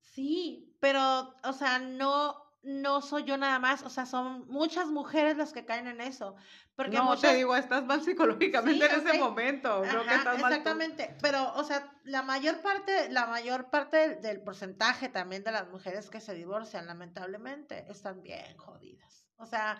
Sí, 0.00 0.76
pero, 0.80 1.34
o 1.44 1.52
sea, 1.52 1.78
no, 1.78 2.34
no 2.66 3.00
soy 3.00 3.22
yo 3.22 3.36
nada 3.38 3.60
más, 3.60 3.82
o 3.84 3.88
sea, 3.90 4.06
son 4.06 4.46
muchas 4.48 4.88
mujeres 4.88 5.36
las 5.36 5.52
que 5.52 5.64
caen 5.64 5.86
en 5.86 6.00
eso. 6.00 6.34
Porque 6.74 6.96
no, 6.96 7.04
muchas, 7.04 7.30
te 7.30 7.36
digo, 7.36 7.54
estás 7.54 7.84
mal 7.84 8.02
psicológicamente 8.02 8.88
Sí, 8.88 8.94
en 8.94 9.06
ese 9.06 9.18
momento. 9.18 9.82
Creo 9.88 10.04
que 10.04 10.14
estás 10.14 10.40
mal 10.40 10.52
exactamente, 10.52 11.16
pero, 11.22 11.54
o 11.54 11.62
sea, 11.62 11.92
la 12.02 12.22
mayor 12.22 12.60
parte, 12.62 13.08
la 13.10 13.26
mayor 13.26 13.70
parte 13.70 13.96
del, 13.96 14.20
del 14.20 14.42
porcentaje 14.42 15.08
también 15.08 15.44
de 15.44 15.52
las 15.52 15.68
mujeres 15.68 16.10
que 16.10 16.20
se 16.20 16.34
divorcian, 16.34 16.86
lamentablemente, 16.86 17.86
están 17.88 18.20
bien 18.22 18.56
jodidas. 18.56 19.26
O 19.36 19.46
sea, 19.46 19.78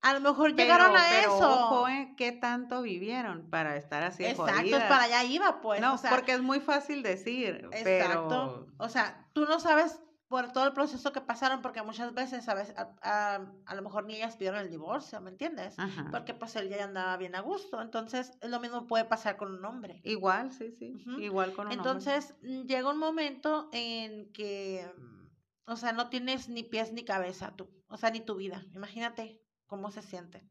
a 0.00 0.12
lo 0.14 0.20
mejor 0.20 0.54
Pero, 0.54 0.56
llegaron 0.56 0.96
a 0.96 1.02
pero 1.10 1.34
eso. 1.36 1.66
ojo, 1.66 1.88
¿eh? 1.88 2.14
¿Qué 2.16 2.30
tanto 2.30 2.82
vivieron 2.82 3.50
para 3.50 3.76
estar 3.76 4.04
así 4.04 4.24
Exacto, 4.24 4.52
jodidas? 4.52 4.84
para 4.84 5.02
allá 5.04 5.24
iba, 5.24 5.60
pues. 5.60 5.80
no, 5.80 5.94
o 5.94 5.98
sea, 5.98 6.10
porque 6.10 6.32
es 6.32 6.42
muy 6.42 6.60
fácil 6.60 7.02
decir, 7.02 7.68
Exacto. 7.72 8.28
pero 8.28 8.66
O 8.78 8.88
sea, 8.88 9.26
tú 9.32 9.46
no 9.46 9.58
sabes 9.58 10.00
por 10.28 10.52
todo 10.52 10.66
el 10.66 10.72
proceso 10.72 11.12
que 11.12 11.20
pasaron, 11.20 11.60
porque 11.62 11.82
muchas 11.82 12.12
veces, 12.14 12.44
¿sabes? 12.44 12.74
A, 12.76 12.94
a, 13.02 13.46
a 13.66 13.74
lo 13.74 13.82
mejor 13.82 14.06
ni 14.06 14.14
ellas 14.16 14.36
pidieron 14.36 14.60
el 14.60 14.70
divorcio, 14.70 15.20
¿me 15.20 15.30
entiendes? 15.30 15.78
Ajá. 15.78 16.08
Porque 16.10 16.34
pues 16.34 16.56
él 16.56 16.68
ya 16.68 16.82
andaba 16.82 17.16
bien 17.16 17.34
a 17.34 17.40
gusto. 17.40 17.80
Entonces, 17.80 18.32
lo 18.42 18.58
mismo 18.58 18.86
puede 18.86 19.04
pasar 19.04 19.36
con 19.36 19.52
un 19.52 19.64
hombre. 19.64 20.00
igual, 20.04 20.50
sí, 20.52 20.72
sí, 20.72 20.96
igual 21.18 21.52
con 21.52 21.66
un 21.66 21.72
hombre. 21.72 21.76
Entonces, 21.76 22.34
mm, 22.42 22.62
llega 22.62 22.90
un 22.90 22.98
momento 22.98 23.68
en 23.72 24.32
que, 24.32 24.90
mm, 24.96 25.70
o 25.70 25.76
sea, 25.76 25.92
no 25.92 26.08
tienes 26.08 26.48
ni 26.48 26.62
pies 26.62 26.92
ni 26.92 27.04
cabeza 27.04 27.54
tú, 27.56 27.68
o 27.88 27.96
sea, 27.96 28.10
ni 28.10 28.20
tu 28.20 28.34
vida. 28.36 28.64
Imagínate 28.72 29.42
cómo 29.66 29.90
se 29.90 30.02
sienten. 30.02 30.50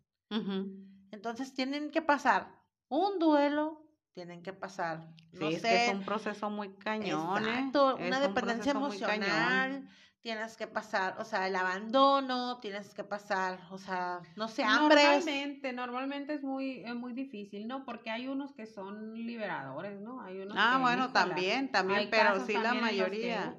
Entonces, 1.12 1.54
tienen 1.54 1.92
que 1.92 2.02
pasar 2.02 2.60
un 2.90 3.20
duelo, 3.20 3.83
tienen 4.14 4.44
que 4.44 4.54
pasar, 4.54 5.14
Sí, 5.32 5.38
no 5.40 5.48
es 5.50 5.62
sé, 5.62 5.68
que 5.70 5.86
es 5.88 5.94
un 5.94 6.06
proceso 6.06 6.50
muy 6.50 6.70
cañón, 6.78 7.44
¿eh? 7.44 7.50
Exacto, 7.50 7.98
Es 7.98 8.08
una 8.08 8.18
un 8.18 8.24
dependencia 8.36 8.72
emocional, 8.72 9.88
tienes 10.22 10.56
que 10.56 10.68
pasar, 10.68 11.16
o 11.20 11.26
sea, 11.26 11.48
el 11.48 11.56
abandono, 11.56 12.60
tienes 12.60 12.94
que 12.94 13.04
pasar, 13.04 13.60
o 13.72 13.78
sea, 13.78 14.22
no 14.36 14.48
sé, 14.48 14.64
hambre. 14.64 15.02
Normalmente, 15.04 15.74
normalmente 15.74 16.34
es 16.36 16.44
muy, 16.44 16.84
es 16.86 16.96
muy 16.96 17.14
difícil, 17.14 17.68
¿no? 17.68 17.84
Porque 17.86 18.10
hay 18.10 18.28
unos 18.28 18.54
que 18.54 18.66
son 18.66 19.14
liberadores, 19.16 20.00
¿no? 20.00 20.22
Hay 20.22 20.40
unos 20.40 20.56
Ah, 20.58 20.76
que, 20.76 20.82
bueno, 20.82 21.12
también, 21.12 21.72
también, 21.72 22.00
hay 22.00 22.08
pero 22.08 22.40
sí 22.46 22.54
la 22.54 22.64
también 22.64 22.86
que, 22.86 22.92
mayoría. 22.92 23.56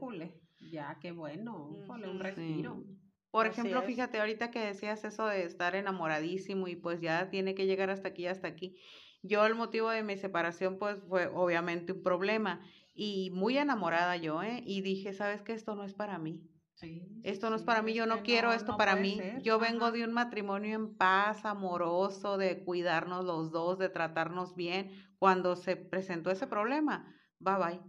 ya, 0.61 0.99
qué 1.01 1.12
bueno, 1.12 1.69
újole, 1.69 2.09
un 2.09 2.21
respiro. 2.21 2.77
Sí. 2.77 2.99
Por 3.31 3.47
Así 3.47 3.53
ejemplo, 3.61 3.81
es. 3.81 3.87
fíjate, 3.87 4.21
ahorita 4.21 4.51
que 4.53 4.61
decías 4.61 5.05
eso 5.05 5.27
de 5.27 5.45
estar 5.45 5.75
enamoradísimo 5.75 6.69
y 6.69 6.77
pues 6.77 7.01
ya 7.01 7.29
tiene 7.31 7.55
que 7.57 7.67
llegar 7.67 7.90
hasta 7.90 8.09
aquí, 8.09 8.27
hasta 8.29 8.47
aquí. 8.49 8.77
Yo 9.26 9.46
el 9.46 9.54
motivo 9.54 9.88
de 9.88 10.02
mi 10.02 10.18
separación 10.18 10.78
pues 10.78 11.02
fue 11.08 11.26
obviamente 11.34 11.92
un 11.92 12.02
problema 12.02 12.60
y 12.92 13.30
muy 13.30 13.56
enamorada 13.56 14.16
yo, 14.18 14.42
¿eh? 14.42 14.62
Y 14.66 14.82
dije, 14.82 15.14
¿sabes 15.14 15.40
qué? 15.40 15.54
Esto 15.54 15.74
no 15.74 15.82
es 15.82 15.94
para 15.94 16.18
mí. 16.18 16.46
Sí, 16.74 17.20
Esto 17.22 17.48
no 17.48 17.56
es 17.56 17.62
para 17.62 17.80
mí, 17.80 17.94
yo 17.94 18.04
no 18.04 18.22
quiero 18.22 18.52
esto 18.52 18.72
no 18.72 18.78
para 18.78 18.96
mí. 18.96 19.16
ser, 19.16 19.40
Yo 19.42 19.58
vengo 19.58 19.92
de 19.92 20.04
un 20.04 20.12
matrimonio 20.12 20.74
en 20.74 20.94
paz, 20.94 21.46
amoroso, 21.46 22.37
de 22.37 22.64
cuidarnos 22.64 23.24
los 23.24 23.50
dos, 23.50 23.78
de 23.78 23.88
tratarnos 23.88 24.54
bien. 24.54 24.90
Cuando 25.18 25.56
se 25.56 25.76
presentó 25.76 26.30
ese 26.30 26.46
problema, 26.46 27.14
bye 27.38 27.56
bye. 27.56 27.80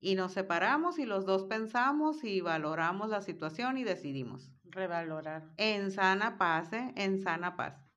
Y 0.00 0.16
nos 0.16 0.32
separamos 0.32 0.98
y 0.98 1.06
los 1.06 1.24
dos 1.24 1.44
pensamos 1.44 2.24
y 2.24 2.42
valoramos 2.42 3.08
la 3.08 3.22
situación 3.22 3.78
y 3.78 3.84
decidimos. 3.84 4.50
Revalorar. 4.64 5.50
En 5.56 5.90
sana 5.90 6.36
paz, 6.36 6.72
¿eh? 6.74 6.92
En 6.96 7.20
sana 7.20 7.56
paz. 7.56 7.87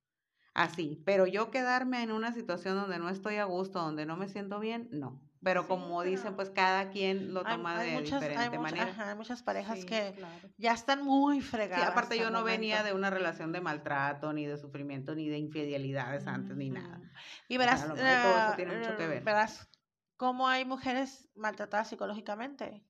Así. 0.54 1.02
Pero 1.06 1.28
yo 1.28 1.50
quedarme 1.52 2.04
en 2.04 2.12
una 2.12 2.34
situación 2.34 2.76
donde 2.76 3.00
no 3.00 3.10
estoy 3.10 3.38
a 3.38 3.46
gusto, 3.46 3.80
donde 3.80 4.06
no 4.06 4.18
me 4.18 4.28
siento 4.28 4.60
bien, 4.60 4.90
no. 4.92 5.22
Pero 5.44 5.64
Sí, 5.64 5.68
como 5.70 6.04
dicen, 6.04 6.36
pues 6.36 6.52
cada 6.52 6.92
quien 6.92 7.34
lo 7.34 7.46
Hay, 7.46 7.56
toma 7.56 7.80
hay 7.80 7.90
de 7.92 7.98
muchas, 8.00 8.22
hay, 8.22 8.30
diferente 8.30 8.58
muchas- 8.60 8.72
manera. 8.74 8.92
ajá, 8.92 9.10
hay 9.12 9.16
muchas 9.18 9.42
parejas 9.42 9.80
Sí, 9.80 9.86
que 9.88 10.14
claro. 10.16 10.50
ya 10.58 10.74
están 10.74 11.04
muy 11.04 11.42
Sí, 11.42 11.48
fregadas. 11.48 11.90
aparte 11.90 12.20
yo 12.20 12.30
no 12.30 12.44
venía 12.44 12.84
de 12.84 12.94
una 12.94 13.10
relación 13.10 13.52
de 13.52 13.60
maltrato, 13.62 14.34
ni 14.34 14.46
de 14.46 14.58
sufrimiento, 14.58 15.16
ni 15.16 15.30
de 15.30 15.38
infidelidades 15.40 16.28
antes, 16.28 16.56
ni 16.58 16.70
nada. 16.70 17.02
Y 17.48 17.58
verás, 17.58 17.82
a 17.84 17.88
lo 17.88 17.96
mejor 17.96 18.22
todo 18.22 18.38
eso 18.38 18.52
eh, 18.52 18.56
tiene 18.56 18.78
mucho 18.78 18.98
que 18.98 19.08
ver. 19.08 19.24
verás 19.24 19.68
cómo 20.16 20.48
hay 20.48 20.64
mujeres 20.66 21.28
maltratadas 21.34 21.88
psicológicamente. 21.90 22.86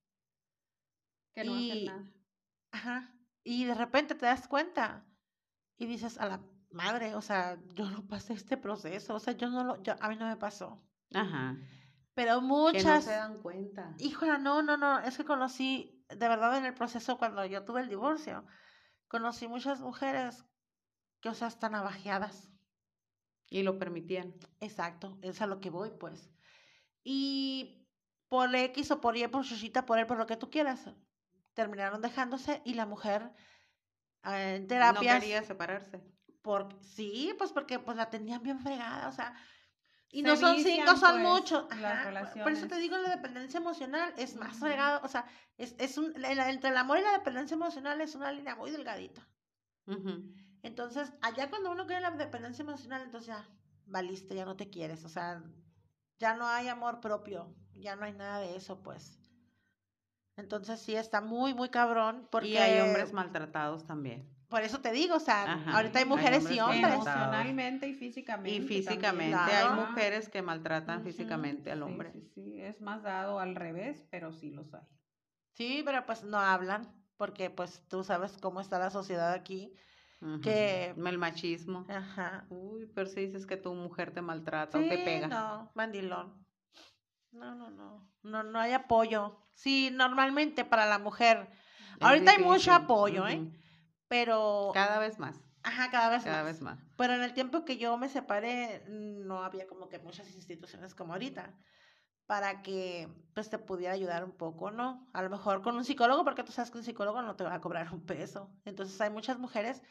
Que 1.34 1.44
no 1.44 1.58
y- 1.58 1.70
hacen 1.70 1.84
nada. 1.86 2.12
Ajá. 2.72 3.14
Y 3.44 3.64
de 3.64 3.74
repente 3.74 4.14
te 4.14 4.26
das 4.26 4.46
cuenta 4.46 5.06
y 5.78 5.86
dices 5.86 6.18
a 6.18 6.26
la 6.26 6.42
madre, 6.72 7.14
o 7.14 7.22
sea, 7.22 7.58
yo 7.74 7.90
no 7.90 8.06
pasé 8.06 8.32
este 8.34 8.56
proceso, 8.56 9.14
o 9.14 9.18
sea, 9.20 9.34
yo 9.34 9.48
no 9.50 9.64
lo, 9.64 9.82
yo, 9.82 9.94
a 10.00 10.08
mí 10.08 10.16
no 10.16 10.26
me 10.26 10.36
pasó. 10.36 10.82
Ajá. 11.14 11.56
Pero 12.14 12.40
Que 12.40 12.40
no 12.42 12.48
muchas, 12.48 13.04
se 13.04 13.10
dan 13.12 13.40
cuenta. 13.40 13.94
híjola, 13.98 14.38
no, 14.38 14.62
no, 14.62 14.76
no, 14.76 14.98
es 15.00 15.16
que 15.16 15.24
conocí, 15.24 16.04
de 16.08 16.28
verdad 16.28 16.56
en 16.58 16.64
el 16.66 16.74
proceso 16.74 17.16
cuando 17.18 17.44
yo 17.46 17.64
tuve 17.64 17.80
el 17.80 17.88
divorcio, 17.88 18.44
conocí 19.08 19.48
muchas 19.48 19.80
mujeres 19.80 20.44
que, 21.20 21.28
o 21.30 21.34
sea, 21.34 21.48
están 21.48 21.74
abajeadas. 21.74 22.48
Y 23.48 23.62
lo 23.62 23.78
permitían. 23.78 24.34
Exacto, 24.60 25.18
es 25.22 25.40
a 25.42 25.46
lo 25.46 25.60
que 25.60 25.68
voy, 25.70 25.90
pues. 25.90 26.30
Y 27.04 27.86
por 28.28 28.54
X 28.54 28.90
o 28.92 29.00
por 29.00 29.16
Y, 29.16 29.26
por 29.28 29.44
Chuchita, 29.44 29.84
por 29.84 29.98
él, 29.98 30.06
por 30.06 30.16
lo 30.16 30.26
que 30.26 30.36
tú 30.38 30.48
quieras, 30.50 30.88
terminaron 31.54 32.00
dejándose 32.00 32.62
y 32.64 32.74
la 32.74 32.86
mujer 32.86 33.30
eh, 34.24 34.54
en 34.56 34.62
No 34.62 34.68
terapias. 34.68 35.20
quería 35.20 35.42
separarse. 35.42 36.02
Por, 36.42 36.68
sí, 36.82 37.34
pues 37.38 37.52
porque 37.52 37.78
pues 37.78 37.96
la 37.96 38.10
tenían 38.10 38.42
bien 38.42 38.60
fregada, 38.60 39.08
o 39.08 39.12
sea, 39.12 39.34
Y 40.10 40.22
Se 40.22 40.28
no 40.28 40.36
son 40.36 40.58
cinco, 40.60 40.96
son 40.96 41.20
pues, 41.20 41.32
muchos. 41.32 41.64
las 41.72 41.72
Ajá, 41.72 42.42
Por 42.42 42.52
eso 42.52 42.66
te 42.68 42.76
digo, 42.78 42.96
la 42.98 43.10
dependencia 43.16 43.58
emocional 43.58 44.14
es 44.18 44.36
más 44.36 44.50
Ujú. 44.50 44.60
fregado. 44.60 45.00
O 45.04 45.08
sea, 45.08 45.26
es, 45.58 45.74
es 45.78 45.98
un, 45.98 46.12
la- 46.16 46.50
entre 46.50 46.70
el 46.70 46.76
amor 46.76 46.98
y 46.98 47.02
la 47.02 47.12
dependencia 47.12 47.54
emocional 47.54 48.00
es 48.00 48.14
una 48.14 48.32
línea 48.32 48.54
muy 48.56 48.70
delgadita. 48.70 49.28
Entonces, 50.62 51.12
allá 51.22 51.50
cuando 51.50 51.70
uno 51.72 51.86
cae 51.86 51.96
en 51.98 52.02
la 52.04 52.10
dependencia 52.12 52.62
emocional, 52.62 53.02
entonces 53.02 53.26
ya 53.28 53.48
valiste, 53.86 54.34
ya 54.34 54.44
no 54.44 54.56
te 54.56 54.70
quieres. 54.70 55.04
O 55.04 55.08
sea, 55.08 55.42
ya 56.18 56.34
no 56.34 56.46
hay 56.48 56.68
amor 56.68 57.00
propio, 57.00 57.54
ya 57.74 57.96
no 57.96 58.04
hay 58.04 58.12
nada 58.12 58.40
de 58.40 58.56
eso, 58.56 58.82
pues. 58.82 59.18
Entonces 60.36 60.80
sí 60.80 60.94
está 60.94 61.20
muy, 61.22 61.54
muy 61.54 61.70
cabrón. 61.70 62.28
Porque 62.30 62.48
Y 62.48 62.56
hay 62.58 62.80
hombres 62.80 63.12
maltratados 63.14 63.86
también. 63.86 64.28
Por 64.52 64.60
eso 64.62 64.80
te 64.82 64.92
digo, 64.92 65.16
o 65.16 65.18
sea, 65.20 65.50
Ajá, 65.54 65.76
ahorita 65.78 65.98
hay 65.98 66.02
hay 66.02 66.08
mujeres 66.10 66.50
y 66.50 66.60
hombres. 66.60 66.92
Emocionalmente 66.92 67.88
y 67.88 67.94
físicamente. 67.94 68.50
Y 68.50 68.60
físicamente, 68.60 69.34
hay 69.50 69.70
mujeres 69.70 70.28
que 70.28 70.42
maltratan 70.42 71.02
físicamente 71.02 71.72
al 71.72 71.78
Sí, 71.78 71.82
hombre. 71.84 72.12
Sí, 72.12 72.30
sí, 72.34 72.60
es 72.60 72.78
más 72.82 73.02
dado 73.02 73.40
al 73.40 73.54
revés, 73.54 74.04
pero 74.10 74.30
sí 74.30 74.50
los 74.50 74.74
hay. 74.74 74.82
Sí, 75.54 75.80
pero 75.86 76.04
pues 76.04 76.22
no 76.22 76.38
hablan, 76.38 76.86
porque 77.16 77.48
pues 77.48 77.82
tú 77.88 78.04
sabes 78.04 78.36
cómo 78.42 78.60
está 78.60 78.78
la 78.78 78.90
sociedad 78.90 79.32
aquí. 79.32 79.72
Ujú. 80.20 80.40
que- 80.42 80.94
El 80.94 81.16
machismo. 81.18 81.86
Ajá. 81.88 82.44
Uy, 82.50 82.86
pero 82.94 83.08
si 83.08 83.20
dices 83.26 83.46
que 83.46 83.56
tu 83.56 83.72
mujer 83.74 84.12
te 84.12 84.20
maltrata 84.20 84.76
o 84.78 84.82
te 84.82 84.98
Sí, 84.98 85.02
pega. 85.02 85.28
no, 85.28 85.70
mandilón. 85.74 86.46
No, 87.32 87.54
no, 87.54 87.70
no. 87.70 88.06
No, 88.22 88.42
no 88.42 88.60
hay 88.60 88.72
apoyo. 88.72 89.34
Sí, 89.54 89.88
normalmente 89.90 90.66
para 90.66 90.84
la 90.84 90.98
mujer. 90.98 91.48
Es 91.96 92.02
Ahorita 92.02 92.32
hay 92.32 92.38
mucho 92.44 92.72
apoyo, 92.74 93.26
¿eh? 93.26 93.40
Pero. 94.12 94.72
Cada 94.74 94.98
vez 94.98 95.18
más, 95.18 95.40
Ajá, 95.62 95.90
cada 95.90 96.10
vez 96.10 96.22
cada 96.22 96.42
más. 96.42 96.52
vez 96.52 96.60
más. 96.60 96.78
Pero 96.98 97.14
en 97.14 97.22
el 97.22 97.32
tiempo 97.32 97.64
que 97.64 97.78
yo 97.78 97.96
me 97.96 98.10
separé, 98.10 98.84
no 98.88 99.42
había 99.42 99.66
como 99.66 99.88
que 99.88 99.98
muchas 99.98 100.30
instituciones 100.34 100.94
como 100.94 101.14
ahorita 101.14 101.54
para 102.26 102.60
que 102.62 103.08
pues 103.34 103.48
te 103.48 103.58
pudiera 103.58 103.94
ayudar 103.94 104.22
un 104.24 104.32
poco, 104.32 104.70
¿no? 104.70 105.08
A 105.14 105.22
lo 105.22 105.30
mejor 105.30 105.62
con 105.62 105.76
un 105.76 105.84
psicólogo, 105.84 106.24
porque 106.24 106.44
tú 106.44 106.52
sabes 106.52 106.70
que 106.70 106.76
un 106.78 106.84
psicólogo 106.84 107.22
no 107.22 107.36
te 107.36 107.44
va 107.44 107.54
a 107.54 107.60
cobrar 107.62 107.90
un 107.92 108.04
peso. 108.04 108.50
Entonces 108.66 109.00
hay 109.00 109.08
muchas 109.08 109.38
mujeres 109.38 109.82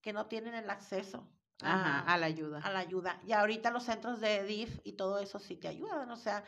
que 0.00 0.12
no 0.12 0.26
tienen 0.26 0.54
el 0.54 0.70
acceso 0.70 1.28
Ajá, 1.62 2.00
a, 2.00 2.14
a 2.14 2.18
la 2.18 2.26
ayuda. 2.26 2.58
a 2.64 2.70
la 2.70 2.80
ayuda. 2.80 3.20
Y 3.26 3.32
ahorita 3.32 3.70
los 3.70 3.84
centros 3.84 4.20
de 4.20 4.42
DIF 4.42 4.80
y 4.82 4.94
todo 4.94 5.20
eso 5.20 5.38
sí 5.38 5.56
te 5.56 5.68
ayudan, 5.68 6.10
o 6.10 6.16
sea, 6.16 6.42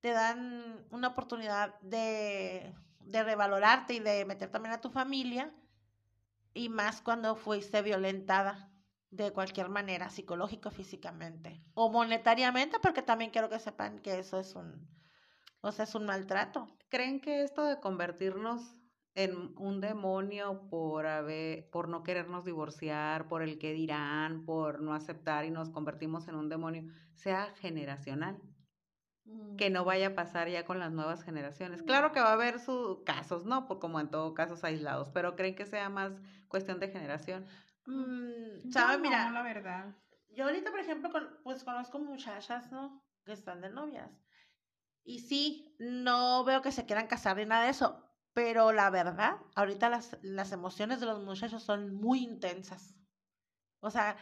te 0.00 0.12
dan 0.12 0.86
una 0.90 1.08
oportunidad 1.08 1.78
de, 1.80 2.74
de 3.00 3.22
revalorarte 3.22 3.92
y 3.94 4.00
de 4.00 4.24
meter 4.24 4.50
también 4.50 4.74
a 4.74 4.80
tu 4.80 4.88
familia, 4.90 5.52
y 6.54 6.68
más 6.68 7.02
cuando 7.02 7.36
fuiste 7.36 7.82
violentada 7.82 8.70
de 9.10 9.32
cualquier 9.32 9.68
manera, 9.68 10.08
psicológico, 10.08 10.70
físicamente, 10.70 11.62
o 11.74 11.90
monetariamente, 11.90 12.78
porque 12.80 13.02
también 13.02 13.30
quiero 13.30 13.48
que 13.48 13.58
sepan 13.58 13.98
que 13.98 14.18
eso 14.18 14.38
es 14.38 14.54
un, 14.54 14.88
o 15.60 15.72
sea, 15.72 15.84
es 15.84 15.94
un 15.94 16.06
maltrato. 16.06 16.68
¿Creen 16.88 17.20
que 17.20 17.42
esto 17.42 17.64
de 17.64 17.80
convertirnos 17.80 18.76
en 19.14 19.52
un 19.56 19.80
demonio 19.80 20.68
por 20.70 21.06
haber, 21.06 21.68
por 21.70 21.88
no 21.88 22.02
querernos 22.02 22.44
divorciar, 22.44 23.26
por 23.26 23.42
el 23.42 23.58
que 23.58 23.72
dirán, 23.72 24.44
por 24.44 24.80
no 24.80 24.94
aceptar 24.94 25.44
y 25.44 25.50
nos 25.50 25.70
convertimos 25.70 26.28
en 26.28 26.36
un 26.36 26.48
demonio, 26.48 26.84
sea 27.14 27.52
generacional? 27.56 28.40
Que 29.56 29.70
no 29.70 29.84
vaya 29.84 30.08
a 30.08 30.14
pasar 30.14 30.48
ya 30.48 30.64
con 30.64 30.78
las 30.78 30.92
nuevas 30.92 31.22
generaciones. 31.22 31.82
Claro 31.82 32.12
que 32.12 32.20
va 32.20 32.30
a 32.30 32.34
haber 32.34 32.58
sus 32.58 33.02
casos, 33.04 33.44
¿no? 33.44 33.66
Por 33.66 33.78
como 33.78 34.00
en 34.00 34.10
todo 34.10 34.34
casos 34.34 34.64
aislados, 34.64 35.10
pero 35.10 35.36
creen 35.36 35.54
que 35.54 35.66
sea 35.66 35.88
más 35.88 36.12
cuestión 36.50 36.78
de 36.80 36.88
generación. 36.90 37.46
Mm, 37.86 38.68
no, 38.68 38.98
Mira, 38.98 39.30
la 39.30 39.42
verdad. 39.42 39.94
Yo 40.28 40.44
ahorita, 40.44 40.70
por 40.70 40.80
ejemplo, 40.80 41.10
con- 41.10 41.38
pues 41.42 41.64
conozco 41.64 41.98
muchachas, 41.98 42.70
¿no? 42.70 43.02
Que 43.24 43.32
están 43.32 43.62
de 43.62 43.70
novias. 43.70 44.10
Y 45.02 45.20
sí, 45.20 45.74
no 45.78 46.44
veo 46.44 46.60
que 46.60 46.72
se 46.72 46.84
quieran 46.84 47.06
casar 47.06 47.36
ni 47.38 47.46
nada 47.46 47.64
de 47.64 47.70
eso. 47.70 48.06
Pero 48.34 48.72
la 48.72 48.90
verdad, 48.90 49.36
ahorita 49.56 49.88
las, 49.88 50.18
las 50.22 50.52
emociones 50.52 51.00
de 51.00 51.06
los 51.06 51.20
muchachos 51.24 51.62
son 51.62 51.94
muy 51.94 52.20
intensas. 52.22 52.94
O 53.80 53.90
sea, 53.90 54.16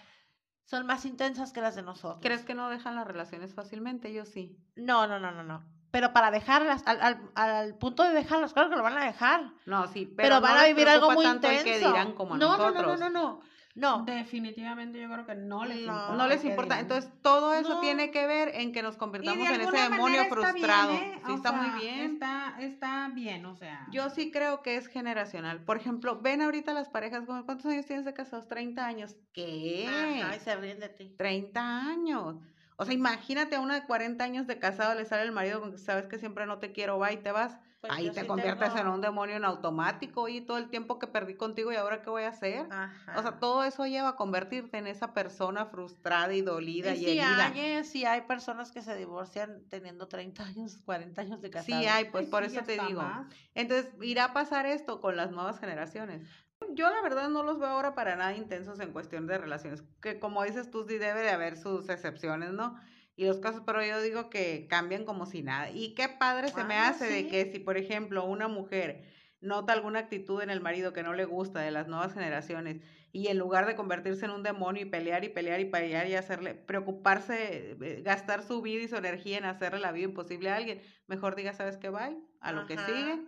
son 0.64 0.86
más 0.86 1.04
intensas 1.04 1.52
que 1.52 1.60
las 1.60 1.74
de 1.74 1.82
nosotros. 1.82 2.20
¿Crees 2.22 2.44
que 2.44 2.54
no 2.54 2.70
dejan 2.70 2.94
las 2.94 3.06
relaciones 3.06 3.54
fácilmente? 3.54 4.12
Yo 4.12 4.24
sí. 4.24 4.56
No, 4.76 5.06
no, 5.06 5.18
no, 5.18 5.32
no, 5.32 5.42
no. 5.42 5.77
Pero 5.90 6.12
para 6.12 6.30
dejarlas, 6.30 6.82
al, 6.86 7.00
al, 7.00 7.30
al 7.34 7.74
punto 7.78 8.02
de 8.04 8.12
dejarlas, 8.12 8.52
claro 8.52 8.68
que 8.70 8.76
lo 8.76 8.82
van 8.82 8.98
a 8.98 9.04
dejar. 9.04 9.52
No, 9.66 9.86
sí, 9.88 10.04
pero, 10.04 10.16
Pero, 10.16 10.34
no 10.36 10.40
van 10.42 10.58
a 10.58 10.62
les 10.64 10.74
vivir 10.76 10.88
algo 10.88 11.12
muy 11.12 11.24
tanto 11.24 11.46
intenso. 11.50 11.64
que 11.64 11.78
dirán 11.78 12.12
como 12.12 12.36
no, 12.36 12.56
nosotros. 12.56 12.98
no, 13.00 13.08
no, 13.08 13.10
no, 13.10 13.10
no, 13.10 13.36
no. 13.36 13.58
No. 13.74 14.02
Definitivamente 14.04 15.00
yo 15.00 15.08
creo 15.08 15.24
que 15.24 15.36
no 15.36 15.64
les 15.64 15.76
No, 15.86 15.92
importa. 15.92 16.12
No 16.16 16.26
les 16.26 16.44
importa. 16.44 16.80
Entonces, 16.80 17.12
todo 17.22 17.54
eso 17.54 17.74
No. 17.74 17.80
tiene 17.80 18.10
que 18.10 18.26
ver 18.26 18.50
en 18.56 18.72
que 18.72 18.82
nos 18.82 18.96
convirtamos 18.96 19.48
en 19.48 19.60
ese 19.60 19.76
demonio 19.88 20.24
frustrado. 20.24 20.90
bien, 20.90 21.02
¿eh? 21.04 21.22
Sí, 21.24 21.30
O 21.30 21.34
está 21.36 21.52
muy 21.52 21.80
bien. 21.80 22.00
Está, 22.14 22.56
está 22.58 23.08
bien, 23.14 23.46
o 23.46 23.54
sea. 23.54 23.86
Yo 23.92 24.10
sí 24.10 24.32
creo 24.32 24.62
que 24.62 24.76
es 24.78 24.88
generacional. 24.88 25.62
Por 25.62 25.76
ejemplo, 25.76 26.18
ven 26.20 26.42
ahorita 26.42 26.74
las 26.74 26.88
parejas, 26.88 27.24
¿cu- 27.24 27.44
¿cuántos 27.46 27.66
años 27.66 27.86
tienes 27.86 28.04
de 28.04 28.14
casados? 28.14 28.48
30 28.48 28.84
años. 28.84 29.14
¿Qué? 29.32 29.86
Ajá, 30.24 30.34
y 30.34 30.40
se 30.40 30.56
ríen 30.56 30.80
de 30.80 30.88
ti. 30.88 31.14
30 31.16 31.60
años. 31.86 32.34
O 32.80 32.84
sea, 32.84 32.94
imagínate 32.94 33.56
a 33.56 33.60
una 33.60 33.74
de 33.74 33.86
40 33.86 34.22
años 34.24 34.46
de 34.46 34.58
casado 34.60 34.94
le 34.94 35.04
sale 35.04 35.22
el 35.24 35.32
marido 35.32 35.60
con 35.60 35.72
que 35.72 35.78
sabes 35.78 36.06
que 36.06 36.18
siempre 36.18 36.46
no 36.46 36.60
te 36.60 36.72
quiero, 36.72 36.98
va 36.98 37.12
y 37.12 37.16
te 37.22 37.32
vas. 37.32 37.58
Pues 37.80 37.92
Ahí 37.92 38.10
te 38.10 38.22
sí 38.22 38.26
conviertes 38.26 38.70
tengo- 38.74 38.80
en 38.80 38.88
un 38.88 39.00
demonio 39.00 39.36
en 39.36 39.44
automático 39.44 40.28
y 40.28 40.40
todo 40.40 40.58
el 40.58 40.68
tiempo 40.68 40.98
que 40.98 41.06
perdí 41.06 41.36
contigo 41.36 41.70
y 41.70 41.76
ahora 41.76 42.02
qué 42.02 42.10
voy 42.10 42.24
a 42.24 42.28
hacer. 42.28 42.66
Ajá. 42.70 43.14
O 43.16 43.22
sea, 43.22 43.38
todo 43.38 43.62
eso 43.62 43.86
lleva 43.86 44.08
a 44.10 44.16
convertirte 44.16 44.78
en 44.78 44.88
esa 44.88 45.12
persona 45.14 45.64
frustrada 45.66 46.34
y 46.34 46.42
dolida 46.42 46.92
y, 46.94 46.98
Y 46.98 47.04
sí 47.04 47.18
herida. 47.20 47.46
hay, 47.46 47.60
eh, 47.60 47.84
sí 47.84 48.04
hay 48.04 48.22
personas 48.22 48.72
que 48.72 48.82
se 48.82 48.96
divorcian 48.96 49.68
teniendo 49.68 50.08
30 50.08 50.42
años, 50.44 50.76
40 50.84 51.22
años 51.22 51.40
de 51.40 51.48
Sí 51.48 51.52
casado. 51.52 51.88
hay, 51.88 52.04
pues 52.06 52.24
Ay, 52.24 52.30
por 52.32 52.48
sí, 52.48 52.56
eso 52.56 52.66
te 52.66 52.72
digo. 52.84 53.00
más. 53.00 53.28
Entonces, 53.54 53.94
irá 54.02 54.24
a 54.24 54.32
pasar 54.32 54.66
esto 54.66 55.00
con 55.00 55.16
las 55.16 55.30
nuevas 55.30 55.60
generaciones. 55.60 56.28
Yo 56.70 56.90
la 56.90 57.00
verdad 57.00 57.28
no 57.28 57.44
los 57.44 57.60
veo 57.60 57.68
ahora 57.68 57.94
para 57.94 58.16
nada 58.16 58.34
intensos 58.34 58.80
en 58.80 58.92
cuestión 58.92 59.28
de 59.28 59.38
relaciones, 59.38 59.84
que 60.02 60.18
como 60.18 60.42
dices 60.42 60.68
tú, 60.68 60.84
sí 60.88 60.98
debe 60.98 61.20
de 61.20 61.30
haber 61.30 61.56
sus 61.56 61.88
excepciones, 61.88 62.50
¿no? 62.50 62.74
Y 63.18 63.26
los 63.26 63.40
casos, 63.40 63.62
pero 63.66 63.84
yo 63.84 64.00
digo 64.00 64.30
que 64.30 64.68
cambian 64.70 65.04
como 65.04 65.26
si 65.26 65.42
nada. 65.42 65.72
Y 65.72 65.92
qué 65.96 66.08
padre 66.08 66.50
se 66.50 66.62
me 66.62 66.76
hace 66.76 67.06
de 67.06 67.26
que 67.26 67.50
si, 67.50 67.58
por 67.58 67.76
ejemplo, 67.76 68.24
una 68.24 68.46
mujer 68.46 69.02
nota 69.40 69.72
alguna 69.72 69.98
actitud 69.98 70.40
en 70.40 70.50
el 70.50 70.60
marido 70.60 70.92
que 70.92 71.02
no 71.02 71.12
le 71.14 71.24
gusta 71.24 71.58
de 71.58 71.72
las 71.72 71.88
nuevas 71.88 72.14
generaciones 72.14 72.80
y 73.10 73.26
en 73.26 73.36
lugar 73.36 73.66
de 73.66 73.74
convertirse 73.74 74.24
en 74.24 74.30
un 74.30 74.44
demonio 74.44 74.82
y 74.82 74.84
pelear 74.84 75.24
y 75.24 75.30
pelear 75.30 75.58
y 75.58 75.64
pelear 75.64 76.06
y 76.06 76.14
hacerle, 76.14 76.54
preocuparse, 76.54 77.76
eh, 77.80 78.02
gastar 78.04 78.44
su 78.44 78.62
vida 78.62 78.84
y 78.84 78.88
su 78.88 78.94
energía 78.94 79.38
en 79.38 79.46
hacerle 79.46 79.80
la 79.80 79.90
vida 79.90 80.04
imposible 80.04 80.50
a 80.50 80.54
alguien, 80.54 80.80
mejor 81.08 81.34
diga, 81.34 81.54
¿sabes 81.54 81.76
qué? 81.76 81.88
Bye, 81.88 82.22
a 82.40 82.52
lo 82.52 82.66
que 82.66 82.78
sigue, 82.78 83.18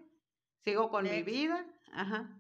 sigo 0.63 0.89
con 0.91 1.03
mi 1.03 1.25
vida, 1.25 1.67
ajá, 1.93 2.31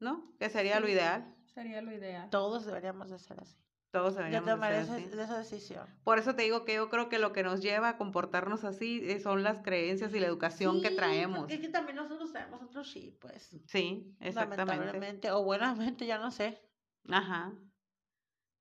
¿no? 0.00 0.34
Que 0.40 0.50
sería 0.50 0.80
lo 0.80 0.88
ideal, 0.88 1.32
Sería 1.54 1.80
lo 1.80 1.92
ideal. 1.92 2.28
Todos 2.30 2.64
deberíamos 2.64 3.10
de 3.10 3.20
ser 3.20 3.40
así. 3.40 3.56
Todos 3.90 4.14
Yo 4.14 4.18
deberíamos 4.18 4.46
de 4.46 4.52
tomaré 4.52 4.80
esa, 4.80 5.38
decisión. 5.38 5.86
Por 6.04 6.18
eso 6.18 6.34
te 6.34 6.42
digo 6.42 6.64
que 6.64 6.74
yo 6.74 6.88
creo 6.88 7.08
que 7.08 7.18
lo 7.18 7.32
que 7.32 7.42
nos 7.42 7.60
lleva 7.60 7.90
a 7.90 7.96
comportarnos 7.96 8.64
así 8.64 9.00
eh, 9.04 9.20
son 9.20 9.42
las 9.42 9.60
creencias 9.60 10.14
y 10.14 10.20
la 10.20 10.26
educación 10.26 10.80
que 10.80 10.90
Sí, 10.90 10.96
traemos. 10.96 11.40
Porque 11.40 11.54
es 11.54 11.60
que 11.60 11.68
también 11.68 11.96
nosotros 11.96 12.32
tenemos 12.32 12.62
otro 12.62 12.82
chip, 12.84 13.20
pues. 13.20 13.50
Sí, 13.66 14.16
exactamente. 14.20 14.66
Lamentablemente, 14.66 15.30
o 15.32 15.42
buenamente, 15.42 16.06
ya 16.06 16.18
no 16.18 16.30
sé. 16.30 16.60
Ajá. 17.08 17.52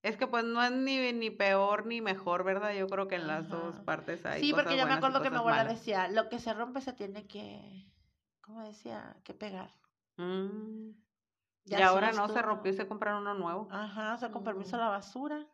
Es 0.02 0.16
que 0.16 0.28
pues 0.28 0.46
no 0.46 0.64
es 0.64 0.72
ni, 0.72 1.12
ni 1.12 1.30
peor 1.30 1.86
ni 1.86 2.02
mejor, 2.02 2.44
¿verdad? 2.44 2.74
Yo 2.74 2.88
creo 2.88 3.08
que 3.08 3.16
en 3.16 3.28
las 3.28 3.50
dos 3.50 3.80
partes 3.82 4.26
hay 4.26 4.42
sí, 4.42 4.54
porque 4.54 4.78
yo 4.78 4.88
me 4.88 4.94
acuerdo 4.94 5.22
que 5.22 5.30
mi 5.30 5.36
abuela 5.36 5.58
malas. 5.58 5.78
decía, 5.78 6.08
lo 6.08 6.30
que 6.30 6.40
se 6.40 6.54
rompe 6.54 6.80
se 6.80 6.94
tiene 6.94 7.28
que, 7.28 7.92
¿cómo 8.42 8.64
decía? 8.64 9.18
Que 9.26 9.34
pegar. 9.34 9.76
Mm. 10.18 10.92
Y 11.70 11.82
ahora 11.82 12.12
no 12.12 12.28
se 12.30 12.42
rompió 12.42 12.72
y 12.72 12.76
se 12.76 12.88
compraron 12.88 13.22
uno 13.22 13.34
nuevo. 13.34 13.68
Ajá, 13.72 14.16
o 14.16 14.18
sea, 14.18 14.32
con 14.32 14.44
permiso 14.44 14.76
a 14.76 14.80
la 14.80 14.90
basura. 14.90 15.48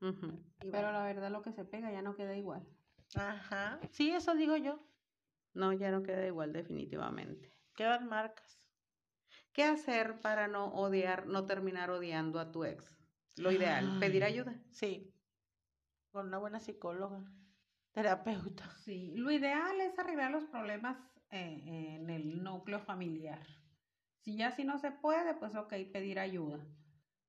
Y 0.00 0.10
Pero 0.70 0.70
bueno. 0.70 0.92
la 0.92 1.04
verdad 1.04 1.30
lo 1.30 1.42
que 1.42 1.52
se 1.52 1.64
pega 1.64 1.92
ya 1.92 2.02
no 2.02 2.14
queda 2.14 2.34
igual. 2.36 2.66
Ajá, 3.14 3.78
sí, 3.90 4.10
eso 4.10 4.34
digo 4.34 4.56
yo. 4.56 4.80
No, 5.54 5.72
ya 5.72 5.90
no 5.90 6.02
queda 6.02 6.26
igual 6.26 6.52
definitivamente. 6.52 7.52
Quedan 7.74 8.08
marcas. 8.08 8.58
¿Qué 9.52 9.64
hacer 9.64 10.20
para 10.20 10.48
no 10.48 10.66
odiar, 10.72 11.26
no 11.26 11.44
terminar 11.44 11.90
odiando 11.90 12.40
a 12.40 12.50
tu 12.50 12.64
ex? 12.64 12.98
Lo 13.36 13.52
ideal, 13.52 13.98
pedir 14.00 14.24
Ay. 14.24 14.32
ayuda. 14.32 14.54
Sí, 14.70 15.12
con 16.10 16.26
una 16.28 16.38
buena 16.38 16.60
psicóloga, 16.60 17.24
terapeuta. 17.92 18.68
Sí, 18.76 19.14
lo 19.16 19.30
ideal 19.30 19.80
es 19.80 19.98
arreglar 19.98 20.30
los 20.30 20.44
problemas 20.44 20.98
eh, 21.30 21.96
en 21.96 22.10
el 22.10 22.42
núcleo 22.42 22.78
familiar. 22.80 23.46
Si 24.24 24.36
ya 24.36 24.50
si 24.52 24.64
no 24.64 24.78
se 24.78 24.90
puede, 24.90 25.34
pues 25.34 25.54
ok, 25.54 25.72
pedir 25.92 26.18
ayuda. 26.18 26.58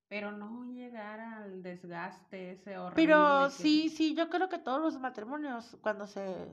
Pero 0.07 0.31
no 0.31 0.65
llegar 0.65 1.19
al 1.19 1.63
desgaste 1.63 2.51
ese 2.51 2.77
horrible. 2.77 3.05
Pero 3.07 3.49
que- 3.49 3.53
sí, 3.63 3.89
sí, 3.89 4.15
yo 4.15 4.29
creo 4.29 4.49
que 4.49 4.59
todos 4.59 4.81
los 4.81 4.99
matrimonios, 4.99 5.77
cuando 5.81 6.05
se, 6.07 6.47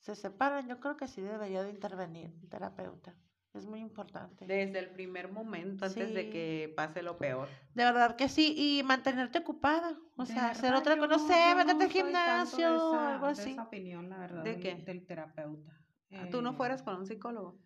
se 0.00 0.14
separan, 0.14 0.66
yo 0.66 0.80
creo 0.80 0.96
que 0.96 1.08
sí 1.08 1.20
debería 1.20 1.62
de 1.62 1.70
intervenir 1.70 2.30
un 2.42 2.48
terapeuta. 2.48 3.14
Es 3.54 3.66
muy 3.66 3.80
importante. 3.80 4.46
Desde 4.46 4.78
el 4.78 4.90
primer 4.90 5.30
momento, 5.30 5.84
antes 5.84 6.14
de 6.14 6.30
que 6.30 6.72
pase 6.74 7.02
lo 7.02 7.18
peor. 7.18 7.48
De 7.74 7.84
verdad 7.84 8.16
que 8.16 8.28
sí, 8.30 8.54
y 8.56 8.82
mantenerte 8.82 9.38
ocupada. 9.40 9.98
O 10.16 10.24
De 10.24 10.32
sea, 10.32 10.50
hacer 10.50 10.74
otra 10.74 10.96
cosa, 10.96 11.08
no 11.08 11.18
sé, 11.18 11.54
métete 11.54 11.72
al 11.72 11.78
de 11.80 11.90
gimnasio, 11.90 12.66
algo 12.98 13.26
de 13.26 13.32
así. 13.32 13.52
esa 13.52 13.62
opinión, 13.64 14.08
la 14.08 14.18
verdad, 14.18 14.44
¿De 14.44 14.50
del, 14.52 14.60
qué? 14.62 14.74
del 14.86 15.06
terapeuta. 15.06 15.72
Ah, 16.14 16.26
Tú 16.30 16.40
no 16.42 16.52
Eh, 16.52 16.56
fueras 16.56 16.82
con 16.82 16.96
un 16.96 17.06
psicólogo. 17.06 17.58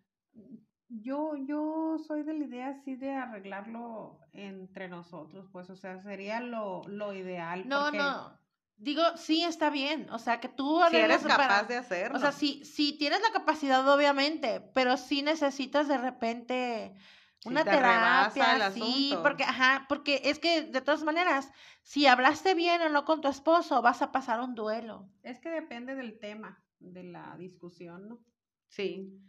Yo, 0.89 1.35
yo 1.35 1.97
soy 2.07 2.23
de 2.23 2.33
la 2.33 2.45
idea 2.45 2.67
así 2.69 2.95
de 2.95 3.11
arreglarlo 3.13 4.19
entre 4.33 4.87
nosotros, 4.87 5.47
pues, 5.51 5.69
o 5.69 5.75
sea, 5.75 6.01
sería 6.01 6.39
lo, 6.39 6.81
lo 6.87 7.13
ideal. 7.13 7.67
No, 7.67 7.83
porque 7.83 7.97
no. 7.97 8.37
Digo, 8.77 9.01
sí 9.17 9.43
está 9.43 9.69
bien. 9.69 10.07
O 10.11 10.19
sea, 10.19 10.39
que 10.39 10.47
tú 10.49 10.79
Si 10.89 10.95
eres 10.95 11.23
para- 11.23 11.35
capaz 11.37 11.63
de 11.67 11.77
hacerlo. 11.77 12.17
O 12.17 12.21
sea, 12.21 12.31
sí, 12.31 12.63
sí 12.63 12.95
tienes 12.97 13.21
la 13.21 13.31
capacidad, 13.31 13.85
obviamente, 13.93 14.61
pero 14.73 14.95
sí 14.97 15.23
necesitas 15.23 15.87
de 15.87 15.97
repente 15.97 16.93
una 17.45 17.63
te 17.63 17.71
terapia, 17.71 18.55
el 18.67 18.73
sí, 18.73 19.09
asunto. 19.09 19.23
porque, 19.23 19.43
ajá, 19.43 19.85
porque 19.89 20.21
es 20.25 20.39
que 20.39 20.61
de 20.61 20.81
todas 20.81 21.03
maneras, 21.03 21.51
si 21.81 22.05
hablaste 22.07 22.53
bien 22.53 22.81
o 22.81 22.89
no 22.89 23.03
con 23.03 23.19
tu 23.19 23.27
esposo, 23.27 23.81
vas 23.81 24.01
a 24.01 24.11
pasar 24.11 24.39
un 24.41 24.53
duelo. 24.55 25.09
es 25.23 25.39
que 25.39 25.49
depende 25.49 25.95
del 25.95 26.19
tema, 26.19 26.63
de 26.79 27.03
la 27.03 27.35
discusión, 27.37 28.07
¿no? 28.07 28.19
Sí. 28.67 29.19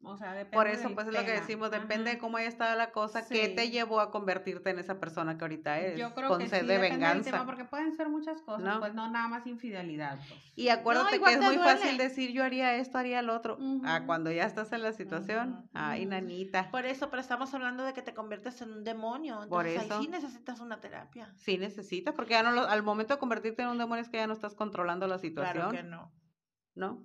O 0.00 0.16
sea, 0.16 0.32
depende 0.32 0.54
Por 0.56 0.68
eso, 0.68 0.94
pues 0.94 1.08
es 1.08 1.12
lo 1.12 1.24
que 1.24 1.32
decimos, 1.32 1.72
depende 1.72 2.12
de 2.12 2.18
cómo 2.18 2.36
haya 2.36 2.46
estado 2.48 2.76
la 2.78 2.92
cosa, 2.92 3.26
qué 3.26 3.48
te 3.48 3.62
Sí. 3.64 3.70
llevó 3.72 3.98
a 4.00 4.12
convertirte 4.12 4.70
en 4.70 4.78
esa 4.78 5.00
persona 5.00 5.36
que 5.36 5.44
ahorita 5.44 5.80
eres, 5.80 5.98
Yo 5.98 6.14
creo 6.14 6.28
con 6.28 6.38
que 6.38 6.48
sed 6.48 6.60
sí, 6.60 6.66
de 6.68 6.78
venganza. 6.78 7.32
tema, 7.32 7.44
porque 7.44 7.64
pueden 7.64 7.92
ser 7.96 8.08
muchas 8.08 8.40
cosas, 8.42 8.62
¿No? 8.62 8.78
pues 8.78 8.94
no 8.94 9.10
nada 9.10 9.26
más 9.26 9.44
infidelidad, 9.48 10.16
pues. 10.28 10.40
Y 10.54 10.68
acuérdate 10.68 11.20
que 11.20 11.32
es 11.32 11.38
muy 11.40 11.56
duele. 11.56 11.72
fácil 11.72 11.98
decir 11.98 12.30
yo 12.30 12.44
haría 12.44 12.76
esto, 12.76 12.96
haría 12.96 13.18
el 13.18 13.28
otro. 13.28 13.58
Ah, 13.84 14.04
cuando 14.06 14.30
ya 14.30 14.44
estás 14.46 14.72
en 14.72 14.82
la 14.82 14.92
situación, 14.92 15.68
ay, 15.74 16.06
nanita. 16.06 16.70
Por 16.70 16.86
eso, 16.86 17.10
pero 17.10 17.20
estamos 17.20 17.52
hablando 17.52 17.82
de 17.84 17.92
que 17.92 18.02
te 18.02 18.14
conviertes 18.14 18.62
en 18.62 18.70
un 18.72 18.84
demonio. 18.84 19.40
Por 19.48 19.66
Entonces 19.66 19.82
eso. 19.90 19.98
ahí 19.98 20.04
sí 20.04 20.10
necesitas 20.10 20.60
una 20.60 20.80
terapia. 20.80 21.32
Sí 21.34 21.58
necesitas, 21.58 22.14
porque 22.14 22.34
ya 22.34 22.44
no 22.44 22.52
lo- 22.52 22.68
al 22.68 22.84
momento 22.84 23.14
de 23.14 23.18
convertirte 23.20 23.62
en 23.62 23.68
un 23.68 23.78
demonio 23.78 24.02
es 24.02 24.08
que 24.08 24.18
ya 24.18 24.28
no 24.28 24.32
estás 24.32 24.54
controlando 24.54 25.08
la 25.08 25.18
situación, 25.18 25.70
Claro 25.70 25.70
que 25.72 25.82
no. 25.82 26.12
¿no? 26.76 27.04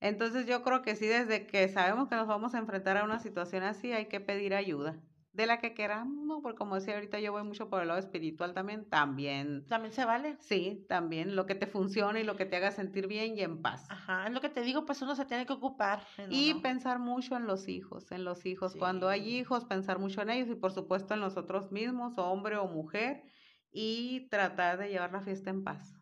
Entonces 0.00 0.46
yo 0.46 0.62
creo 0.62 0.82
que 0.82 0.94
sí, 0.94 1.06
desde 1.06 1.46
que 1.46 1.68
sabemos 1.68 2.08
que 2.08 2.16
nos 2.16 2.26
vamos 2.26 2.54
a 2.54 2.58
enfrentar 2.58 2.96
a 2.96 3.04
una 3.04 3.18
situación 3.18 3.62
así, 3.62 3.92
hay 3.92 4.06
que 4.06 4.20
pedir 4.20 4.54
ayuda. 4.54 4.96
De 5.32 5.46
la 5.46 5.58
que 5.58 5.74
queramos, 5.74 6.24
¿no? 6.24 6.40
Porque 6.40 6.56
como 6.56 6.76
decía 6.76 6.94
ahorita, 6.94 7.20
yo 7.20 7.30
voy 7.30 7.44
mucho 7.44 7.68
por 7.68 7.82
el 7.82 7.88
lado 7.88 8.00
espiritual 8.00 8.54
también, 8.54 8.88
también. 8.88 9.66
También 9.66 9.92
se 9.92 10.06
vale. 10.06 10.38
Sí, 10.40 10.86
también 10.88 11.36
lo 11.36 11.44
que 11.44 11.54
te 11.54 11.66
funcione 11.66 12.20
y 12.20 12.24
lo 12.24 12.36
que 12.36 12.46
te 12.46 12.56
haga 12.56 12.70
sentir 12.70 13.06
bien 13.06 13.36
y 13.36 13.42
en 13.42 13.60
paz. 13.60 13.86
Ajá, 13.90 14.26
es 14.26 14.32
lo 14.32 14.40
que 14.40 14.48
te 14.48 14.62
digo, 14.62 14.86
pues 14.86 15.02
uno 15.02 15.14
se 15.14 15.26
tiene 15.26 15.44
que 15.44 15.52
ocupar. 15.52 16.02
en 16.16 16.32
Y 16.32 16.54
pensar 16.62 16.98
mucho 16.98 17.36
en 17.36 17.46
los 17.46 17.68
hijos, 17.68 18.10
en 18.12 18.24
los 18.24 18.46
hijos. 18.46 18.76
Cuando 18.76 19.10
hay 19.10 19.28
hijos, 19.28 19.66
pensar 19.66 19.98
mucho 19.98 20.22
en 20.22 20.30
ellos 20.30 20.48
y 20.48 20.54
por 20.54 20.72
supuesto 20.72 21.12
en 21.12 21.20
nosotros 21.20 21.70
mismos, 21.70 22.16
hombre 22.16 22.56
o 22.56 22.66
mujer, 22.66 23.24
y 23.70 24.28
tratar 24.30 24.78
de 24.78 24.88
llevar 24.88 25.12
la 25.12 25.20
fiesta 25.20 25.50
en 25.50 25.64
paz. 25.64 25.95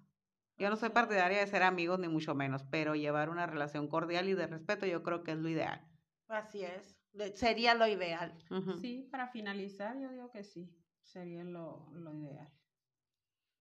Yo 0.56 0.70
no 0.70 0.76
soy 0.76 0.90
partidaria 0.90 1.40
de 1.40 1.46
ser 1.46 1.62
amigos 1.62 1.98
ni 1.98 2.08
mucho 2.08 2.34
menos, 2.34 2.64
pero 2.70 2.94
llevar 2.94 3.28
una 3.28 3.46
relación 3.46 3.88
cordial 3.88 4.28
y 4.28 4.34
de 4.34 4.46
respeto 4.46 4.86
yo 4.86 5.02
creo 5.02 5.22
que 5.24 5.32
es 5.32 5.38
lo 5.38 5.48
ideal. 5.48 5.80
Así 6.28 6.64
es. 6.64 6.96
De- 7.12 7.36
Sería 7.36 7.74
lo 7.74 7.86
ideal. 7.86 8.34
Sí, 8.80 9.08
para 9.10 9.28
finalizar, 9.28 9.98
yo 10.00 10.10
digo 10.10 10.30
que 10.30 10.42
sí, 10.44 10.70
sería 11.02 11.44
lo, 11.44 11.88
lo 11.92 12.14
ideal. 12.14 12.50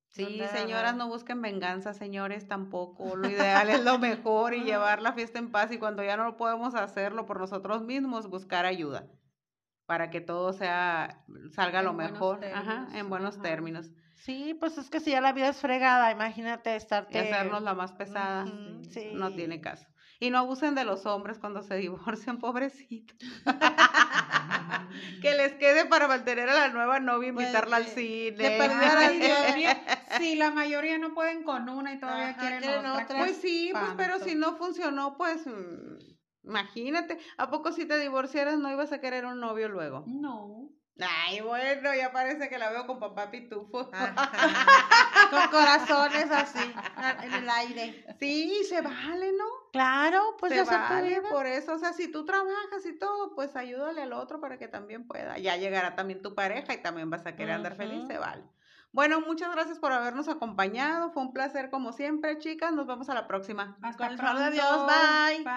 Sí, 0.07 0.39
señoras, 0.51 0.95
no 0.95 1.07
busquen 1.07 1.41
venganza, 1.41 1.93
señores, 1.93 2.47
tampoco. 2.47 3.15
Lo 3.15 3.27
ideal 3.27 3.69
es 3.69 3.83
lo 3.83 3.97
mejor 3.97 4.53
y 4.53 4.61
llevar 4.63 5.01
la 5.01 5.13
fiesta 5.13 5.39
en 5.39 5.51
paz 5.51 5.71
y 5.71 5.79
cuando 5.79 6.03
ya 6.03 6.17
no 6.17 6.37
podemos 6.37 6.75
hacerlo 6.75 7.25
por 7.25 7.39
nosotros 7.39 7.81
mismos, 7.81 8.27
buscar 8.27 8.65
ayuda 8.65 9.07
para 9.85 10.09
que 10.11 10.21
todo 10.21 10.53
sea 10.53 11.25
salga 11.51 11.81
lo 11.81 11.91
En 11.91 11.97
mejor, 11.97 12.39
ajá, 12.45 12.87
en 12.97 13.09
buenos 13.09 13.35
ajá. 13.35 13.43
términos. 13.43 13.91
Sí, 14.25 14.53
pues 14.57 14.77
es 14.77 14.89
que 14.89 15.01
si 15.01 15.11
ya 15.11 15.19
la 15.19 15.33
vida 15.33 15.49
es 15.49 15.57
fregada, 15.57 16.09
imagínate 16.11 16.71
Y 16.71 16.77
estarte... 16.77 17.19
hacernos 17.19 17.61
la 17.61 17.73
más 17.73 17.91
pesada, 17.91 18.45
sí. 18.89 19.09
no 19.13 19.33
tiene 19.33 19.59
caso. 19.59 19.85
Y 20.19 20.29
no 20.29 20.37
abusen 20.37 20.75
de 20.75 20.85
los 20.85 21.05
hombres 21.05 21.39
cuando 21.39 21.61
se 21.61 21.75
divorcian, 21.85 22.39
pobrecitos. 22.39 23.17
que 25.21 25.33
les 25.35 25.53
quede 25.55 25.85
para 25.85 26.07
mantener 26.07 26.49
a 26.49 26.53
la 26.53 26.69
nueva 26.69 26.99
novia, 27.01 27.33
Pues, 27.33 27.47
invitarla 27.47 27.77
al 27.77 27.85
cine. 27.87 28.31
de 28.31 28.47
Ay, 28.61 29.19
la 29.19 29.25
Dios 29.25 29.55
mío, 29.55 29.69
sí, 30.17 30.35
la 30.35 30.51
mayoría 30.51 30.97
no 30.97 31.13
pueden 31.13 31.43
con 31.43 31.67
una 31.67 31.93
y 31.93 31.99
todavía 31.99 32.29
Ajá, 32.29 32.39
quieren, 32.39 32.59
quieren 32.61 32.85
otra. 32.85 33.03
otra. 33.03 33.17
Pues 33.17 33.37
sí, 33.37 33.71
pues 33.73 33.91
pero 33.97 34.19
si 34.19 34.35
no 34.35 34.55
funcionó, 34.55 35.17
pues 35.17 35.45
mm, 35.45 35.97
imagínate, 36.45 37.17
¿a 37.37 37.49
poco 37.49 37.73
si 37.73 37.85
te 37.85 37.97
divorciaras 37.99 38.57
no 38.57 38.71
ibas 38.71 38.93
a 38.93 39.01
querer 39.01 39.25
un 39.25 39.39
novio 39.41 39.67
luego? 39.67 40.05
No. 40.07 40.69
Ay, 40.99 41.41
bueno, 41.41 41.93
ya 41.95 42.11
parece 42.11 42.49
que 42.49 42.57
la 42.59 42.69
veo 42.69 42.85
con 42.85 42.99
papá 42.99 43.31
pitufo. 43.31 43.89
Con 43.89 45.47
corazones 45.49 46.29
así, 46.29 46.73
en 47.23 47.33
el 47.33 47.49
aire. 47.49 48.05
Sí, 48.19 48.63
se 48.69 48.81
vale, 48.81 49.31
¿no? 49.31 49.45
Claro, 49.71 50.35
pues 50.39 50.51
se 50.51 50.63
ya 50.63 50.63
vale, 50.65 51.19
vida. 51.19 51.29
por 51.29 51.47
eso, 51.47 51.73
o 51.73 51.77
sea, 51.79 51.93
si 51.93 52.11
tú 52.11 52.25
trabajas 52.25 52.85
y 52.85 52.97
todo, 52.99 53.33
pues 53.33 53.55
ayúdale 53.55 54.03
al 54.03 54.13
otro 54.13 54.39
para 54.39 54.59
que 54.59 54.67
también 54.67 55.07
pueda. 55.07 55.37
Ya 55.39 55.57
llegará 55.57 55.95
también 55.95 56.21
tu 56.21 56.35
pareja 56.35 56.73
y 56.73 56.83
también 56.83 57.09
vas 57.09 57.25
a 57.25 57.35
querer 57.35 57.55
andar 57.55 57.75
feliz, 57.75 58.05
se 58.07 58.17
vale. 58.19 58.43
Bueno, 58.91 59.21
muchas 59.21 59.51
gracias 59.51 59.79
por 59.79 59.91
habernos 59.91 60.27
acompañado. 60.27 61.09
Fue 61.11 61.23
un 61.23 61.33
placer 61.33 61.71
como 61.71 61.93
siempre, 61.93 62.37
chicas. 62.37 62.71
Nos 62.73 62.85
vemos 62.85 63.09
a 63.09 63.15
la 63.15 63.27
próxima. 63.27 63.75
Hasta 63.81 64.03
Con 64.03 64.13
el 64.13 64.19
favor 64.19 64.43
de 64.43 64.51
Dios, 64.51 64.67
pronto. 64.67 64.85
bye. 64.85 65.37
Bye. 65.43 65.53